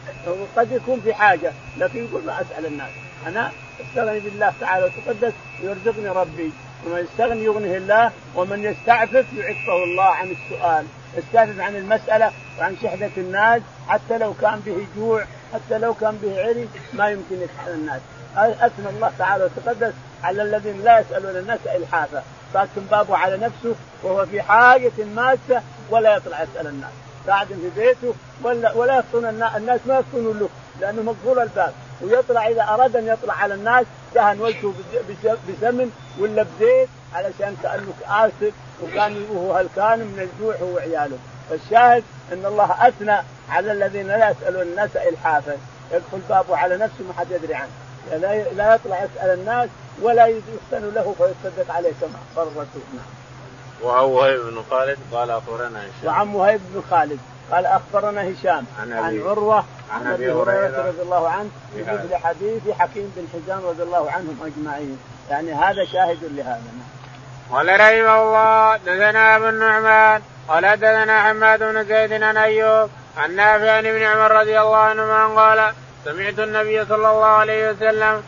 قد 0.56 0.72
يكون 0.72 1.00
في 1.00 1.14
حاجة 1.14 1.52
لكن 1.78 2.04
يقول 2.04 2.24
ما 2.24 2.40
أسأل 2.40 2.66
الناس. 2.66 2.90
أنا 3.26 3.50
استغني 3.80 4.20
بالله 4.20 4.52
تعالى 4.60 4.84
وتقدس 4.84 5.32
ويرزقني 5.62 6.08
ربي. 6.08 6.52
ومن 6.86 6.98
يستغني 6.98 7.44
يغنيه 7.44 7.76
الله 7.76 8.10
ومن 8.34 8.64
يستعفف 8.64 9.26
يعفه 9.36 9.84
الله 9.84 10.04
عن 10.04 10.30
السؤال. 10.30 10.86
يستعفف 11.16 11.60
عن 11.60 11.76
المسألة 11.76 12.32
وعن 12.58 12.76
شحذة 12.82 13.10
الناس. 13.16 13.62
حتى 13.88 14.18
لو 14.18 14.34
كان 14.40 14.60
به 14.66 14.86
جوع 14.96 15.24
حتى 15.54 15.78
لو 15.78 15.94
كان 15.94 16.18
به 16.22 16.42
عري 16.42 16.68
ما 16.92 17.08
يمكن 17.08 17.36
يشحذ 17.42 17.70
الناس. 17.70 18.00
أثنى 18.36 18.88
الله 18.88 19.12
تعالى 19.18 19.44
وتقدس 19.44 19.92
على 20.22 20.42
الذين 20.42 20.84
لا 20.84 21.00
يسألون 21.00 21.36
الناس 21.36 21.60
إلحافة. 21.66 22.22
فاكتم 22.54 22.82
بابه 22.90 23.16
على 23.16 23.36
نفسه 23.36 23.74
وهو 24.02 24.26
في 24.26 24.42
حاجة 24.42 24.92
ماسة 25.14 25.62
ولا 25.90 26.16
يطلع 26.16 26.42
يسأل 26.42 26.66
الناس. 26.66 26.90
قاعد 27.28 27.46
في 27.46 27.80
بيته 27.80 28.14
ولا 28.42 28.72
ولا 28.72 28.98
يفتون 28.98 29.24
الناس 29.24 29.80
ما 29.86 29.98
يفتون 29.98 30.38
له 30.38 30.48
لأنه 30.80 31.02
مقفول 31.02 31.38
الباب. 31.38 31.72
ويطلع 32.02 32.48
إذا 32.48 32.62
أراد 32.62 32.96
أن 32.96 33.06
يطلع 33.06 33.34
على 33.34 33.54
الناس 33.54 33.86
دهن 34.14 34.40
وجهه 34.40 34.72
بسمن 35.48 35.90
ولا 36.18 36.42
بزيت 36.42 36.88
علشان 37.14 37.56
كأنه 37.62 37.92
آسف 38.08 38.52
وكان 38.82 39.26
وهو 39.30 39.52
هلكان 39.52 39.98
من 39.98 40.28
الجوع 40.28 40.54
هو 40.56 40.74
وعياله 40.74 41.18
فالشاهد 41.50 42.04
أن 42.32 42.46
الله 42.46 42.88
أثنى 42.88 43.16
على 43.50 43.72
الذين 43.72 44.06
لا 44.06 44.30
يسألون 44.30 44.62
الناس 44.62 44.96
الحافا. 44.96 45.56
يدخل 45.92 46.18
بابه 46.28 46.56
على 46.56 46.76
نفسه 46.76 47.04
ما 47.08 47.14
حد 47.18 47.30
يدري 47.30 47.54
عنه. 47.54 47.70
لا 48.56 48.74
يطلع 48.74 49.04
يسأل 49.04 49.38
الناس 49.40 49.68
ولا 50.02 50.26
يفتن 50.26 50.90
له 50.94 51.14
فيصدق 51.18 51.74
عليه 51.74 51.92
كما 52.00 52.18
قال 52.36 52.46
الرسول 52.46 52.82
نعم. 52.94 53.04
وعن 53.82 54.04
وهيب 54.04 54.40
بن 54.40 54.62
خالد 54.70 54.98
قال 55.12 55.30
أخبرنا 55.30 55.80
هشام. 55.80 56.06
وعن 56.06 56.28
وهيب 56.34 56.60
بن 56.74 56.82
خالد 56.90 57.18
قال 57.52 57.66
أخبرنا 57.66 58.22
هشام 58.22 58.64
عن, 58.80 58.92
عن 58.92 59.22
عروة 59.22 59.64
عن 59.90 60.06
أبي 60.06 60.32
هريرة 60.32 60.86
رضي 60.88 61.02
الله 61.02 61.28
عنه 61.28 61.50
في 61.74 61.82
مثل 61.82 62.16
حديث 62.16 62.62
حكيم 62.78 63.12
بن 63.16 63.26
حزام 63.32 63.66
رضي 63.66 63.82
الله 63.82 64.10
عنهم 64.10 64.38
أجمعين. 64.42 64.98
يعني 65.30 65.52
هذا 65.52 65.84
شاهد 65.84 66.18
لهذا. 66.22 66.62
قال 67.50 67.68
رحمه 67.68 68.22
الله 68.22 68.76
دثنا 68.76 69.36
أبو 69.36 69.48
النعمان 69.48 70.22
قال 70.48 70.76
دثنا 70.76 71.22
حماد 71.22 71.62
بن 71.62 71.84
زيد 71.84 72.22
عن 72.22 72.36
أيوب 72.36 72.90
عن 73.16 73.36
نافع 73.36 73.70
عن 73.70 73.86
ابن 73.86 74.02
عمر 74.02 74.30
رضي 74.32 74.60
الله 74.60 74.76
عنهما 74.76 75.26
قال 75.26 75.72
سمعت 76.04 76.38
النبي 76.38 76.84
صلى 76.84 77.10
الله 77.10 77.26
عليه 77.26 77.70
وسلم 77.70 78.22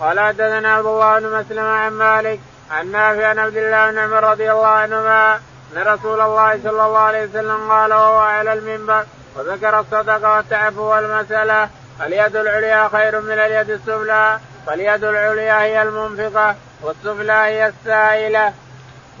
قال 0.00 0.20
حدثنا 0.20 0.74
عبد 0.74 0.86
الله 0.86 1.20
بن 1.20 1.38
مسلم 1.38 1.64
عن 1.64 1.92
مالك 1.92 2.40
عن 2.70 2.92
نافع 2.92 3.26
عن 3.26 3.38
عبد 3.38 3.56
الله 3.56 3.90
بن 3.90 3.98
عمر 3.98 4.30
رضي 4.30 4.52
الله 4.52 4.66
عنهما 4.66 5.34
أن 5.76 5.82
رسول 5.82 6.20
الله 6.20 6.60
صلى 6.62 6.70
الله 6.86 6.98
عليه 6.98 7.24
وسلم 7.28 7.70
قال 7.72 7.92
وهو 7.92 8.18
على 8.18 8.52
المنبر 8.52 9.04
وذكر 9.36 9.80
الصدقة 9.80 10.36
والتعفو 10.36 10.82
والمسألة 10.82 11.68
اليد 12.00 12.36
العليا 12.36 12.88
خير 12.88 13.20
من 13.20 13.32
اليد 13.32 13.70
السفلى 13.70 14.40
فاليد 14.66 15.04
العليا 15.04 15.62
هي 15.62 15.82
المنفقة 15.82 16.56
والسفلى 16.82 17.32
هي 17.32 17.66
السائلة. 17.66 18.52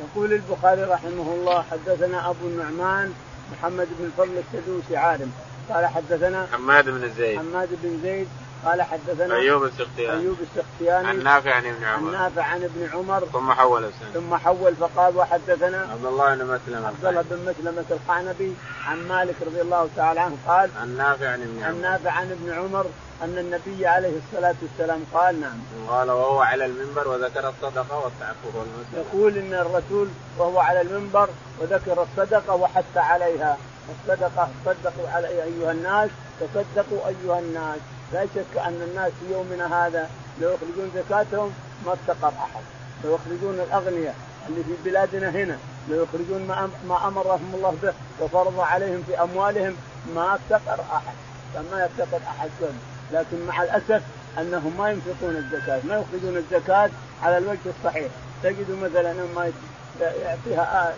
يقول 0.00 0.32
البخاري 0.32 0.82
رحمه 0.82 1.34
الله 1.34 1.64
حدثنا 1.70 2.30
أبو 2.30 2.46
النعمان 2.46 3.12
محمد 3.52 3.88
بن 3.98 4.04
الفضل 4.04 4.42
السدوسي 4.44 4.96
عالم 4.96 5.32
قال 5.70 5.86
حدثنا 5.86 6.46
حماد 6.52 6.84
بن 6.84 7.10
زيد 7.18 7.38
حماد 7.38 7.68
بن 7.82 8.00
زيد 8.02 8.28
قال 8.64 8.82
حدثنا 8.82 9.34
أيوب 9.34 9.64
السختياني. 9.64 10.20
أيوب 10.20 10.36
السختياني. 10.40 11.08
عن 11.08 11.22
نافع 11.22 11.54
عن 11.54 11.66
ابن 11.66 11.84
عمر. 11.84 12.08
عن 12.08 12.22
نافع 12.22 12.42
عن 12.42 12.64
ابن 12.64 12.88
عمر. 12.92 13.20
ثم 13.32 13.52
حول 13.52 13.84
السنة 13.84 14.10
ثم 14.14 14.36
حول 14.36 14.74
فقال 14.76 15.16
وحدثنا 15.16 15.88
عبد 15.92 16.04
الله 16.04 16.34
بن 16.34 16.44
مسلمة 16.44 16.86
عبد 16.86 17.04
الله 17.04 17.24
بن 17.30 17.38
مسلمة 17.50 17.84
القعنبي 17.90 18.52
عن 18.86 19.08
مالك 19.08 19.34
رضي 19.46 19.60
الله 19.60 19.88
تعالى 19.96 20.20
عنه 20.20 20.36
قال 20.46 20.70
عن 20.80 20.96
نافع 20.96 21.28
عن 21.28 21.42
ابن 21.42 21.62
عمر. 21.62 21.66
عن 21.66 21.80
نافع 21.82 22.10
عن 22.10 22.30
ابن 22.30 22.52
عمر 22.52 22.86
أن 23.22 23.38
النبي 23.38 23.86
عليه 23.86 24.12
الصلاة 24.18 24.54
والسلام 24.62 25.04
قال 25.14 25.40
نعم. 25.40 25.58
قال 25.88 26.10
وهو 26.10 26.40
على 26.40 26.64
المنبر 26.64 27.08
وذكر 27.08 27.48
الصدقة 27.48 27.98
والتعفف 27.98 28.54
والمسلم 28.54 29.04
يقول 29.06 29.38
إن 29.38 29.54
الرسول 29.54 30.08
وهو 30.38 30.58
على 30.58 30.80
المنبر 30.80 31.28
وذكر 31.60 32.02
الصدقة 32.02 32.54
وحث 32.54 32.96
عليها. 32.96 33.58
الصدقة 33.92 34.48
صدقوا 34.64 35.08
على 35.08 35.28
أيها 35.28 35.72
الناس 35.72 36.10
تصدقوا 36.40 37.08
أيها 37.08 37.38
الناس. 37.38 37.78
لا 38.12 38.26
شك 38.34 38.58
أن 38.58 38.82
الناس 38.90 39.12
في 39.20 39.32
يومنا 39.32 39.86
هذا 39.86 40.10
لو 40.40 40.48
يخرجون 40.50 40.90
زكاتهم 40.94 41.52
ما 41.86 41.92
افتقر 41.92 42.28
أحد. 42.28 42.62
لو 43.04 43.14
يخرجون 43.14 43.54
الأغنياء 43.54 44.14
اللي 44.48 44.64
في 44.64 44.90
بلادنا 44.90 45.30
هنا 45.30 45.58
لو 45.88 46.02
يخرجون 46.02 46.46
ما 46.88 47.08
أمرهم 47.08 47.52
الله 47.54 47.76
به 47.82 47.92
وفرض 48.20 48.60
عليهم 48.60 49.02
في 49.06 49.22
أموالهم 49.22 49.76
ما 50.14 50.34
افتقر 50.34 50.80
أحد. 50.92 51.14
فما 51.54 51.84
يفتقر 51.84 52.20
أحد 52.26 52.50
كل 52.60 52.66
لكن 53.12 53.46
مع 53.46 53.62
الأسف 53.62 54.02
أنهم 54.38 54.74
ما 54.78 54.90
ينفقون 54.90 55.36
الزكاة 55.36 55.80
ما 55.88 55.94
يخرجون 55.94 56.36
الزكاة 56.36 56.90
على 57.22 57.38
الوجه 57.38 57.58
الصحيح. 57.78 58.10
تجد 58.42 58.70
مثلا 58.82 59.12
ما 59.12 59.52
يعطيها 60.00 60.94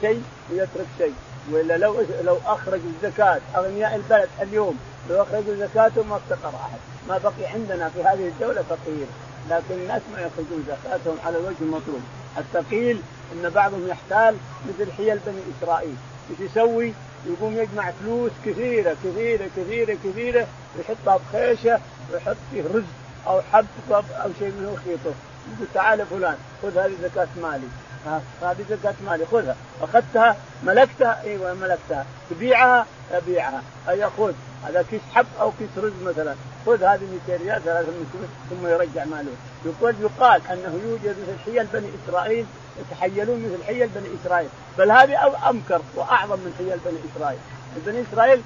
شيء 0.00 0.22
ويترك 0.50 0.86
شيء. 0.98 1.14
ولا 1.50 1.76
لو 1.76 2.04
لو 2.24 2.38
اخرجوا 2.46 2.90
الزكاة 2.96 3.40
أغنياء 3.56 3.94
البلد 3.94 4.28
اليوم 4.42 4.78
لو 5.10 5.22
أخرجوا 5.22 5.54
زكاتهم 5.54 6.08
ما 6.08 6.16
افتقر 6.16 6.48
أحد، 6.48 6.78
ما 7.08 7.18
بقي 7.18 7.46
عندنا 7.54 7.88
في 7.88 8.02
هذه 8.02 8.28
الدولة 8.28 8.62
فقير، 8.62 9.06
لكن 9.50 9.74
الناس 9.74 10.02
ما 10.12 10.20
يخرجون 10.20 10.66
زكاتهم 10.68 11.16
على 11.26 11.38
الوجه 11.38 11.56
المطلوب، 11.60 12.00
الثقيل 12.38 13.00
إن 13.32 13.50
بعضهم 13.50 13.88
يحتال 13.88 14.36
مثل 14.68 14.92
حيل 14.92 15.18
بني 15.26 15.40
إسرائيل، 15.58 15.96
إيش 16.30 16.50
يسوي؟ 16.50 16.92
يقوم 17.26 17.58
يجمع 17.58 17.90
فلوس 17.90 18.32
كثيرة 18.44 18.96
كثيرة 19.04 19.50
كثيرة 19.56 19.96
كثيرة 20.04 20.46
ويحطها 20.76 21.16
بخيشة 21.16 21.80
ويحط 22.12 22.36
فيه 22.50 22.62
رز 22.74 22.82
أو 23.26 23.40
حب 23.52 23.66
أو 23.90 24.30
شيء 24.38 24.52
منه 24.58 24.72
يخيطه، 24.72 25.14
يقول 25.54 25.68
تعال 25.74 26.06
فلان 26.06 26.36
خذ 26.62 26.78
هذه 26.78 26.92
زكاة 27.02 27.28
مالي، 27.42 27.68
هذه 28.42 28.64
زكاة 28.70 28.94
مالي 29.06 29.26
خذها. 29.26 29.56
أخذتها 29.82 30.36
ملكتها 30.64 31.22
أيوة 31.24 31.54
ملكتها. 31.54 32.06
تبيعها 32.30 32.86
أبيعها. 33.12 33.62
أي 33.88 34.06
خذ 34.06 34.32
هذا 34.66 34.84
كيس 34.90 35.00
حب 35.14 35.26
أو 35.40 35.52
كيس 35.58 35.84
رز 35.84 35.92
مثلا. 36.04 36.34
خذ 36.66 36.82
هذه 36.82 37.00
200 37.28 37.44
ريال 37.44 37.64
300 37.64 37.84
ثم 38.50 38.66
يرجع 38.66 39.04
ماله. 39.04 39.32
يقول 39.64 39.94
يقال 40.00 40.42
أنه 40.50 40.80
يوجد 40.84 41.16
مثل 41.22 41.38
حيل 41.44 41.66
بني 41.66 41.88
إسرائيل 42.04 42.46
يتحيلون 42.80 43.38
مثل 43.38 43.64
حيل 43.64 43.88
بني 43.88 44.08
إسرائيل. 44.22 44.48
بل 44.78 44.90
هذه 44.90 45.48
أمكر 45.50 45.80
وأعظم 45.96 46.38
من 46.38 46.54
حيل 46.58 46.78
بني 46.84 46.98
إسرائيل. 47.16 47.38
بني 47.86 48.02
إسرائيل 48.12 48.42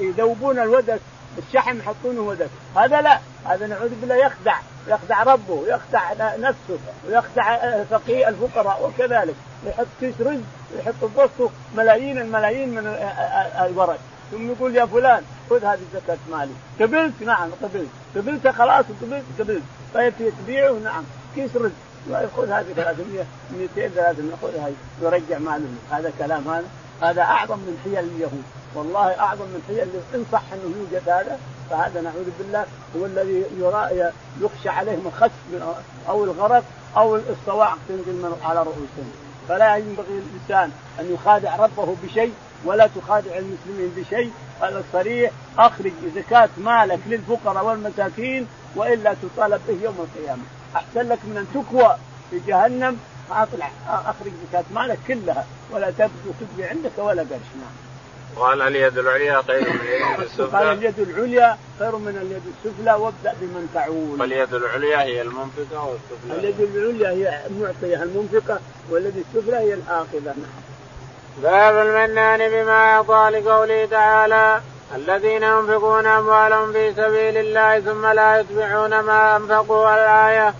يذوبون 0.00 0.58
الودك 0.58 1.00
الشحم 1.38 1.78
يحطونه 1.78 2.20
ودك 2.20 2.50
هذا 2.76 3.00
لا. 3.00 3.18
هذا 3.44 3.66
نعوذ 3.66 3.90
بالله 4.00 4.14
يخدع. 4.14 4.56
يخدع 4.88 5.22
ربه 5.22 5.54
ويخدع 5.54 6.12
نفسه 6.36 6.78
ويخدع 7.08 7.58
فقيه 7.84 8.28
الفقراء 8.28 8.86
وكذلك. 8.86 9.34
يحط 9.66 9.86
كيس 10.00 10.14
رز 10.20 10.40
ويحط 10.74 10.94
بوسطه 11.16 11.50
ملايين 11.76 12.18
الملايين 12.18 12.68
من 12.68 12.86
الورق. 13.60 13.98
ثم 14.30 14.50
يقول 14.50 14.76
يا 14.76 14.86
فلان 14.86 15.22
خذ 15.50 15.64
هذه 15.64 15.80
زكاة 15.94 16.18
مالي. 16.30 16.52
قبلت؟ 16.80 17.22
نعم 17.22 17.50
قبلت. 17.62 17.88
قبلت 18.16 18.48
خلاص 18.48 18.84
قبلت 19.02 19.24
قبلت. 19.38 19.62
طيب 19.94 20.14
تبيعه؟ 20.44 20.72
نعم. 20.72 21.04
كيس 21.34 21.56
رز. 21.56 21.70
خذ 22.36 22.50
هذه 22.50 22.72
300 22.76 23.24
200 23.50 23.88
300 23.88 24.36
خذ 24.42 24.56
هذه. 24.56 24.74
ويرجع 25.02 25.38
ماله 25.38 25.68
هذا 25.90 26.12
كلام 26.18 26.48
هذا. 26.48 26.64
هذا 27.02 27.22
أعظم 27.22 27.56
من 27.56 27.80
حيل 27.84 27.98
اليهود. 27.98 28.42
والله 28.74 29.20
أعظم 29.20 29.44
من 29.44 29.62
حيل 29.68 29.88
إن 30.14 30.24
صح 30.32 30.42
أنه 30.52 30.74
يوجد 30.76 31.08
هذا 31.08 31.38
فهذا 31.70 32.00
نعوذ 32.00 32.30
بالله 32.38 32.64
هو 32.96 33.06
الذي 33.06 33.44
يرى 33.58 34.10
يخشى 34.40 34.68
عليهم 34.68 35.06
الخسف 35.06 35.32
أو 36.08 36.24
الغرق 36.24 36.64
أو 36.96 37.16
الصواعق 37.16 37.78
تنزل 37.88 38.12
من 38.12 38.40
على 38.44 38.62
رؤوسهم. 38.62 39.12
فلا 39.48 39.76
ينبغي 39.76 40.06
الإنسان 40.18 40.70
أن 41.00 41.14
يخادع 41.14 41.56
ربه 41.56 41.96
بشيء 42.02 42.32
ولا 42.64 42.86
تخادع 42.96 43.30
المسلمين 43.38 43.94
بشيء. 43.96 44.32
هذا 44.62 44.84
صريح 44.92 45.30
أخرج 45.58 45.92
زكاة 46.16 46.48
مالك 46.58 47.00
للفقراء 47.06 47.64
والمساكين 47.64 48.46
وإلا 48.76 49.14
تطالب 49.22 49.60
به 49.68 49.78
يوم 49.84 49.96
القيامة. 49.98 50.42
أحسن 50.76 51.08
لك 51.08 51.18
من 51.24 51.36
ان 51.36 51.46
تكوى 51.54 51.96
في 52.30 52.40
جهنم 52.46 52.98
اطلع 53.30 53.70
أخرج 53.88 54.32
زكاه 54.48 54.64
مالك 54.74 54.98
كلها 55.08 55.46
ولا 55.70 55.90
تبدو 55.90 56.30
تبقي 56.40 56.68
عندك 56.68 56.98
ولا 56.98 57.22
قرش 57.22 57.30
نعم. 57.30 57.90
قال 58.36 58.62
اليد 58.62 58.98
العليا 58.98 59.42
خير 59.42 59.72
من 59.72 59.80
اليد 59.80 60.20
السفلى 60.20 60.58
قال 60.58 60.66
اليد 60.66 60.98
العليا 60.98 61.58
خير 61.78 61.96
من 61.96 62.16
اليد 62.22 62.42
السفلى 62.54 62.92
وابدأ 62.92 63.34
بمن 63.40 63.70
تعول 63.74 64.18
فاليد 64.18 64.54
العليا 64.54 65.02
هي 65.02 65.22
المنفقة 65.22 65.84
والسفلى 65.84 66.38
اليد 66.38 66.60
العليا 66.60 67.10
هي 67.10 67.46
المعطيه 67.46 68.02
المنفقة 68.02 68.60
واليد 68.90 69.16
السفلى 69.16 69.56
هي 69.56 69.74
الآخذة 69.74 70.34
نعم 70.36 70.70
باب 71.42 71.86
المنان 71.86 72.50
بما 72.50 72.72
اعطى 72.72 73.30
لقوله 73.30 73.86
تعالى 73.86 74.60
الذين 74.94 75.42
ينفقون 75.42 76.06
أموالهم 76.06 76.72
في 76.72 76.94
سبيل 76.94 77.36
الله 77.36 77.80
ثم 77.80 78.06
لا 78.06 78.40
يتبعون 78.40 79.00
ما 79.00 79.36
أنفقوا 79.36 79.94
الآية. 79.94 80.54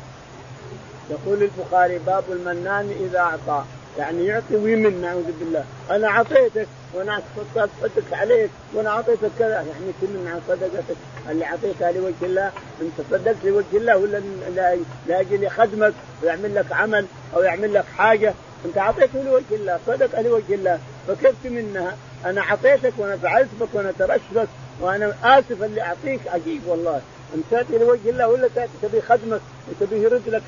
يقول 1.10 1.42
البخاري 1.42 1.98
باب 1.98 2.24
المنان 2.32 2.90
إذا 3.00 3.18
أعطى. 3.18 3.64
يعني 3.98 4.24
يعطي 4.24 4.56
ويمن 4.56 5.00
نعوذ 5.00 5.32
بالله. 5.40 5.64
أنا 5.90 6.08
اعطيتك 6.08 6.66
وأنا 6.94 7.22
تصدق 7.54 8.02
عليك 8.12 8.50
وأنا 8.74 8.90
أعطيتك 8.90 9.30
كذا. 9.38 9.54
يعني 9.54 9.92
تمن 10.00 10.28
عن 10.32 10.40
صدقتك 10.48 10.96
اللي 11.30 11.44
اعطيتها 11.44 11.92
لوجه 11.92 12.14
الله 12.22 12.52
أنت 12.80 13.06
صدقت 13.10 13.36
لوجه 13.44 13.64
الله 13.74 13.96
ولا 13.96 14.78
لاجل 15.06 15.42
يخدمك 15.42 15.92
ويعمل 16.22 16.54
لك 16.54 16.72
عمل 16.72 17.06
أو 17.36 17.42
يعمل 17.42 17.74
لك 17.74 17.84
حاجة؟ 17.96 18.34
أنت 18.64 18.78
اعطيته 18.78 19.22
لوجه 19.22 19.44
الله 19.52 19.78
صدق 19.86 20.20
لوجه 20.20 20.54
الله. 20.54 20.78
فكيف 21.08 21.34
منها. 21.44 21.96
أنا 22.24 22.40
اعطيتك 22.40 22.92
وأنا 22.98 23.16
فعلت 23.16 23.48
بك 23.60 23.68
وأنا 23.72 23.92
ترشت 23.98 24.20
بك 24.34 24.48
وأنا 24.80 25.14
آسف 25.24 25.62
اللي 25.62 25.82
أعطيك 25.82 26.20
عجيب 26.26 26.60
والله. 26.66 27.00
ان 27.34 27.42
تأتي 27.50 27.78
لوجه 27.78 28.10
الله 28.10 28.28
ولا 28.28 28.48
تأتي؟ 28.54 28.72
تبي 28.82 29.00
خدمك 29.02 29.40
وتبي 29.68 29.96
يرد 30.02 30.22
لك 30.26 30.42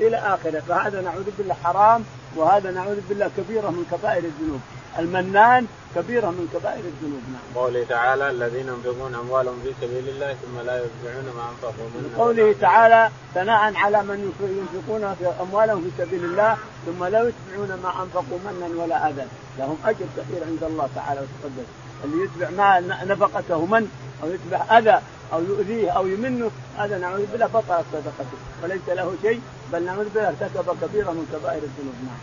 إلى 0.00 0.16
آخره. 0.16 0.60
فهذا 0.68 1.00
نعوذ 1.00 1.30
بالله 1.38 1.54
حرام 1.64 2.04
وهذا 2.36 2.70
نعوذ 2.70 3.00
بالله 3.08 3.30
كبيرة 3.36 3.70
من 3.70 3.84
كبائر 3.92 4.24
الذنوب. 4.24 4.60
المنان 4.98 5.66
كبيرة 5.94 6.26
من 6.26 6.48
كبائر 6.54 6.84
الذنوب. 6.92 7.22
نعم. 7.32 7.64
قوله 7.64 7.84
تعالى 7.88 8.30
الذين 8.30 8.68
ينفقون 8.68 9.14
أموالهم 9.14 9.60
في 9.64 9.72
سبيل 9.80 10.08
الله 10.08 10.32
ثم 10.32 10.66
لا 10.66 10.76
يتبعون 10.84 11.24
ما 11.36 11.44
أنفقوا 11.50 11.88
من 11.94 12.14
قوله 12.18 12.54
تعالى 12.60 13.10
ثناء 13.34 13.74
على 13.76 14.02
من 14.02 14.32
ينفقون 14.40 15.14
في 15.14 15.42
أموالهم 15.42 15.80
في 15.80 16.04
سبيل 16.04 16.24
الله 16.24 16.56
ثم 16.86 17.04
لا 17.04 17.28
يتبعون 17.28 17.80
ما 17.82 18.02
أنفقوا 18.02 18.38
منا 18.46 18.82
ولا 18.82 19.08
أذى. 19.08 19.26
لهم 19.58 19.78
أجر 19.84 20.06
كثير 20.16 20.44
عند 20.46 20.64
الله 20.64 20.88
تعالى 20.94 21.20
وتقدس 21.20 21.68
اللي 22.04 22.24
يتبع 22.24 22.50
ما 22.50 23.04
نفقته 23.04 23.66
من 23.66 23.90
أو 24.22 24.28
يتبع 24.30 24.78
أذى 24.78 25.00
أو 25.32 25.42
يؤذيه 25.42 25.90
أو 25.90 26.06
يمنه 26.06 26.50
هذا 26.78 26.98
نعوذ 26.98 27.26
بالله 27.26 27.46
بطلت 27.46 27.84
صدقته 27.92 28.38
وليس 28.62 28.88
له 28.88 29.14
شيء 29.22 29.40
بل 29.72 29.82
نعوذ 29.82 30.08
بالله 30.08 30.28
ارتكب 30.28 30.76
كبيره 30.82 31.10
من 31.10 31.26
كبائر 31.32 31.62
الذنوب. 31.62 31.94
نعم. 32.04 32.18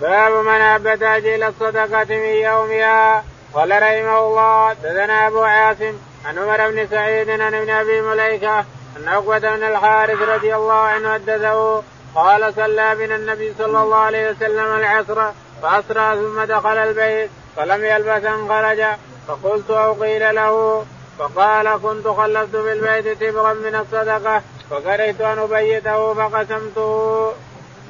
باب 0.00 0.44
من 0.44 0.60
أبى 0.60 0.96
تأجيل 0.96 1.42
الصدقة 1.42 2.06
من 2.08 2.34
يومها. 2.48 3.24
قال 3.54 3.70
رحمه 3.70 4.18
الله 4.18 4.72
دثنا 4.72 5.26
أبو 5.26 5.42
عاصم 5.42 5.94
عن 6.24 6.38
عمر 6.38 6.70
بن 6.70 6.86
سعيد 6.90 7.30
عن 7.30 7.54
ابن 7.54 7.70
أبي 7.70 8.00
مليكة 8.00 8.58
أن 8.96 9.08
عقبة 9.08 9.38
بن 9.38 9.62
الحارث 9.62 10.22
رضي 10.22 10.54
الله 10.54 10.74
عنه 10.74 11.12
حدثه 11.12 11.82
قال 12.14 12.54
صلى 12.54 12.94
بنا 12.94 13.16
النبي 13.16 13.54
صلى 13.58 13.82
الله 13.82 13.96
عليه 13.96 14.30
وسلم 14.30 14.76
العصر 14.76 15.32
فأسرى 15.62 16.16
ثم 16.16 16.42
دخل 16.42 16.76
البيت 16.76 17.30
فلم 17.56 17.84
يلبث 17.84 18.24
أن 18.24 18.48
خرج 18.48 18.84
فقلت 19.28 19.70
أو 19.70 19.92
قيل 19.92 20.34
له 20.34 20.84
فقال 21.18 21.76
كنت 21.82 22.06
خلفت 22.08 22.56
في 22.56 22.72
البيت 22.72 23.20
تبغا 23.20 23.52
من 23.52 23.74
الصدقة 23.74 24.42
فكرهت 24.70 25.20
أن 25.20 25.38
أبيته 25.38 26.14
فقسمته. 26.14 27.32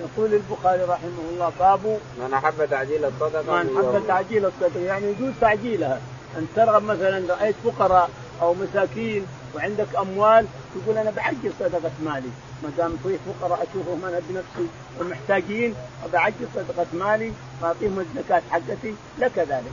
يقول 0.01 0.35
البخاري 0.35 0.83
رحمه 0.83 1.25
الله 1.31 1.53
باب 1.61 1.99
من 2.19 2.35
أحب 2.35 2.67
تعجيل 2.71 3.05
الصدقة 3.05 3.63
من 3.63 3.77
أحب 3.77 4.07
تعجيل 4.09 4.47
الصدقة. 4.47 4.81
يعني 4.81 5.07
يجوز 5.07 5.33
تعجيلها. 5.41 6.01
أن 6.39 6.47
ترغب 6.57 6.83
مثلا 6.83 7.35
رأيت 7.35 7.55
فقراء 7.65 8.11
أو 8.43 8.55
مساكين 8.55 9.27
وعندك 9.57 9.97
أموال 9.99 10.47
تقول 10.75 10.99
أنا 10.99 11.11
بعجل 11.11 11.53
صدقة 11.61 11.91
مالي. 12.05 12.31
ما 12.63 12.71
دام 12.77 12.97
في 13.03 13.19
فقراء 13.41 13.67
اشوفهم 13.71 14.05
أنا 14.05 14.21
بنفسي 14.29 14.69
ومحتاجين 15.01 15.75
بعجل 16.13 16.47
صدقة 16.55 16.87
مالي 16.93 17.33
واعطيهم 17.63 17.99
الزكاة 17.99 18.43
حقتي 18.51 18.95
لك 19.19 19.39
ذلك. 19.39 19.73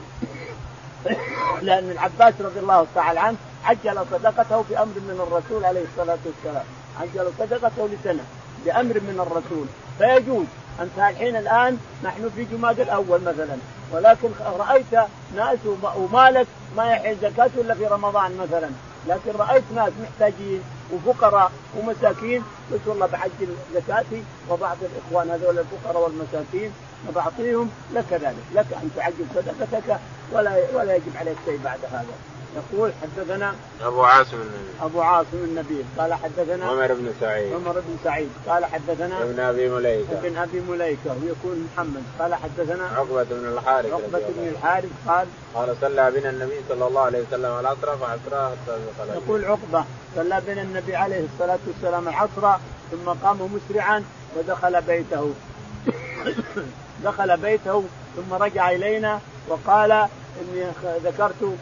لأن 1.62 1.90
العباس 1.90 2.34
رضي 2.40 2.60
الله 2.60 2.86
تعالى 2.94 3.20
عنه 3.20 3.36
عجل 3.64 4.04
صدقته 4.10 4.64
بأمر 4.70 4.94
من 4.96 5.26
الرسول 5.28 5.64
عليه 5.64 5.84
الصلاة 5.92 6.18
والسلام، 6.24 6.64
عجل 7.00 7.32
صدقته 7.38 7.88
لسنة 7.88 8.24
بأمر 8.64 8.94
من 8.94 9.26
الرسول. 9.26 9.66
فيجوز. 9.98 10.46
أنت 10.80 10.98
الحين 10.98 11.36
الآن 11.36 11.78
نحن 12.04 12.30
في 12.36 12.44
جماد 12.44 12.80
الأول 12.80 13.20
مثلا. 13.20 13.56
ولكن 13.92 14.28
رأيت 14.58 14.92
ناس 15.36 15.58
ومالك 15.96 16.46
ما 16.76 16.92
يحل 16.92 17.16
زكاته 17.22 17.60
إلا 17.60 17.74
في 17.74 17.86
رمضان 17.86 18.36
مثلا. 18.36 18.70
لكن 19.08 19.38
رأيت 19.38 19.64
ناس 19.74 19.92
محتاجين. 20.02 20.62
وفقراء 20.92 21.52
ومساكين 21.76 22.42
قلت 22.72 22.86
والله 22.86 23.06
بعجل 23.06 23.48
زكاتي 23.74 24.22
وبعض 24.50 24.76
الإخوان 24.82 25.30
هذول 25.30 25.58
الفقراء 25.58 26.02
والمساكين 26.02 26.72
بعطيهم 27.14 27.70
لك 27.94 28.12
ذلك. 28.12 28.44
لك 28.54 28.66
أن 28.72 28.90
تعجل 28.96 29.26
صدقتك 29.34 29.98
ولا 30.32 30.56
ولا 30.74 30.96
يجب 30.96 31.16
عليك 31.16 31.36
شيء 31.46 31.60
بعد 31.64 31.78
هذا. 31.92 32.35
يقول 32.56 32.92
حدثنا 33.02 33.54
أبو 33.82 34.02
عاصم 34.04 34.36
النبي. 34.36 34.70
أبو 34.82 35.00
عاصم 35.00 35.36
النبي. 35.44 35.84
قال 35.98 36.14
حدثنا 36.14 36.66
عمر 36.66 36.94
بن 36.94 37.12
سعيد. 37.20 37.52
عمر 37.52 37.72
بن 37.72 37.96
سعيد. 38.04 38.28
قال 38.48 38.64
حدثنا 38.64 39.22
ابن 39.22 39.40
أبي 39.40 39.68
مليكة. 39.68 40.12
ابن 40.12 40.36
أبي 40.36 40.60
مليكة. 40.60 41.16
ويكون 41.22 41.68
محمد. 41.72 42.02
قال 42.18 42.34
حدثنا 42.34 42.84
عقبة 42.96 43.22
بن 43.22 43.46
الحارث 43.46 43.92
عقبة 43.92 44.22
بن 44.36 44.48
الحارث 44.48 44.90
قال 45.08 45.26
قال 45.54 45.76
صلى 45.80 46.10
بنا 46.10 46.30
النبي 46.30 46.60
صلى 46.68 46.86
الله 46.86 47.00
عليه 47.00 47.22
وسلم 47.22 47.60
العصر 47.60 47.96
فعصرا 47.96 48.48
حتى 48.48 48.78
يقول 49.14 49.44
عقبة 49.44 49.84
صلى 50.16 50.42
بنا 50.46 50.62
النبي 50.62 50.96
عليه 50.96 51.24
الصلاة 51.34 51.58
والسلام 51.66 52.08
العصر 52.08 52.58
ثم 52.90 53.10
قام 53.24 53.38
مسرعا 53.54 54.04
ودخل 54.36 54.82
بيته. 54.82 55.34
دخل 57.04 57.36
بيته 57.36 57.84
ثم 58.16 58.34
رجع 58.34 58.70
إلينا 58.70 59.20
وقال 59.48 60.08
إني 60.40 60.64
ذكرت 61.04 61.56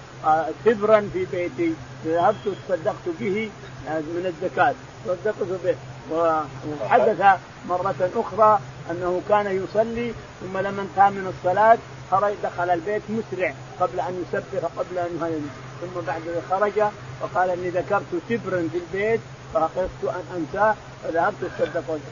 تبرا 0.64 0.96
آه، 0.96 1.04
في 1.12 1.26
بيتي 1.32 1.74
ذهبت 2.06 2.36
تصدقت 2.68 3.08
به 3.20 3.50
آه، 3.88 3.98
من 4.00 4.32
الزكاة 4.34 4.74
تصدقت 5.04 5.60
به. 5.64 5.76
وحدث 6.12 7.40
مرة 7.68 8.10
أخرى 8.16 8.60
أنه 8.90 9.22
كان 9.28 9.64
يصلي 9.64 10.12
ثم 10.40 10.58
لما 10.58 10.82
انتهى 10.82 11.10
من 11.10 11.32
الصلاة 11.38 11.78
خرج 12.10 12.34
دخل 12.42 12.70
البيت 12.70 13.02
مسرع 13.08 13.54
قبل 13.80 14.00
أن 14.00 14.24
يسبح 14.28 14.68
قبل 14.78 14.98
أن 14.98 15.48
ثم 15.80 16.00
بعد 16.06 16.22
خرج 16.50 16.82
وقال 17.22 17.50
إني 17.50 17.70
ذكرت 17.70 18.04
تبرا 18.28 18.68
في 18.72 18.78
البيت 18.78 19.20
فخفت 19.54 20.04
أن 20.04 20.22
أنساه 20.36 20.74
فذهبت 21.04 21.50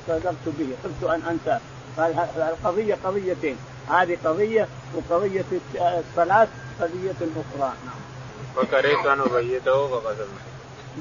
صدقت 0.07 0.37
به 0.47 0.69
خفت 0.85 1.11
أن 1.11 1.23
أنساه 1.31 1.61
فالقضية 1.97 2.97
قضيتين. 3.05 3.57
هذه 3.89 4.19
قضية 4.25 4.69
وقضية 4.95 5.45
الصلاة 5.75 6.49
قضية 6.81 7.15
أخرى 7.21 7.73
نعم. 7.87 8.03
فكرهت 8.57 9.07
أن 9.07 9.21
أبيته 9.21 9.89
فقسمت 9.89 10.53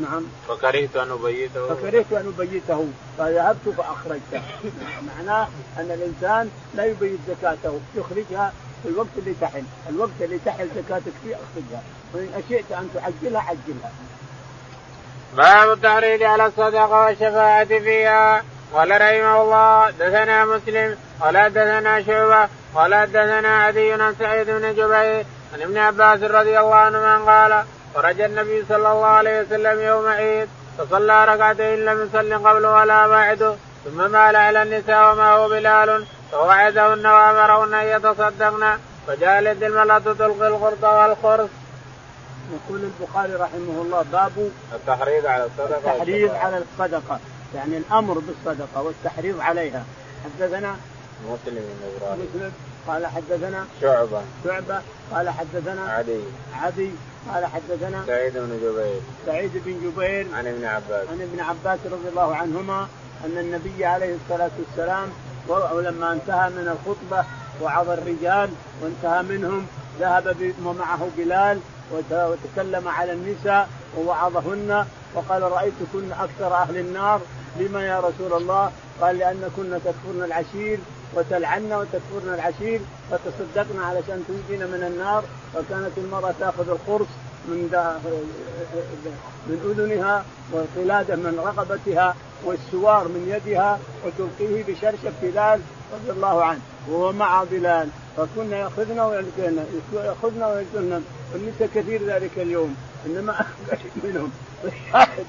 نعم. 0.01 0.23
فكرهت 0.47 0.95
أن 0.95 1.11
أبيته. 1.11 1.67
فكرهت 1.75 2.13
أن 2.13 2.33
أبيته. 2.37 2.87
فذهبت 3.17 3.69
فأخرجته. 3.77 4.41
معناه 5.17 5.47
أن 5.77 5.91
الإنسان 5.91 6.49
لا 6.75 6.85
يبيت 6.85 7.19
زكاته 7.27 7.79
يخرجها 7.95 8.53
في 8.83 8.89
الوقت 8.89 9.07
اللي 9.17 9.33
تحل. 9.41 9.63
الوقت 9.89 10.21
اللي 10.21 10.39
تحل 10.45 10.67
زكاتك 10.75 11.13
فيه 11.23 11.35
أخرجها. 11.35 11.83
وإن 12.13 12.29
أشئت 12.33 12.71
أن 12.71 12.89
تعجلها 12.93 13.41
عجلها 13.41 13.91
باب 15.37 15.71
التحريض 15.71 16.23
على 16.23 16.45
الصدقة 16.45 17.05
والشفاعة 17.05 17.65
فيها. 17.65 18.43
قال 18.73 18.91
رحمه 18.91 19.41
الله 19.41 19.89
دثنا 19.89 20.45
مسلم 20.45 20.97
قال 21.21 21.53
دثنا 21.53 22.03
شعبة 22.03 22.49
قال 22.75 23.11
دثنا 23.11 23.63
عدي 23.63 23.93
عن 23.93 24.15
سعيد 24.19 24.49
بن 24.49 24.73
جبير 24.73 25.25
عن 25.53 25.61
ابن 25.61 25.77
عباس 25.77 26.23
رضي 26.23 26.59
الله 26.59 26.75
عنهما 26.75 27.17
قال 27.17 27.65
خرج 27.95 28.21
النبي 28.21 28.65
صلى 28.69 28.91
الله 28.91 29.05
عليه 29.05 29.41
وسلم 29.41 29.79
يوم 29.79 30.07
عيد 30.07 30.49
فصلى 30.77 31.25
ركعتين 31.25 31.85
لم 31.85 32.03
يصل 32.05 32.47
قبل 32.47 32.65
ولا 32.65 33.07
بعده 33.07 33.55
ثم 33.85 34.11
مال 34.11 34.35
على 34.35 34.63
النساء 34.63 35.11
وما 35.11 35.31
هو 35.33 35.49
بلال 35.49 36.05
فوعدهن 36.31 37.05
وأمرهن 37.05 37.73
أن 37.73 37.87
يتصدقن 37.87 38.77
فجعلت 39.07 39.63
المرأة 39.63 39.99
تلقي 39.99 40.47
القرط 40.47 40.83
والخرس. 40.83 41.49
يقول 42.51 42.81
البخاري 42.83 43.33
رحمه 43.33 43.81
الله 43.81 44.05
باب 44.11 44.51
التحريض 44.73 45.25
على 45.25 45.43
الصدقة 45.45 45.77
التحريض 45.77 46.35
على 46.35 46.57
الصدقة 46.57 47.19
يعني 47.55 47.77
الأمر 47.77 48.19
بالصدقة 48.19 48.81
والتحريض 48.81 49.39
عليها. 49.39 49.83
حدثنا 50.23 50.75
مسلم 51.25 51.55
بن 51.55 51.91
إبراهيم. 51.97 52.27
مسلم. 52.35 52.51
قال 52.87 53.07
حدثنا 53.07 53.65
شعبة. 53.81 54.21
شعبة. 54.45 54.81
قال 55.11 55.29
حدثنا 55.29 55.91
عدي. 55.91 56.21
عدي. 56.53 56.91
قال 57.33 57.45
حدثنا 57.45 58.03
سعيد 58.07 58.33
بن 58.33 58.59
جبير. 58.63 59.01
سعيد 59.25 59.51
بن 59.65 59.91
جبير. 59.91 60.27
عن 60.35 60.47
ابن 60.47 60.65
عباس. 60.65 61.07
عن 61.09 61.21
ابن 61.21 61.39
عباس 61.39 61.79
رضي 61.85 62.09
الله 62.09 62.35
عنهما 62.35 62.87
أن 63.25 63.37
النبي 63.37 63.85
عليه 63.85 64.15
الصلاة 64.15 64.51
والسلام 64.59 65.09
ولما 65.47 66.13
انتهى 66.13 66.49
من 66.49 66.77
الخطبة 66.77 67.25
وعظ 67.61 67.89
الرجال 67.89 68.49
وانتهى 68.81 69.23
منهم 69.23 69.67
ذهب 69.99 70.53
ومعه 70.65 71.07
بلال 71.17 71.59
وتكلم 72.11 72.87
على 72.87 73.13
النساء 73.13 73.69
ووعظهن 73.97 74.85
وقال 75.13 75.41
رأيتكن 75.41 76.11
أكثر 76.11 76.55
أهل 76.55 76.77
النار 76.77 77.21
لما 77.59 77.87
يا 77.87 77.99
رسول 77.99 78.41
الله؟ 78.41 78.71
قال 79.01 79.17
لأن 79.17 79.51
كنا 79.55 79.77
تكفرن 79.77 80.23
العشير 80.23 80.79
وتلعن 81.15 81.73
وتكفرن 81.73 82.33
العشير 82.33 82.81
فتصدقنا 83.11 83.85
علشان 83.85 84.23
تنجينا 84.27 84.65
من 84.65 84.83
النار 84.83 85.23
وكانت 85.55 85.91
المرأة 85.97 86.33
تأخذ 86.39 86.69
القرص 86.69 87.07
من 87.47 87.69
من 89.47 89.57
أذنها 89.65 90.25
والقلاده 90.51 91.15
من 91.15 91.39
رقبتها 91.39 92.15
والسوار 92.45 93.07
من 93.07 93.33
يدها 93.35 93.79
وتلقيه 94.05 94.63
بشرشف 94.63 95.13
بلال 95.21 95.61
رضي 95.93 96.11
الله 96.11 96.43
عنه 96.43 96.59
وهو 96.89 97.11
مع 97.11 97.43
بلال. 97.43 97.89
فكنا 98.17 98.57
يأخذنا 98.57 99.05
ويلقينا 99.05 99.63
يأخذنا 99.93 100.47
ويلقينا. 100.47 101.01
والنساء 101.33 101.69
كثير 101.75 102.05
ذلك 102.05 102.31
اليوم 102.37 102.75
إنما 103.05 103.45
قليل 103.71 103.91
منهم. 104.03 104.31
الشاهد 104.65 105.25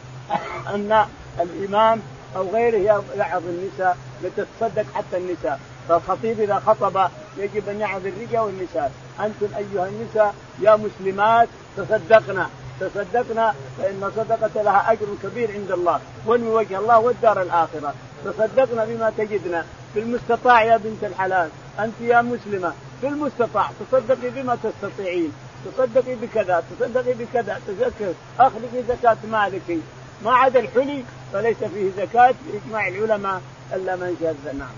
أن 0.74 1.06
الإمام 1.40 2.00
أو 2.36 2.50
غيره 2.50 3.04
يعظ 3.16 3.42
النساء 3.46 3.96
لتتصدق 4.22 4.86
حتى 4.94 5.16
النساء. 5.16 5.60
فالخطيب 5.88 6.40
إذا 6.40 6.62
خطب 6.66 7.10
يجب 7.36 7.68
أن 7.68 7.80
يعظ 7.80 8.06
الرجال 8.06 8.40
والنساء. 8.40 8.92
أنتم 9.20 9.48
أيها 9.56 9.88
النساء 9.88 10.34
يا 10.60 10.76
مسلمات 10.76 11.48
تصدقنا. 11.76 12.48
تصدقنا 12.80 13.54
فإن 13.78 14.04
الصدقه 14.04 14.62
لها 14.62 14.92
أجر 14.92 15.06
كبير 15.22 15.52
عند 15.52 15.70
الله. 15.70 16.00
ونوي 16.26 16.48
وجه 16.48 16.78
الله 16.78 16.98
والدار 16.98 17.42
الآخرة. 17.42 17.94
تصدقنا 18.24 18.84
بما 18.84 19.12
تجدنا. 19.18 19.64
بالمستطاع 19.94 20.62
يا 20.62 20.76
بنت 20.76 21.04
الحلال. 21.04 21.48
أنت 21.78 22.00
يا 22.00 22.22
مسلمة. 22.22 22.72
بالمستطاع 23.02 23.70
تصدقي 23.80 24.30
بما 24.30 24.58
تستطيعين. 24.62 25.32
تصدقي 25.64 26.14
بكذا 26.14 26.64
تصدقي 26.70 27.14
بكذا 27.14 27.60
تذكر. 27.66 28.14
اخلقي 28.40 28.82
زكاة 28.88 29.16
مالك. 29.30 29.78
ما 30.24 30.32
عدا 30.32 30.60
الحلي 30.60 31.04
فليس 31.32 31.56
فيه 31.74 31.90
زكاة 31.96 32.34
باجماع 32.46 32.88
العلماء 32.88 33.40
إلا 33.74 33.96
من 33.96 34.16
شذ 34.20 34.56
نعم 34.58 34.76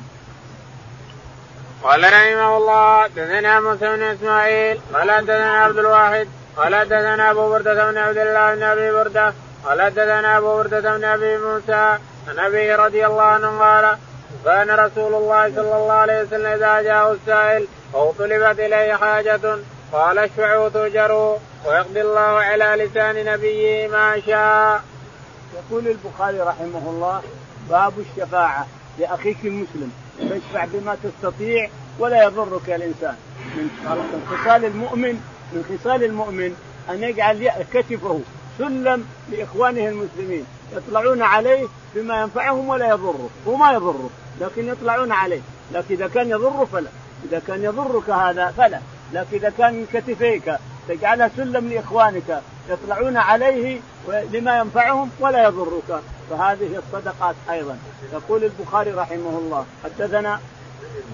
قال 1.83 2.05
رحمه 2.05 2.57
الله 2.57 3.07
دثنا 3.07 3.61
موسى 3.61 3.97
بن 3.97 4.03
إسماعيل 4.03 4.81
قال 4.95 5.09
دثنا 5.27 5.65
عبد 5.65 5.79
الواحد 5.79 6.29
قال 6.57 6.89
دثنا 6.89 7.31
أبو 7.31 7.49
بردة 7.49 7.91
بن 7.91 7.99
عبد 7.99 8.19
الله 8.19 8.55
بن 8.55 8.63
أبي 8.63 8.93
بردة 8.93 9.35
قال 9.65 9.91
دثنا 9.91 10.39
أبو 10.39 10.57
بردة 10.57 10.97
بن 10.97 11.05
أبي 11.05 11.39
موسى 11.39 11.99
عن 12.29 12.39
ابي 12.39 12.75
رضي 12.75 13.07
الله 13.07 13.23
عنه 13.23 13.59
قال 13.59 13.99
كان 14.45 14.71
رسول 14.71 15.15
الله 15.15 15.53
صلى 15.57 15.77
الله 15.77 15.93
عليه 15.93 16.23
وسلم 16.23 16.47
إذا 16.47 16.83
جاءه 16.83 17.13
السائل 17.13 17.67
أو 17.95 18.13
طلبت 18.13 18.61
إليه 18.61 18.95
حاجة 18.95 19.41
قال 19.93 20.19
اشفعوا 20.19 20.69
تؤجروا 20.69 21.37
ويقضي 21.67 22.01
الله 22.01 22.21
على 22.21 22.85
لسان 22.85 23.25
نبيه 23.25 23.89
ما 23.89 24.21
شاء. 24.27 24.83
يقول 25.55 25.89
البخاري 25.89 26.41
رحمه 26.41 26.91
الله 26.91 27.23
باب 27.71 27.93
الشفاعة 27.99 28.67
لأخيك 28.99 29.37
المسلم. 29.45 29.93
تشفع 30.21 30.65
بما 30.65 30.97
تستطيع 31.03 31.69
ولا 31.99 32.25
يضرك 32.25 32.71
الإنسان. 32.71 33.17
من 33.57 34.27
خصال 34.31 34.65
المؤمن 34.65 35.21
من 35.53 35.79
خصال 35.79 36.05
المؤمن 36.05 36.57
أن 36.91 37.03
يجعل 37.03 37.51
كتفه 37.73 38.21
سلم 38.59 39.07
لإخوانه 39.31 39.89
المسلمين. 39.89 40.47
يطلعون 40.73 41.23
عليه 41.23 41.67
بما 41.95 42.21
ينفعهم 42.21 42.69
ولا 42.69 42.89
يضره. 42.89 43.29
هو 43.49 43.57
ما 43.57 43.73
يضره 43.73 44.11
لكن 44.41 44.69
يطلعون 44.69 45.13
عليه. 45.13 45.41
لكن 45.73 45.95
إذا 45.95 46.09
كان 46.09 46.31
يضره 46.31 46.69
فلا. 46.73 46.91
إذا 47.29 47.43
كان 47.47 47.65
يضرك 47.65 48.11
هذا 48.11 48.55
فلا. 48.57 48.81
لكن 49.13 49.37
إذا 49.37 49.53
كان 49.59 49.87
كتفيك 49.93 50.55
تجعلها 50.89 51.31
سلم 51.37 51.69
لإخوانك 51.69 52.43
يطلعون 52.69 53.17
عليه 53.17 53.81
لما 54.09 54.59
ينفعهم 54.59 55.11
ولا 55.21 55.45
يضرك. 55.45 56.01
فهذه 56.31 56.83
الصدقات 56.87 57.35
أيضا. 57.51 57.79
يقول 58.13 58.45
البخاري 58.45 58.91
رحمه 58.91 59.39
الله 59.39 59.67
حدثنا 59.85 60.41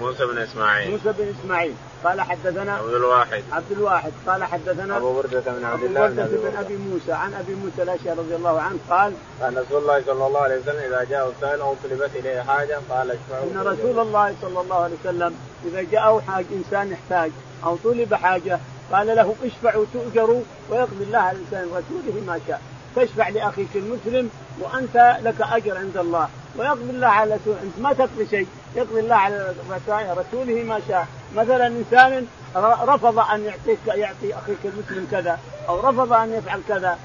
موسى 0.00 0.26
بن 0.26 0.38
إسماعيل. 0.38 0.90
موسى 0.90 1.12
بن 1.18 1.34
إسماعيل. 1.40 1.74
قال 2.04 2.20
حدثنا 2.20 2.76
عبد 2.76 2.94
الواحد. 2.94 3.42
عبد 3.52 3.72
الواحد. 3.72 4.12
قال 4.26 4.44
حدثنا 4.44 4.96
أبو 4.96 5.12
بردة 5.12 5.40
بن 5.40 5.64
عبد 5.64 5.82
الله 5.82 6.06
بن 6.08 6.18
ابي 6.20 6.36
بن 6.36 6.56
أبي 6.56 6.76
موسى. 6.76 7.12
عن 7.12 7.34
أبي 7.34 7.54
موسى 7.54 7.82
الأشعري 7.82 8.18
رضي 8.18 8.36
الله 8.36 8.60
عنه 8.60 8.78
قال 8.90 9.12
كان 9.40 9.58
رسول 9.58 9.82
الله 9.82 10.02
صلى 10.06 10.26
الله 10.26 10.40
عليه 10.40 10.60
وسلم 10.60 10.86
إذا 10.86 11.04
جاءه 11.10 11.32
سائل 11.40 11.60
أو 11.60 11.74
طلبت 11.84 12.10
إليه 12.14 12.40
حاجة 12.40 12.78
قال 12.90 13.10
اشفعوا 13.10 13.50
إن 13.52 13.58
رسول 13.58 13.98
الله 13.98 14.34
صلى 14.42 14.60
الله 14.60 14.82
عليه 14.82 14.96
وسلم 15.04 15.34
إذا 15.66 15.82
جاءه 15.82 16.22
حاج 16.28 16.44
إنسان 16.52 16.92
يحتاج 16.92 17.30
أو 17.64 17.76
طلب 17.84 18.14
حاجة 18.14 18.58
قال 18.92 19.06
له 19.06 19.34
اشفعوا 19.44 19.84
تؤجروا 19.92 20.42
ويقضي 20.70 21.04
الله 21.04 21.18
على 21.18 21.38
لسان 21.38 21.64
رسوله 21.64 22.22
ما 22.26 22.40
شاء. 22.46 22.60
تشفع 22.96 23.28
لأخيك 23.28 23.68
المسلم 23.74 24.30
وأنت 24.60 25.16
لك 25.22 25.40
أجر 25.40 25.78
عند 25.78 25.96
الله. 25.96 26.28
ويقضي 26.58 26.90
الله 26.90 27.06
على 27.06 27.34
رسوله 27.34 27.62
أنت 27.62 27.78
ما 27.78 27.92
تقضي 27.92 28.26
شيء. 28.26 28.46
يقضي 28.76 29.00
الله 29.00 29.14
على 29.14 29.54
رسوله 29.90 30.62
ما 30.62 30.80
شاء. 30.88 31.06
مثلا 31.36 31.66
إنسان 31.66 32.26
رفض 32.56 33.18
أن 33.18 33.44
يعطيك 33.44 33.78
يعطي 33.86 34.34
أخيك 34.34 34.58
المسلم 34.64 35.08
كذا 35.10 35.38
أو 35.68 35.80
رفض 35.80 36.12
أن 36.12 36.32
يفعل 36.32 36.60
كذا 36.68 36.98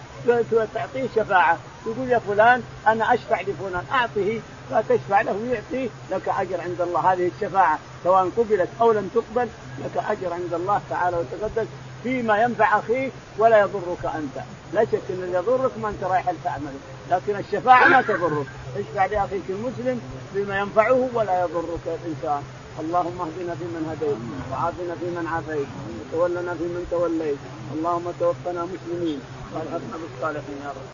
تعطيه 0.73 1.07
شفاعة. 1.15 1.57
يقول 1.86 2.09
يا 2.09 2.19
فلان 2.19 2.63
أنا 2.88 3.13
أشفع 3.13 3.41
لفلان 3.41 3.83
أعطه 3.91 4.39
فتشفع 4.72 5.22
له 5.22 5.32
ويعطيه 5.32 5.89
لك 6.11 6.30
أجر 6.30 6.61
عند 6.61 6.82
الله. 6.82 7.13
هذه 7.13 7.32
الشفاعة 7.36 7.80
سواء 8.03 8.30
قبلت 8.38 8.70
أو 8.82 8.91
لم 8.91 9.09
تقبل 9.16 9.47
لك 9.80 10.03
أجر 10.09 10.34
عند 10.34 10.53
الله 10.53 10.82
تعالى 10.89 11.18
وتقدس 11.18 11.68
فيما 12.03 12.43
ينفع 12.43 12.80
أخيك 12.80 13.11
ولا 13.38 13.59
يضرك 13.59 14.05
أنت، 14.05 14.43
لا 14.74 14.86
شك 14.86 15.01
إن 15.09 15.24
اللي 15.24 15.38
يضرك 15.38 15.72
ما 15.82 15.89
أنت 15.89 16.03
رايح 16.03 16.32
تعمله، 16.43 16.80
لكن 17.11 17.36
الشفاعة 17.36 17.88
ما 17.88 18.01
تضرك، 18.01 18.45
اشفع 18.78 19.05
لأخيك 19.05 19.43
المسلم 19.49 20.01
بما 20.34 20.59
ينفعه 20.59 21.09
ولا 21.13 21.41
يضرك 21.41 21.80
الإنسان، 21.86 22.43
اللهم 22.80 23.22
اهدنا 23.22 23.55
فيمن 23.55 23.86
هديت 23.91 24.18
وعافنا 24.51 24.95
فيمن 24.95 25.28
عافيت 25.28 25.68
وتولنا 26.13 26.53
فيمن 26.53 26.88
توليت. 26.91 27.38
اللهم 27.74 28.11
توفنا 28.20 28.66
مسلمين 28.66 29.20
والحقنا 29.53 29.97
بالصالحين 30.01 30.57
يا 30.63 30.70
رب. 30.70 30.89